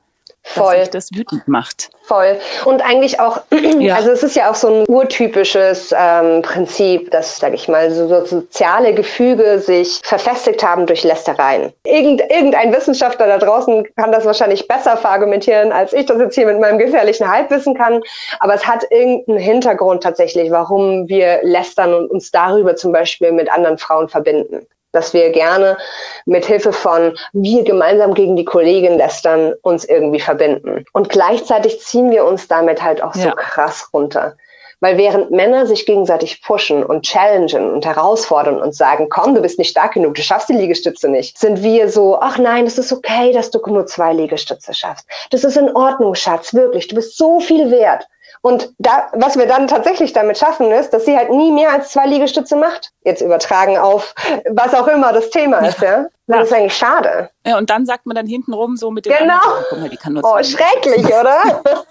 Voll. 0.54 0.76
dass 0.76 0.82
sich 0.82 0.90
das 0.92 1.10
wütend 1.14 1.48
macht. 1.48 1.90
Voll. 2.04 2.40
Und 2.66 2.82
eigentlich 2.82 3.20
auch, 3.20 3.42
ja. 3.80 3.96
also 3.96 4.12
es 4.12 4.24
ist 4.24 4.36
ja 4.36 4.50
auch 4.50 4.56
so 4.56 4.68
ein 4.68 4.86
urtypisches 4.88 5.94
ähm, 5.98 6.42
Prinzip, 6.42 7.12
dass, 7.12 7.38
sag 7.38 7.54
ich 7.54 7.68
mal, 7.68 7.92
so, 7.92 8.08
so, 8.08 8.26
soziale 8.26 8.94
Gefüge 8.94 9.60
sich 9.60 10.00
verfestigt 10.04 10.64
haben 10.64 10.86
durch 10.86 11.04
Lästereien. 11.04 11.74
Irgend, 11.84 12.22
irgendein 12.30 12.74
Wissenschaftler 12.74 13.28
da 13.28 13.38
draußen 13.38 13.86
kann 13.96 14.12
das 14.12 14.26
wahrscheinlich 14.26 14.68
besser 14.68 14.96
verargumentieren, 14.96 15.72
als 15.72 15.92
ich 15.94 16.06
das 16.06 16.20
jetzt 16.20 16.36
hier 16.36 16.46
mit 16.46 16.60
meinem 16.60 16.78
gefährlichen 16.78 17.30
Halbwissen 17.30 17.76
kann. 17.76 18.02
Aber 18.40 18.54
es 18.54 18.66
hat 18.66 18.86
irgendeinen 18.90 19.40
Hintergrund 19.40 20.04
tatsächlich, 20.04 20.50
warum 20.50 21.10
wir 21.10 21.40
lästern 21.44 21.94
und 21.94 22.10
uns 22.10 22.32
darüber 22.32 22.76
zum 22.76 22.94
Beispiel 22.94 23.34
mit 23.34 23.52
anderen 23.52 23.78
Frauen 23.78 24.08
verbinden 24.08 24.66
dass 24.98 25.14
wir 25.14 25.30
gerne 25.30 25.78
mit 26.26 26.46
Hilfe 26.46 26.74
von 26.74 27.16
wir 27.32 27.64
gemeinsam 27.64 28.16
gegen 28.16 28.36
die 28.36 28.46
Kollegin 28.46 28.98
lästern 28.98 29.54
uns 29.62 29.86
irgendwie 29.86 30.20
verbinden. 30.20 30.86
Und 30.92 31.10
gleichzeitig 31.10 31.80
ziehen 31.82 32.10
wir 32.10 32.26
uns 32.26 32.48
damit 32.48 32.82
halt 32.82 33.04
auch 33.04 33.14
so 33.14 33.28
ja. 33.28 33.36
krass 33.36 33.90
runter. 33.94 34.36
Weil 34.80 34.98
während 34.98 35.32
Männer 35.32 35.66
sich 35.66 35.86
gegenseitig 35.86 36.44
pushen 36.44 36.84
und 36.84 37.04
challengen 37.04 37.72
und 37.72 37.86
herausfordern 37.86 38.62
und 38.62 38.76
sagen, 38.76 39.08
komm, 39.10 39.34
du 39.34 39.42
bist 39.42 39.58
nicht 39.58 39.72
stark 39.72 39.94
genug, 39.94 40.16
du 40.16 40.22
schaffst 40.22 40.50
die 40.50 40.54
Liegestütze 40.54 41.10
nicht, 41.10 41.38
sind 41.38 41.64
wir 41.64 41.90
so, 41.90 42.20
ach 42.20 42.38
nein, 42.38 42.68
es 42.68 42.78
ist 42.78 42.92
okay, 42.92 43.32
dass 43.32 43.50
du 43.50 43.60
nur 43.66 43.88
zwei 43.88 44.14
Liegestütze 44.14 44.74
schaffst. 44.74 45.08
Das 45.32 45.44
ist 45.44 45.58
in 45.58 45.76
Ordnung, 45.76 46.14
Schatz, 46.14 46.54
wirklich, 46.54 46.88
du 46.88 46.96
bist 46.96 47.18
so 47.18 47.40
viel 47.40 47.72
wert. 47.72 48.08
Und 48.42 48.74
da, 48.78 49.10
was 49.14 49.38
wir 49.38 49.48
dann 49.48 49.68
tatsächlich 49.68 50.14
damit 50.14 50.38
schaffen, 50.38 50.72
ist, 50.72 50.92
dass 50.92 51.06
sie 51.06 51.18
halt 51.18 51.30
nie 51.32 51.52
mehr 51.52 51.72
als 51.72 51.90
zwei 51.90 52.06
Liegestütze 52.06 52.56
macht. 52.56 52.92
Jetzt 53.04 53.22
übertragen 53.22 53.78
auf 53.78 54.14
was 54.50 54.74
auch 54.74 54.88
immer 54.88 55.14
das 55.14 55.30
Thema 55.30 55.60
ist, 55.60 55.82
ja. 55.82 56.08
Das 56.28 56.48
ist 56.48 56.54
eigentlich 56.54 56.76
schade. 56.76 57.30
Ja, 57.46 57.58
und 57.58 57.70
dann 57.70 57.86
sagt 57.86 58.06
man 58.06 58.16
dann 58.16 58.28
hintenrum 58.28 58.76
so 58.76 58.92
mit 58.92 59.06
dem 59.06 59.14
Genau. 59.18 59.34
Anderen, 59.72 60.22
oh, 60.24 60.44
schrecklich, 60.44 61.06
oder? 61.06 61.64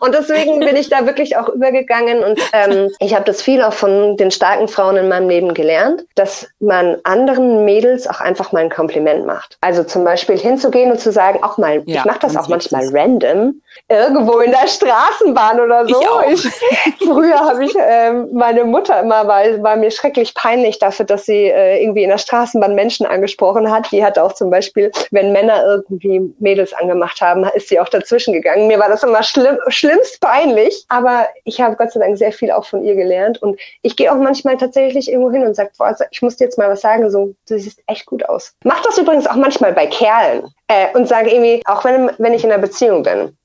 Und 0.00 0.14
deswegen 0.14 0.60
bin 0.60 0.76
ich 0.76 0.90
da 0.90 1.06
wirklich 1.06 1.36
auch 1.36 1.48
übergegangen 1.48 2.22
und 2.22 2.38
ähm, 2.52 2.90
ich 3.00 3.14
habe 3.14 3.24
das 3.24 3.40
viel 3.40 3.62
auch 3.62 3.72
von 3.72 4.16
den 4.18 4.30
starken 4.30 4.68
Frauen 4.68 4.96
in 4.96 5.08
meinem 5.08 5.28
Leben 5.28 5.54
gelernt, 5.54 6.04
dass 6.14 6.46
man 6.60 6.98
anderen 7.04 7.64
Mädels 7.64 8.06
auch 8.06 8.20
einfach 8.20 8.52
mal 8.52 8.60
ein 8.60 8.70
Kompliment 8.70 9.24
macht. 9.24 9.56
Also 9.62 9.82
zum 9.82 10.04
Beispiel 10.04 10.38
hinzugehen 10.38 10.90
und 10.90 11.00
zu 11.00 11.10
sagen, 11.10 11.42
auch 11.42 11.56
mal, 11.56 11.82
ja, 11.86 12.00
ich 12.00 12.04
mache 12.04 12.18
das 12.20 12.36
auch 12.36 12.48
manchmal 12.48 12.84
das. 12.84 12.94
random, 12.94 13.62
irgendwo 13.88 14.40
in 14.40 14.50
der 14.50 14.66
Straßenbahn 14.66 15.60
oder 15.60 15.86
so. 15.86 16.02
Ich 16.28 16.44
ich, 16.44 16.52
früher 17.06 17.38
habe 17.40 17.64
ich 17.64 17.74
äh, 17.76 18.12
meine 18.32 18.64
Mutter 18.64 19.00
immer, 19.00 19.26
weil 19.26 19.62
war 19.62 19.76
mir 19.76 19.90
schrecklich 19.90 20.34
peinlich 20.34 20.78
dafür, 20.78 21.06
dass 21.06 21.24
sie 21.24 21.46
äh, 21.46 21.82
irgendwie 21.82 22.02
in 22.02 22.10
der 22.10 22.18
Straßenbahn 22.18 22.74
Menschen 22.74 23.06
angesprochen 23.06 23.63
hat. 23.70 23.90
Die 23.92 24.04
hat 24.04 24.18
auch 24.18 24.32
zum 24.32 24.50
Beispiel, 24.50 24.90
wenn 25.10 25.32
Männer 25.32 25.64
irgendwie 25.64 26.34
Mädels 26.38 26.72
angemacht 26.72 27.20
haben, 27.20 27.44
ist 27.54 27.68
sie 27.68 27.80
auch 27.80 27.88
dazwischen 27.88 28.32
gegangen. 28.32 28.66
Mir 28.66 28.78
war 28.78 28.88
das 28.88 29.02
immer 29.02 29.22
schlimm 29.22 29.58
schlimmst 29.68 30.20
peinlich. 30.20 30.84
Aber 30.88 31.28
ich 31.44 31.60
habe 31.60 31.76
Gott 31.76 31.92
sei 31.92 32.00
Dank 32.00 32.18
sehr 32.18 32.32
viel 32.32 32.50
auch 32.50 32.64
von 32.64 32.84
ihr 32.84 32.94
gelernt. 32.94 33.40
Und 33.42 33.58
ich 33.82 33.96
gehe 33.96 34.12
auch 34.12 34.16
manchmal 34.16 34.56
tatsächlich 34.56 35.10
irgendwo 35.10 35.30
hin 35.30 35.44
und 35.44 35.54
sage, 35.54 35.70
ich 36.10 36.22
muss 36.22 36.36
dir 36.36 36.44
jetzt 36.44 36.58
mal 36.58 36.68
was 36.68 36.80
sagen, 36.80 37.10
so, 37.10 37.34
du 37.48 37.58
siehst 37.58 37.82
echt 37.86 38.06
gut 38.06 38.24
aus. 38.28 38.54
Mach 38.64 38.82
das 38.82 38.98
übrigens 38.98 39.26
auch 39.26 39.36
manchmal 39.36 39.72
bei 39.72 39.86
Kerlen. 39.86 40.48
Äh, 40.68 40.86
und 40.94 41.08
sage 41.08 41.30
irgendwie, 41.30 41.62
auch 41.66 41.84
wenn, 41.84 42.10
wenn 42.18 42.34
ich 42.34 42.44
in 42.44 42.52
einer 42.52 42.60
Beziehung 42.60 43.02
bin. 43.02 43.36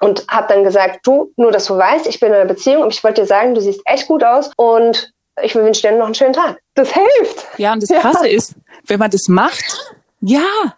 Und 0.00 0.26
habe 0.28 0.52
dann 0.52 0.64
gesagt, 0.64 1.00
du, 1.04 1.32
nur 1.36 1.52
dass 1.52 1.66
du 1.66 1.76
weißt, 1.76 2.06
ich 2.06 2.20
bin 2.20 2.30
in 2.30 2.34
einer 2.34 2.46
Beziehung 2.46 2.82
und 2.82 2.92
ich 2.92 3.02
wollte 3.04 3.22
dir 3.22 3.26
sagen, 3.26 3.54
du 3.54 3.60
siehst 3.60 3.80
echt 3.84 4.08
gut 4.08 4.24
aus 4.24 4.50
und 4.56 5.12
ich 5.42 5.54
wünsche 5.54 5.82
dir 5.82 5.96
noch 5.96 6.06
einen 6.06 6.14
schönen 6.14 6.32
Tag. 6.32 6.60
Das 6.74 6.92
hilft. 6.92 7.46
Ja, 7.56 7.72
und 7.72 7.82
das 7.82 7.90
Krasse 7.90 8.28
ja. 8.28 8.36
ist, 8.36 8.54
wenn 8.86 8.98
man 8.98 9.10
das 9.10 9.28
macht, 9.28 9.94
ja, 10.20 10.74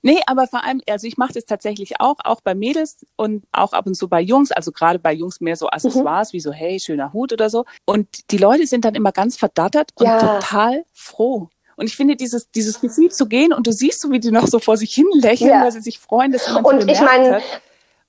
Nee, 0.00 0.20
aber 0.26 0.46
vor 0.46 0.64
allem, 0.64 0.80
also 0.88 1.06
ich 1.06 1.16
mache 1.16 1.32
das 1.32 1.44
tatsächlich 1.44 2.00
auch, 2.00 2.16
auch 2.22 2.40
bei 2.40 2.54
Mädels 2.54 3.04
und 3.16 3.44
auch 3.50 3.72
ab 3.72 3.86
und 3.86 3.94
zu 3.94 4.08
bei 4.08 4.20
Jungs, 4.20 4.52
also 4.52 4.70
gerade 4.70 4.98
bei 4.98 5.12
Jungs 5.12 5.40
mehr 5.40 5.56
so 5.56 5.68
Accessoires 5.68 6.32
mhm. 6.32 6.36
wie 6.36 6.40
so, 6.40 6.52
hey, 6.52 6.78
schöner 6.78 7.12
Hut 7.12 7.32
oder 7.32 7.50
so. 7.50 7.64
Und 7.84 8.30
die 8.30 8.38
Leute 8.38 8.66
sind 8.66 8.84
dann 8.84 8.94
immer 8.94 9.10
ganz 9.10 9.36
verdattert 9.36 9.90
und 9.96 10.06
ja. 10.06 10.18
total 10.18 10.84
froh. 10.92 11.48
Und 11.76 11.86
ich 11.86 11.96
finde 11.96 12.16
dieses, 12.16 12.50
dieses 12.50 12.80
Gefühl 12.80 13.10
zu 13.10 13.26
gehen 13.26 13.52
und 13.52 13.66
du 13.66 13.72
siehst 13.72 14.00
so, 14.00 14.10
wie 14.10 14.20
die 14.20 14.30
noch 14.30 14.46
so 14.46 14.58
vor 14.58 14.76
sich 14.76 14.92
hin 14.94 15.06
lächeln, 15.14 15.50
ja. 15.50 15.62
weil 15.62 15.72
sie 15.72 15.80
sich 15.80 15.98
freuen, 15.98 16.32
dass 16.32 16.46
jemand 16.46 16.66
Und 16.66 16.90
ich 16.90 17.00
meine, 17.00 17.40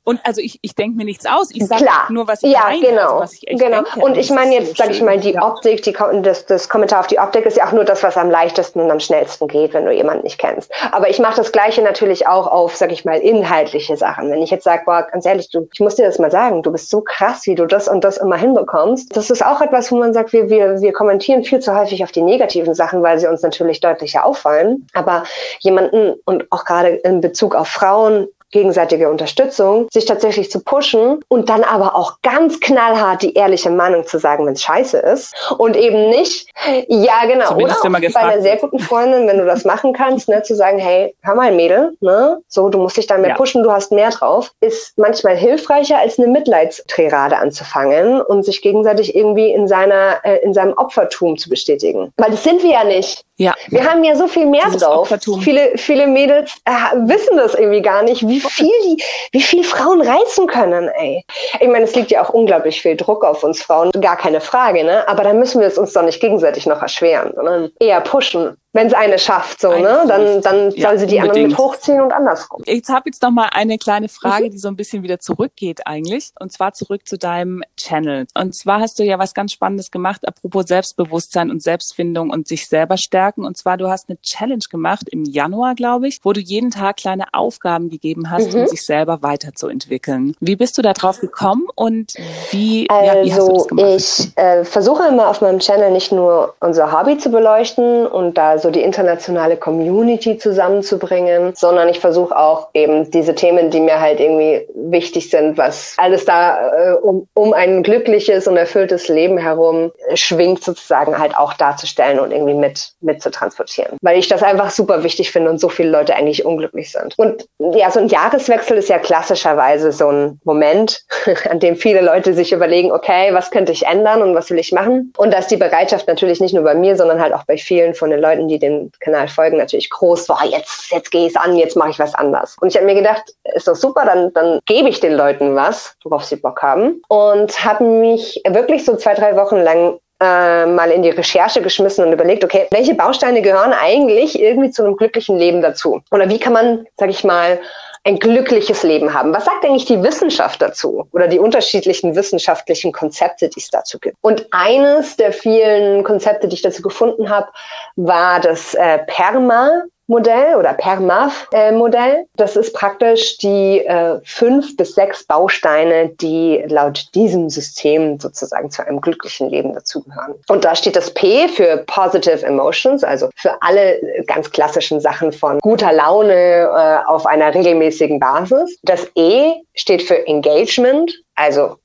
und 0.09 0.19
also 0.23 0.41
ich, 0.41 0.57
ich 0.63 0.73
denke 0.73 0.97
mir 0.97 1.05
nichts 1.05 1.27
aus. 1.27 1.51
Ich 1.53 1.67
sage 1.67 1.85
nur, 2.09 2.27
was 2.27 2.41
ich 2.41 2.51
ja, 2.51 2.61
meine, 2.63 2.81
genau, 2.81 3.01
also 3.01 3.19
was 3.19 3.33
ich 3.33 3.47
echt 3.47 3.59
genau. 3.59 3.83
Denke. 3.83 3.99
Und 3.99 4.17
ich 4.17 4.31
meine 4.31 4.55
jetzt, 4.55 4.75
sage 4.75 4.89
ich 4.89 5.03
mal, 5.03 5.19
die 5.19 5.33
ja. 5.33 5.47
Optik, 5.47 5.83
die, 5.83 5.95
das, 6.23 6.47
das 6.47 6.67
Kommentar 6.67 7.01
auf 7.01 7.05
die 7.05 7.19
Optik 7.19 7.45
ist 7.45 7.57
ja 7.57 7.67
auch 7.67 7.73
nur 7.73 7.83
das, 7.83 8.01
was 8.01 8.17
am 8.17 8.31
leichtesten 8.31 8.79
und 8.79 8.89
am 8.89 8.99
schnellsten 8.99 9.47
geht, 9.47 9.75
wenn 9.75 9.85
du 9.85 9.91
jemanden 9.91 10.23
nicht 10.23 10.39
kennst. 10.39 10.71
Aber 10.91 11.11
ich 11.11 11.19
mache 11.19 11.35
das 11.35 11.51
Gleiche 11.51 11.83
natürlich 11.83 12.25
auch 12.25 12.47
auf, 12.47 12.75
sage 12.75 12.93
ich 12.93 13.05
mal, 13.05 13.19
inhaltliche 13.19 13.97
Sachen. 13.97 14.31
Wenn 14.31 14.41
ich 14.41 14.49
jetzt 14.49 14.63
sage, 14.63 14.81
boah, 14.83 15.05
ganz 15.11 15.27
ehrlich, 15.27 15.51
du, 15.51 15.69
ich 15.71 15.79
muss 15.79 15.93
dir 15.93 16.05
das 16.05 16.17
mal 16.17 16.31
sagen, 16.31 16.63
du 16.63 16.71
bist 16.71 16.89
so 16.89 17.01
krass, 17.01 17.45
wie 17.45 17.53
du 17.53 17.67
das 17.67 17.87
und 17.87 18.03
das 18.03 18.17
immer 18.17 18.35
hinbekommst. 18.35 19.15
Das 19.15 19.29
ist 19.29 19.45
auch 19.45 19.61
etwas, 19.61 19.91
wo 19.91 19.97
man 19.97 20.15
sagt, 20.15 20.33
wir, 20.33 20.49
wir, 20.49 20.81
wir 20.81 20.91
kommentieren 20.91 21.43
viel 21.43 21.59
zu 21.59 21.77
häufig 21.77 22.03
auf 22.03 22.11
die 22.11 22.23
negativen 22.23 22.73
Sachen, 22.73 23.03
weil 23.03 23.19
sie 23.19 23.27
uns 23.27 23.43
natürlich 23.43 23.79
deutlicher 23.79 24.25
auffallen. 24.25 24.87
Aber 24.95 25.25
jemanden 25.59 26.15
und 26.25 26.51
auch 26.51 26.65
gerade 26.65 26.89
in 26.89 27.21
Bezug 27.21 27.53
auf 27.53 27.67
Frauen 27.67 28.27
gegenseitige 28.51 29.09
Unterstützung, 29.09 29.87
sich 29.91 30.05
tatsächlich 30.05 30.51
zu 30.51 30.59
pushen 30.61 31.19
und 31.27 31.49
dann 31.49 31.63
aber 31.63 31.95
auch 31.95 32.21
ganz 32.21 32.59
knallhart 32.59 33.21
die 33.21 33.33
ehrliche 33.33 33.69
Meinung 33.69 34.05
zu 34.05 34.19
sagen, 34.19 34.45
wenn 34.45 34.53
es 34.53 34.63
scheiße 34.63 34.97
ist 34.97 35.33
und 35.57 35.75
eben 35.75 36.09
nicht, 36.09 36.49
ja 36.87 37.25
genau, 37.25 37.49
Zumindest 37.49 37.85
oder 37.85 37.99
bei 37.99 38.19
einer 38.19 38.41
sehr 38.41 38.57
guten 38.57 38.79
Freundin, 38.79 39.27
wenn 39.27 39.37
du 39.37 39.45
das 39.45 39.65
machen 39.65 39.93
kannst, 39.93 40.29
ne, 40.29 40.41
zu 40.43 40.55
sagen, 40.55 40.79
hey, 40.79 41.15
hör 41.21 41.35
mal 41.35 41.51
Mädel, 41.51 41.95
ne, 42.01 42.39
so, 42.47 42.69
du 42.69 42.79
musst 42.79 42.97
dich 42.97 43.07
da 43.07 43.17
mehr 43.17 43.31
ja. 43.31 43.35
pushen, 43.35 43.63
du 43.63 43.71
hast 43.71 43.91
mehr 43.91 44.09
drauf, 44.09 44.51
ist 44.61 44.97
manchmal 44.97 45.35
hilfreicher 45.35 45.97
als 45.97 46.17
eine 46.17 46.27
Mitleidstrirade 46.27 47.37
anzufangen 47.37 48.21
und 48.21 48.43
sich 48.43 48.61
gegenseitig 48.61 49.15
irgendwie 49.15 49.51
in 49.51 49.67
seiner, 49.67 50.17
äh, 50.23 50.37
in 50.43 50.53
seinem 50.53 50.73
Opfertum 50.73 51.37
zu 51.37 51.49
bestätigen. 51.49 52.11
Weil 52.17 52.31
das 52.31 52.43
sind 52.43 52.63
wir 52.63 52.71
ja 52.71 52.83
nicht. 52.83 53.23
Ja. 53.37 53.55
Wir 53.69 53.89
haben 53.89 54.03
ja 54.03 54.15
so 54.15 54.27
viel 54.27 54.45
mehr 54.45 54.65
Dieses 54.65 54.81
drauf. 54.81 55.03
Opfertum. 55.03 55.41
Viele, 55.41 55.77
viele 55.77 56.07
Mädels 56.07 56.55
äh, 56.65 56.71
wissen 57.07 57.37
das 57.37 57.55
irgendwie 57.55 57.81
gar 57.81 58.03
nicht, 58.03 58.27
wie 58.27 58.38
viel 58.39 58.71
die, 58.83 59.03
wie 59.31 59.41
viel 59.41 59.63
Frauen 59.63 60.01
reizen 60.01 60.47
können, 60.47 60.89
ey. 60.89 61.23
Ich 61.59 61.67
meine, 61.67 61.85
es 61.85 61.95
liegt 61.95 62.11
ja 62.11 62.23
auch 62.23 62.29
unglaublich 62.29 62.81
viel 62.81 62.95
Druck 62.95 63.23
auf 63.23 63.43
uns 63.43 63.61
Frauen, 63.61 63.91
gar 63.99 64.17
keine 64.17 64.41
Frage, 64.41 64.83
ne? 64.83 65.07
Aber 65.07 65.23
da 65.23 65.33
müssen 65.33 65.59
wir 65.59 65.67
es 65.67 65.77
uns 65.77 65.93
doch 65.93 66.03
nicht 66.03 66.21
gegenseitig 66.21 66.65
noch 66.65 66.81
erschweren, 66.81 67.31
sondern 67.35 67.71
eher 67.79 68.01
pushen 68.01 68.55
wenn 68.71 68.87
es 68.87 68.93
eine 68.93 69.17
schafft, 69.17 69.61
so, 69.61 69.71
ne? 69.71 70.03
Dann, 70.07 70.41
dann 70.41 70.71
ja, 70.71 70.89
soll 70.89 70.99
sie 70.99 71.07
die 71.07 71.15
unbedingt. 71.15 71.19
anderen 71.19 71.47
mit 71.49 71.57
hochziehen 71.57 72.01
und 72.01 72.11
andersrum. 72.11 72.61
Ich 72.65 72.87
habe 72.87 73.03
jetzt 73.07 73.23
noch 73.23 73.31
mal 73.31 73.49
eine 73.51 73.79
kleine 73.79 74.09
Frage, 74.09 74.45
mhm. 74.45 74.51
die 74.51 74.57
so 74.59 74.67
ein 74.67 74.75
bisschen 74.75 75.01
wieder 75.01 75.19
zurückgeht 75.19 75.87
eigentlich. 75.87 76.31
Und 76.39 76.51
zwar 76.51 76.73
zurück 76.73 77.07
zu 77.07 77.17
deinem 77.17 77.63
Channel. 77.77 78.27
Und 78.35 78.53
zwar 78.53 78.79
hast 78.79 78.99
du 78.99 79.03
ja 79.03 79.17
was 79.17 79.33
ganz 79.33 79.53
Spannendes 79.53 79.89
gemacht, 79.89 80.27
apropos 80.27 80.67
Selbstbewusstsein 80.67 81.49
und 81.49 81.63
Selbstfindung 81.63 82.29
und 82.29 82.47
sich 82.47 82.67
selber 82.67 82.97
stärken. 82.97 83.43
Und 83.43 83.57
zwar, 83.57 83.77
du 83.77 83.89
hast 83.89 84.07
eine 84.07 84.21
Challenge 84.21 84.63
gemacht 84.69 85.09
im 85.09 85.23
Januar, 85.23 85.73
glaube 85.73 86.07
ich, 86.07 86.19
wo 86.23 86.31
du 86.31 86.39
jeden 86.39 86.69
Tag 86.69 86.97
kleine 86.97 87.25
Aufgaben 87.33 87.89
gegeben 87.89 88.29
hast, 88.29 88.53
mhm. 88.53 88.61
um 88.61 88.67
sich 88.67 88.85
selber 88.85 89.23
weiterzuentwickeln. 89.23 90.35
Wie 90.39 90.55
bist 90.55 90.77
du 90.77 90.83
da 90.83 90.93
drauf 90.93 91.19
gekommen 91.19 91.65
und 91.73 92.13
wie, 92.51 92.87
also, 92.87 93.05
ja, 93.05 93.23
wie 93.25 93.33
hast 93.33 93.47
du 93.47 93.53
das 93.53 93.67
gemacht? 93.67 93.87
Ich 93.97 94.37
äh, 94.37 94.63
versuche 94.63 95.07
immer 95.07 95.27
auf 95.27 95.41
meinem 95.41 95.57
Channel 95.57 95.89
nicht 95.89 96.11
nur 96.11 96.53
unser 96.59 96.91
Hobby 96.91 97.17
zu 97.17 97.31
beleuchten 97.31 98.05
und 98.05 98.37
da 98.37 98.58
so 98.59 98.71
die 98.71 98.81
internationale 98.81 99.57
Community 99.57 100.37
zusammenzubringen, 100.37 101.53
sondern 101.55 101.89
ich 101.89 101.99
versuche 101.99 102.37
auch 102.37 102.69
eben 102.73 103.09
diese 103.11 103.35
Themen, 103.35 103.69
die 103.69 103.79
mir 103.79 103.99
halt 103.99 104.19
irgendwie 104.19 104.67
wichtig 104.75 105.29
sind, 105.29 105.57
was 105.57 105.95
alles 105.97 106.25
da 106.25 106.71
äh, 106.71 106.93
um, 106.93 107.27
um 107.33 107.53
ein 107.53 107.83
glückliches 107.83 108.47
und 108.47 108.57
erfülltes 108.57 109.07
Leben 109.07 109.37
herum 109.37 109.91
schwingt, 110.13 110.63
sozusagen 110.63 111.17
halt 111.17 111.37
auch 111.37 111.53
darzustellen 111.53 112.19
und 112.19 112.31
irgendwie 112.31 112.53
mit, 112.53 112.91
mit 113.01 113.21
zu 113.21 113.31
transportieren. 113.31 113.97
Weil 114.01 114.17
ich 114.17 114.27
das 114.27 114.43
einfach 114.43 114.71
super 114.71 115.03
wichtig 115.03 115.31
finde 115.31 115.49
und 115.49 115.59
so 115.59 115.69
viele 115.69 115.89
Leute 115.89 116.15
eigentlich 116.15 116.45
unglücklich 116.45 116.91
sind. 116.91 117.17
Und 117.17 117.47
ja, 117.59 117.89
so 117.91 117.99
ein 117.99 118.07
Jahreswechsel 118.07 118.77
ist 118.77 118.89
ja 118.89 118.99
klassischerweise 118.99 119.91
so 119.91 120.09
ein 120.09 120.39
Moment, 120.43 121.03
an 121.49 121.59
dem 121.59 121.75
viele 121.75 122.01
Leute 122.01 122.33
sich 122.33 122.51
überlegen, 122.51 122.91
okay, 122.91 123.33
was 123.33 123.51
könnte 123.51 123.71
ich 123.71 123.85
ändern 123.85 124.21
und 124.21 124.35
was 124.35 124.49
will 124.49 124.59
ich 124.59 124.71
machen? 124.71 125.13
Und 125.17 125.33
da 125.33 125.39
ist 125.39 125.51
die 125.51 125.57
Bereitschaft 125.57 126.07
natürlich 126.07 126.39
nicht 126.39 126.53
nur 126.53 126.63
bei 126.63 126.75
mir, 126.75 126.95
sondern 126.95 127.21
halt 127.21 127.33
auch 127.33 127.43
bei 127.45 127.57
vielen 127.57 127.93
von 127.93 128.09
den 128.09 128.19
Leuten, 128.19 128.47
die 128.49 128.59
den 128.59 128.91
Kanal 128.99 129.27
folgen, 129.27 129.57
natürlich 129.57 129.89
groß. 129.89 130.27
Boah, 130.27 130.43
jetzt, 130.43 130.91
jetzt 130.91 131.11
gehe 131.11 131.27
ich 131.27 131.35
es 131.35 131.41
an, 131.41 131.55
jetzt 131.55 131.75
mache 131.75 131.91
ich 131.91 131.99
was 131.99 132.15
anders. 132.15 132.57
Und 132.59 132.69
ich 132.69 132.75
habe 132.75 132.85
mir 132.85 132.95
gedacht, 132.95 133.23
ist 133.55 133.67
doch 133.67 133.75
super, 133.75 134.05
dann, 134.05 134.33
dann 134.33 134.59
gebe 134.65 134.89
ich 134.89 134.99
den 134.99 135.13
Leuten 135.13 135.55
was, 135.55 135.95
worauf 136.03 136.25
sie 136.25 136.35
Bock 136.35 136.61
haben. 136.61 137.01
Und 137.07 137.63
habe 137.63 137.83
mich 137.83 138.41
wirklich 138.47 138.85
so 138.85 138.95
zwei, 138.95 139.13
drei 139.13 139.35
Wochen 139.35 139.57
lang 139.57 139.99
äh, 140.21 140.65
mal 140.65 140.91
in 140.91 141.01
die 141.01 141.09
Recherche 141.09 141.61
geschmissen 141.61 142.05
und 142.05 142.11
überlegt, 142.11 142.43
okay, 142.43 142.67
welche 142.71 142.93
Bausteine 142.93 143.41
gehören 143.41 143.73
eigentlich 143.73 144.39
irgendwie 144.39 144.69
zu 144.71 144.83
einem 144.83 144.97
glücklichen 144.97 145.37
Leben 145.37 145.61
dazu? 145.61 146.01
Oder 146.11 146.29
wie 146.29 146.39
kann 146.39 146.53
man, 146.53 146.85
sag 146.97 147.09
ich 147.09 147.23
mal, 147.23 147.59
ein 148.03 148.19
glückliches 148.19 148.83
Leben 148.83 149.13
haben. 149.13 149.33
Was 149.33 149.45
sagt 149.45 149.65
eigentlich 149.65 149.85
die 149.85 150.01
Wissenschaft 150.01 150.61
dazu 150.61 151.07
oder 151.11 151.27
die 151.27 151.39
unterschiedlichen 151.39 152.15
wissenschaftlichen 152.15 152.91
Konzepte, 152.91 153.49
die 153.49 153.59
es 153.59 153.69
dazu 153.69 153.99
gibt? 153.99 154.15
Und 154.21 154.47
eines 154.51 155.17
der 155.17 155.31
vielen 155.33 156.03
Konzepte, 156.03 156.47
die 156.47 156.55
ich 156.55 156.61
dazu 156.61 156.81
gefunden 156.81 157.29
habe, 157.29 157.49
war 157.95 158.39
das 158.39 158.73
äh, 158.75 158.99
PERMA. 158.99 159.83
Modell 160.09 160.55
oder 160.55 160.73
PERMAF-Modell. 160.73 162.25
Das 162.35 162.55
ist 162.55 162.73
praktisch 162.73 163.37
die 163.37 163.79
äh, 163.85 164.19
fünf 164.25 164.75
bis 164.75 164.95
sechs 164.95 165.23
Bausteine, 165.23 166.09
die 166.19 166.63
laut 166.67 167.07
diesem 167.13 167.49
System 167.49 168.19
sozusagen 168.19 168.71
zu 168.71 168.85
einem 168.85 169.01
glücklichen 169.01 169.49
Leben 169.49 169.73
dazugehören. 169.73 170.33
Und 170.47 170.65
da 170.65 170.75
steht 170.75 170.95
das 170.95 171.13
P 171.13 171.47
für 171.47 171.77
Positive 171.85 172.43
Emotions, 172.43 173.03
also 173.03 173.29
für 173.35 173.61
alle 173.61 174.01
ganz 174.25 174.49
klassischen 174.49 174.99
Sachen 174.99 175.31
von 175.31 175.59
guter 175.59 175.93
Laune 175.93 176.33
äh, 176.33 177.07
auf 177.07 177.27
einer 177.27 177.53
regelmäßigen 177.53 178.19
Basis. 178.19 178.79
Das 178.81 179.07
E 179.15 179.53
steht 179.75 180.01
für 180.01 180.25
Engagement, 180.25 181.13
also 181.35 181.77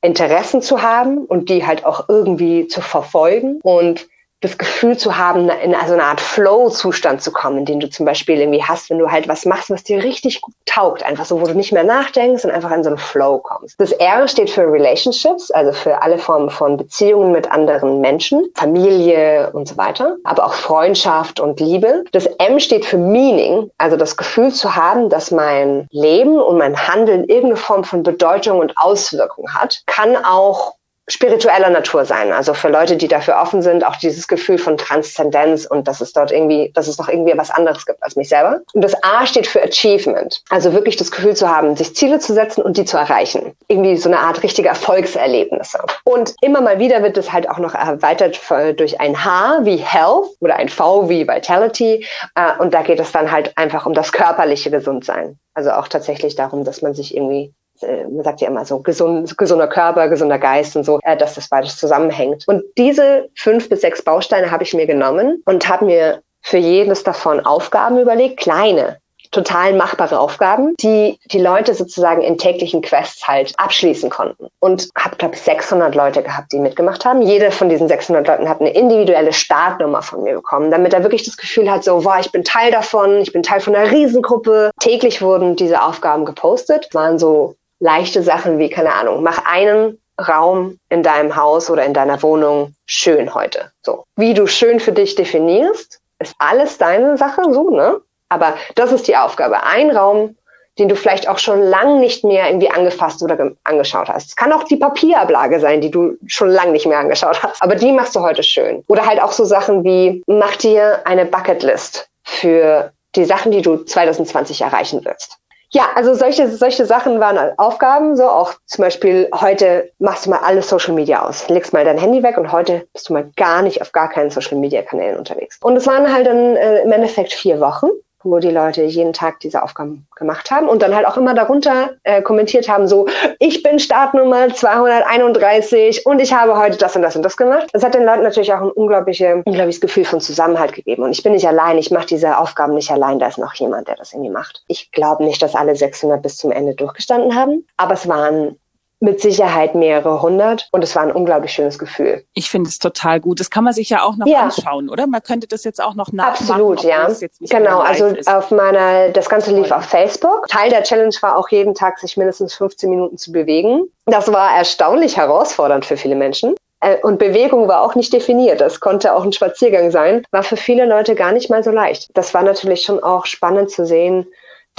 Interessen 0.00 0.62
zu 0.62 0.82
haben 0.82 1.18
und 1.26 1.48
die 1.48 1.64
halt 1.64 1.84
auch 1.84 2.08
irgendwie 2.08 2.66
zu 2.66 2.80
verfolgen. 2.80 3.60
Und 3.62 4.06
das 4.40 4.56
Gefühl 4.56 4.96
zu 4.96 5.16
haben, 5.16 5.48
in 5.48 5.74
so 5.86 5.94
eine 5.94 6.04
Art 6.04 6.20
Flow-Zustand 6.20 7.22
zu 7.22 7.32
kommen, 7.32 7.64
den 7.64 7.80
du 7.80 7.90
zum 7.90 8.06
Beispiel 8.06 8.38
irgendwie 8.38 8.62
hast, 8.62 8.88
wenn 8.88 8.98
du 8.98 9.10
halt 9.10 9.26
was 9.26 9.44
machst, 9.44 9.70
was 9.70 9.82
dir 9.82 10.02
richtig 10.02 10.40
gut 10.40 10.54
taugt. 10.64 11.02
Einfach 11.02 11.24
so, 11.24 11.40
wo 11.40 11.46
du 11.46 11.54
nicht 11.54 11.72
mehr 11.72 11.82
nachdenkst 11.82 12.44
und 12.44 12.52
einfach 12.52 12.70
in 12.70 12.84
so 12.84 12.90
einen 12.90 12.98
Flow 12.98 13.38
kommst. 13.38 13.80
Das 13.80 13.90
R 13.92 14.28
steht 14.28 14.50
für 14.50 14.70
Relationships, 14.70 15.50
also 15.50 15.72
für 15.72 16.02
alle 16.02 16.18
Formen 16.18 16.50
von 16.50 16.76
Beziehungen 16.76 17.32
mit 17.32 17.50
anderen 17.50 18.00
Menschen, 18.00 18.48
Familie 18.54 19.50
und 19.52 19.66
so 19.66 19.76
weiter, 19.76 20.16
aber 20.24 20.46
auch 20.46 20.54
Freundschaft 20.54 21.40
und 21.40 21.58
Liebe. 21.58 22.04
Das 22.12 22.26
M 22.26 22.60
steht 22.60 22.84
für 22.84 22.98
Meaning, 22.98 23.70
also 23.78 23.96
das 23.96 24.16
Gefühl 24.16 24.52
zu 24.52 24.76
haben, 24.76 25.08
dass 25.08 25.32
mein 25.32 25.88
Leben 25.90 26.38
und 26.38 26.58
mein 26.58 26.76
Handeln 26.76 27.24
irgendeine 27.24 27.56
Form 27.56 27.82
von 27.82 28.04
Bedeutung 28.04 28.60
und 28.60 28.76
Auswirkung 28.76 29.52
hat, 29.52 29.82
kann 29.86 30.16
auch 30.16 30.77
spiritueller 31.08 31.70
Natur 31.70 32.04
sein. 32.04 32.32
Also 32.32 32.54
für 32.54 32.68
Leute, 32.68 32.96
die 32.96 33.08
dafür 33.08 33.38
offen 33.40 33.62
sind, 33.62 33.84
auch 33.84 33.96
dieses 33.96 34.28
Gefühl 34.28 34.58
von 34.58 34.76
Transzendenz 34.76 35.66
und 35.66 35.88
dass 35.88 36.00
es 36.00 36.12
dort 36.12 36.30
irgendwie, 36.30 36.70
dass 36.74 36.86
es 36.86 36.98
noch 36.98 37.08
irgendwie 37.08 37.36
was 37.36 37.50
anderes 37.50 37.86
gibt 37.86 38.02
als 38.02 38.16
mich 38.16 38.28
selber. 38.28 38.60
Und 38.72 38.82
das 38.82 38.94
A 39.02 39.26
steht 39.26 39.46
für 39.46 39.62
Achievement. 39.62 40.42
Also 40.50 40.72
wirklich 40.72 40.96
das 40.96 41.10
Gefühl 41.10 41.34
zu 41.34 41.48
haben, 41.48 41.76
sich 41.76 41.96
Ziele 41.96 42.18
zu 42.18 42.34
setzen 42.34 42.62
und 42.62 42.76
die 42.76 42.84
zu 42.84 42.96
erreichen. 42.96 43.54
Irgendwie 43.68 43.96
so 43.96 44.08
eine 44.08 44.20
Art 44.20 44.42
richtige 44.42 44.68
Erfolgserlebnisse. 44.68 45.78
Und 46.04 46.34
immer 46.42 46.60
mal 46.60 46.78
wieder 46.78 47.02
wird 47.02 47.16
es 47.16 47.32
halt 47.32 47.48
auch 47.48 47.58
noch 47.58 47.74
erweitert 47.74 48.40
durch 48.76 49.00
ein 49.00 49.24
H 49.24 49.60
wie 49.62 49.76
Health 49.76 50.26
oder 50.40 50.56
ein 50.56 50.68
V 50.68 51.08
wie 51.08 51.26
Vitality. 51.26 52.06
Äh, 52.34 52.58
und 52.58 52.74
da 52.74 52.82
geht 52.82 53.00
es 53.00 53.12
dann 53.12 53.32
halt 53.32 53.56
einfach 53.56 53.86
um 53.86 53.94
das 53.94 54.12
körperliche 54.12 54.70
Gesundsein. 54.70 55.38
Also 55.54 55.72
auch 55.72 55.88
tatsächlich 55.88 56.36
darum, 56.36 56.64
dass 56.64 56.82
man 56.82 56.94
sich 56.94 57.16
irgendwie 57.16 57.52
man 57.82 58.24
sagt 58.24 58.40
ja 58.40 58.48
immer 58.48 58.64
so, 58.64 58.80
gesund, 58.80 59.36
gesunder 59.36 59.68
Körper, 59.68 60.08
gesunder 60.08 60.38
Geist 60.38 60.76
und 60.76 60.84
so, 60.84 60.98
äh, 61.02 61.16
dass 61.16 61.34
das 61.34 61.48
beides 61.48 61.76
zusammenhängt. 61.76 62.44
Und 62.46 62.62
diese 62.76 63.28
fünf 63.34 63.68
bis 63.68 63.80
sechs 63.80 64.02
Bausteine 64.02 64.50
habe 64.50 64.64
ich 64.64 64.74
mir 64.74 64.86
genommen 64.86 65.42
und 65.44 65.68
habe 65.68 65.84
mir 65.84 66.22
für 66.42 66.58
jedes 66.58 67.02
davon 67.02 67.44
Aufgaben 67.44 67.98
überlegt, 67.98 68.38
kleine, 68.38 68.98
total 69.30 69.74
machbare 69.74 70.18
Aufgaben, 70.18 70.74
die 70.80 71.18
die 71.26 71.38
Leute 71.38 71.74
sozusagen 71.74 72.22
in 72.22 72.38
täglichen 72.38 72.82
Quests 72.82 73.26
halt 73.26 73.52
abschließen 73.58 74.10
konnten. 74.10 74.48
Und 74.60 74.88
habe, 74.96 75.16
glaube 75.16 75.34
ich, 75.34 75.42
600 75.42 75.94
Leute 75.94 76.22
gehabt, 76.22 76.52
die 76.52 76.58
mitgemacht 76.58 77.04
haben. 77.04 77.22
Jede 77.22 77.50
von 77.50 77.68
diesen 77.68 77.88
600 77.88 78.26
Leuten 78.26 78.48
hat 78.48 78.60
eine 78.60 78.70
individuelle 78.70 79.32
Startnummer 79.32 80.02
von 80.02 80.22
mir 80.22 80.34
bekommen, 80.34 80.70
damit 80.70 80.94
er 80.94 81.02
wirklich 81.02 81.24
das 81.24 81.36
Gefühl 81.36 81.70
hat, 81.70 81.84
so, 81.84 82.04
wow, 82.04 82.16
ich 82.20 82.32
bin 82.32 82.44
Teil 82.44 82.70
davon, 82.70 83.18
ich 83.18 83.32
bin 83.32 83.42
Teil 83.42 83.60
von 83.60 83.74
einer 83.74 83.90
Riesengruppe. 83.90 84.70
Täglich 84.80 85.22
wurden 85.22 85.56
diese 85.56 85.82
Aufgaben 85.82 86.24
gepostet, 86.24 86.88
waren 86.92 87.18
so 87.18 87.54
leichte 87.80 88.22
Sachen 88.22 88.58
wie, 88.58 88.68
keine 88.68 88.92
Ahnung, 88.94 89.22
mach 89.22 89.44
einen 89.44 89.98
Raum 90.20 90.78
in 90.88 91.02
deinem 91.02 91.36
Haus 91.36 91.70
oder 91.70 91.84
in 91.84 91.94
deiner 91.94 92.22
Wohnung 92.22 92.74
schön 92.86 93.34
heute. 93.34 93.70
So. 93.82 94.04
Wie 94.16 94.34
du 94.34 94.46
schön 94.46 94.80
für 94.80 94.92
dich 94.92 95.14
definierst, 95.14 96.00
ist 96.18 96.34
alles 96.38 96.78
deine 96.78 97.16
Sache, 97.16 97.42
so, 97.52 97.70
ne? 97.70 98.00
Aber 98.28 98.54
das 98.74 98.92
ist 98.92 99.08
die 99.08 99.16
Aufgabe. 99.16 99.62
Ein 99.62 99.90
Raum, 99.90 100.36
den 100.78 100.88
du 100.88 100.96
vielleicht 100.96 101.28
auch 101.28 101.38
schon 101.38 101.62
lang 101.62 102.00
nicht 102.00 102.24
mehr 102.24 102.48
irgendwie 102.48 102.70
angefasst 102.70 103.22
oder 103.22 103.52
angeschaut 103.64 104.08
hast. 104.08 104.28
Es 104.28 104.36
kann 104.36 104.52
auch 104.52 104.64
die 104.64 104.76
Papierablage 104.76 105.60
sein, 105.60 105.80
die 105.80 105.90
du 105.90 106.16
schon 106.26 106.50
lang 106.50 106.72
nicht 106.72 106.86
mehr 106.86 106.98
angeschaut 106.98 107.42
hast. 107.42 107.62
Aber 107.62 107.74
die 107.74 107.92
machst 107.92 108.14
du 108.14 108.20
heute 108.20 108.42
schön. 108.42 108.84
Oder 108.86 109.06
halt 109.06 109.20
auch 109.20 109.32
so 109.32 109.44
Sachen 109.44 109.82
wie, 109.82 110.22
mach 110.26 110.56
dir 110.56 111.00
eine 111.04 111.24
Bucketlist 111.24 112.08
für 112.22 112.92
die 113.16 113.24
Sachen, 113.24 113.50
die 113.50 113.62
du 113.62 113.78
2020 113.78 114.60
erreichen 114.60 115.00
willst. 115.04 115.38
Ja, 115.70 115.88
also 115.94 116.14
solche, 116.14 116.48
solche 116.48 116.86
Sachen 116.86 117.20
waren 117.20 117.58
Aufgaben, 117.58 118.16
so 118.16 118.24
auch 118.24 118.54
zum 118.64 118.84
Beispiel 118.84 119.28
heute 119.34 119.92
machst 119.98 120.24
du 120.24 120.30
mal 120.30 120.38
alles 120.38 120.68
Social 120.68 120.94
Media 120.94 121.26
aus, 121.26 121.46
legst 121.48 121.74
mal 121.74 121.84
dein 121.84 121.98
Handy 121.98 122.22
weg 122.22 122.38
und 122.38 122.52
heute 122.52 122.86
bist 122.94 123.08
du 123.08 123.12
mal 123.12 123.30
gar 123.36 123.60
nicht 123.60 123.82
auf 123.82 123.92
gar 123.92 124.08
keinen 124.08 124.30
Social 124.30 124.56
Media 124.56 124.80
Kanälen 124.80 125.18
unterwegs. 125.18 125.58
Und 125.60 125.76
es 125.76 125.86
waren 125.86 126.10
halt 126.10 126.26
dann 126.26 126.56
äh, 126.56 126.82
im 126.82 126.92
Endeffekt 126.92 127.34
vier 127.34 127.60
Wochen 127.60 127.88
wo 128.30 128.38
die 128.38 128.50
Leute 128.50 128.82
jeden 128.82 129.12
Tag 129.12 129.40
diese 129.40 129.62
Aufgaben 129.62 130.06
gemacht 130.16 130.50
haben 130.50 130.68
und 130.68 130.82
dann 130.82 130.94
halt 130.94 131.06
auch 131.06 131.16
immer 131.16 131.34
darunter 131.34 131.90
äh, 132.02 132.22
kommentiert 132.22 132.68
haben, 132.68 132.88
so, 132.88 133.06
ich 133.38 133.62
bin 133.62 133.78
Startnummer 133.78 134.48
231 134.52 136.06
und 136.06 136.20
ich 136.20 136.32
habe 136.32 136.58
heute 136.58 136.76
das 136.76 136.96
und 136.96 137.02
das 137.02 137.16
und 137.16 137.22
das 137.22 137.36
gemacht. 137.36 137.68
Das 137.72 137.84
hat 137.84 137.94
den 137.94 138.04
Leuten 138.04 138.22
natürlich 138.22 138.52
auch 138.52 138.60
ein 138.60 138.70
unglaubliche, 138.70 139.42
unglaubliches 139.44 139.80
Gefühl 139.80 140.04
von 140.04 140.20
Zusammenhalt 140.20 140.72
gegeben. 140.72 141.02
Und 141.02 141.12
ich 141.12 141.22
bin 141.22 141.32
nicht 141.32 141.46
allein, 141.46 141.78
ich 141.78 141.90
mache 141.90 142.06
diese 142.06 142.38
Aufgaben 142.38 142.74
nicht 142.74 142.90
allein, 142.90 143.18
da 143.18 143.28
ist 143.28 143.38
noch 143.38 143.54
jemand, 143.54 143.88
der 143.88 143.96
das 143.96 144.12
irgendwie 144.12 144.30
macht. 144.30 144.62
Ich 144.68 144.90
glaube 144.92 145.24
nicht, 145.24 145.42
dass 145.42 145.54
alle 145.54 145.76
600 145.76 146.22
bis 146.22 146.36
zum 146.36 146.50
Ende 146.50 146.74
durchgestanden 146.74 147.34
haben, 147.34 147.66
aber 147.76 147.94
es 147.94 148.08
waren 148.08 148.58
mit 149.00 149.20
Sicherheit 149.20 149.74
mehrere 149.74 150.20
hundert 150.22 150.68
und 150.72 150.82
es 150.82 150.96
war 150.96 151.02
ein 151.02 151.12
unglaublich 151.12 151.52
schönes 151.52 151.78
Gefühl. 151.78 152.24
Ich 152.34 152.50
finde 152.50 152.68
es 152.68 152.78
total 152.78 153.20
gut. 153.20 153.40
Das 153.40 153.50
kann 153.50 153.64
man 153.64 153.72
sich 153.72 153.90
ja 153.90 154.02
auch 154.02 154.16
noch 154.16 154.26
ja. 154.26 154.42
anschauen, 154.42 154.88
oder? 154.88 155.06
Man 155.06 155.22
könnte 155.22 155.46
das 155.46 155.64
jetzt 155.64 155.82
auch 155.82 155.94
noch 155.94 156.12
nachmachen. 156.12 156.50
Absolut, 156.50 156.82
ja. 156.82 157.08
Genau, 157.40 157.78
also 157.78 158.06
ist. 158.06 158.28
auf 158.28 158.50
meiner, 158.50 159.10
das 159.10 159.28
Ganze 159.28 159.54
lief 159.54 159.70
auf 159.70 159.84
Facebook. 159.84 160.48
Teil 160.48 160.70
der 160.70 160.82
Challenge 160.82 161.14
war 161.20 161.36
auch 161.36 161.48
jeden 161.50 161.74
Tag 161.74 161.98
sich 161.98 162.16
mindestens 162.16 162.54
15 162.54 162.90
Minuten 162.90 163.18
zu 163.18 163.30
bewegen. 163.32 163.84
Das 164.06 164.32
war 164.32 164.56
erstaunlich 164.56 165.16
herausfordernd 165.16 165.84
für 165.84 165.96
viele 165.96 166.16
Menschen. 166.16 166.54
Äh, 166.80 166.96
und 167.02 167.18
Bewegung 167.18 167.68
war 167.68 167.82
auch 167.82 167.94
nicht 167.94 168.12
definiert. 168.12 168.60
Das 168.60 168.80
konnte 168.80 169.14
auch 169.14 169.24
ein 169.24 169.32
Spaziergang 169.32 169.90
sein. 169.90 170.24
War 170.30 170.42
für 170.42 170.56
viele 170.56 170.86
Leute 170.86 171.14
gar 171.14 171.32
nicht 171.32 171.50
mal 171.50 171.62
so 171.62 171.70
leicht. 171.70 172.08
Das 172.14 172.34
war 172.34 172.42
natürlich 172.42 172.82
schon 172.82 173.02
auch 173.02 173.26
spannend 173.26 173.70
zu 173.70 173.86
sehen, 173.86 174.26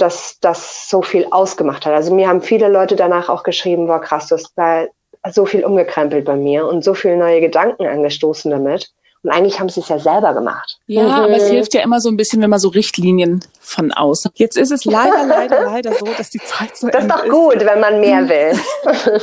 dass 0.00 0.38
das 0.40 0.88
so 0.88 1.02
viel 1.02 1.26
ausgemacht 1.30 1.86
hat. 1.86 1.92
Also 1.92 2.14
mir 2.14 2.28
haben 2.28 2.42
viele 2.42 2.68
Leute 2.68 2.96
danach 2.96 3.28
auch 3.28 3.42
geschrieben, 3.42 3.88
war 3.88 4.00
krass, 4.00 4.28
du 4.28 4.36
hast 4.36 4.52
da 4.56 4.86
so 5.30 5.44
viel 5.46 5.64
umgekrempelt 5.64 6.24
bei 6.24 6.36
mir 6.36 6.66
und 6.66 6.82
so 6.82 6.94
viele 6.94 7.16
neue 7.16 7.40
Gedanken 7.40 7.86
angestoßen 7.86 8.50
damit. 8.50 8.90
Und 9.22 9.30
eigentlich 9.30 9.60
haben 9.60 9.68
sie 9.68 9.80
es 9.80 9.88
ja 9.88 9.98
selber 9.98 10.32
gemacht. 10.32 10.78
Ja, 10.86 11.02
mhm. 11.02 11.10
aber 11.10 11.36
es 11.36 11.48
hilft 11.48 11.74
ja 11.74 11.82
immer 11.82 12.00
so 12.00 12.08
ein 12.08 12.16
bisschen, 12.16 12.40
wenn 12.40 12.48
man 12.48 12.58
so 12.58 12.68
Richtlinien 12.68 13.44
von 13.60 13.92
außen. 13.92 14.30
Jetzt 14.34 14.56
ist 14.56 14.70
es 14.70 14.86
leider, 14.86 15.26
leider, 15.26 15.60
leider 15.66 15.92
so, 15.94 16.06
dass 16.16 16.30
die 16.30 16.38
Zeit 16.38 16.74
so 16.74 16.88
Das 16.88 17.04
ist 17.04 17.10
doch 17.10 17.28
gut, 17.28 17.56
ist. 17.56 17.66
wenn 17.66 17.80
man 17.80 18.00
mehr 18.00 18.26
will. 18.28 18.58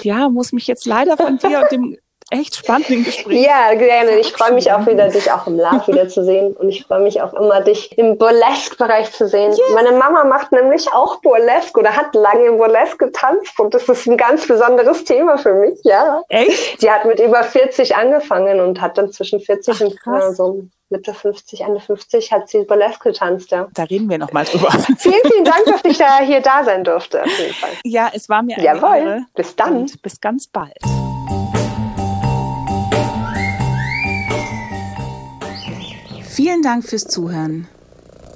ja, 0.03 0.29
muss 0.29 0.51
mich 0.51 0.67
jetzt 0.67 0.85
leider 0.85 1.17
von 1.17 1.39
dir 1.39 1.61
und 1.61 1.71
dem 1.71 1.97
echt 2.29 2.55
spannenden 2.55 3.03
Gespräch. 3.03 3.45
Ja, 3.45 3.73
gerne. 3.73 4.17
Ich 4.19 4.33
freue 4.33 4.53
mich 4.53 4.71
auch 4.71 4.85
wieder, 4.85 5.09
dich 5.09 5.31
auch 5.31 5.47
im 5.47 5.57
Lab 5.57 5.87
wieder 5.87 6.07
zu 6.09 6.23
sehen. 6.23 6.55
Und 6.55 6.69
ich 6.69 6.85
freue 6.85 7.01
mich 7.01 7.21
auch 7.21 7.33
immer, 7.33 7.61
dich 7.61 7.97
im 7.97 8.17
Burlesque-Bereich 8.17 9.11
zu 9.11 9.27
sehen. 9.27 9.51
Yes. 9.51 9.59
Meine 9.73 9.91
Mama 9.93 10.23
macht 10.25 10.51
nämlich 10.51 10.91
auch 10.93 11.21
Burlesque 11.21 11.79
oder 11.79 11.95
hat 11.95 12.13
lange 12.15 12.45
im 12.45 12.57
Burlesque 12.57 12.97
getanzt. 12.97 13.59
Und 13.59 13.73
das 13.73 13.87
ist 13.87 14.07
ein 14.07 14.17
ganz 14.17 14.47
besonderes 14.47 15.03
Thema 15.03 15.37
für 15.37 15.53
mich, 15.53 15.79
ja. 15.83 16.21
Echt? 16.29 16.81
Die 16.81 16.91
hat 16.91 17.05
mit 17.05 17.19
über 17.19 17.43
40 17.43 17.95
angefangen 17.95 18.59
und 18.59 18.81
hat 18.81 18.97
dann 18.97 19.11
zwischen 19.11 19.39
40 19.39 19.75
Ach, 19.75 20.07
und 20.07 20.15
äh, 20.15 20.33
so 20.33 20.63
Mitte 20.89 21.13
50, 21.13 21.61
Ende 21.61 21.79
50 21.79 22.31
hat 22.31 22.49
sie 22.49 22.63
Burlesque 22.63 23.09
getanzt, 23.11 23.51
ja. 23.51 23.67
Da 23.73 23.83
reden 23.83 24.09
wir 24.09 24.17
nochmal 24.17 24.45
drüber. 24.45 24.69
vielen, 24.97 25.21
vielen 25.31 25.43
Dank, 25.43 25.65
dass 25.65 25.81
ich 25.83 25.97
da 25.97 26.19
hier 26.19 26.41
da 26.41 26.63
sein 26.63 26.83
durfte, 26.83 27.23
auf 27.23 27.39
jeden 27.39 27.53
Fall. 27.53 27.71
Ja, 27.83 28.09
es 28.13 28.29
war 28.29 28.41
mir 28.41 28.55
eine 28.57 28.65
Jawohl. 28.65 28.97
Ehre. 28.97 29.25
Bis 29.35 29.55
dann. 29.55 29.77
Und 29.77 30.01
bis 30.01 30.19
ganz 30.21 30.47
bald. 30.47 30.77
Vielen 36.37 36.61
Dank 36.61 36.85
fürs 36.87 37.05
Zuhören. 37.05 37.67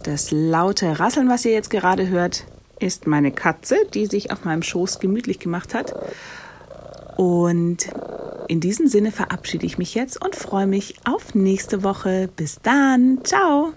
Das 0.01 0.31
laute 0.31 0.99
Rasseln, 0.99 1.29
was 1.29 1.45
ihr 1.45 1.51
jetzt 1.51 1.69
gerade 1.69 2.07
hört, 2.09 2.47
ist 2.79 3.05
meine 3.05 3.31
Katze, 3.31 3.75
die 3.93 4.07
sich 4.07 4.31
auf 4.31 4.43
meinem 4.43 4.63
Schoß 4.63 4.97
gemütlich 4.97 5.37
gemacht 5.37 5.75
hat. 5.75 5.93
Und 7.15 7.91
in 8.47 8.59
diesem 8.59 8.87
Sinne 8.87 9.11
verabschiede 9.11 9.67
ich 9.67 9.77
mich 9.77 9.93
jetzt 9.93 10.19
und 10.19 10.35
freue 10.35 10.65
mich 10.65 10.95
auf 11.05 11.35
nächste 11.35 11.83
Woche. 11.83 12.27
Bis 12.35 12.59
dann. 12.63 13.19
Ciao. 13.23 13.73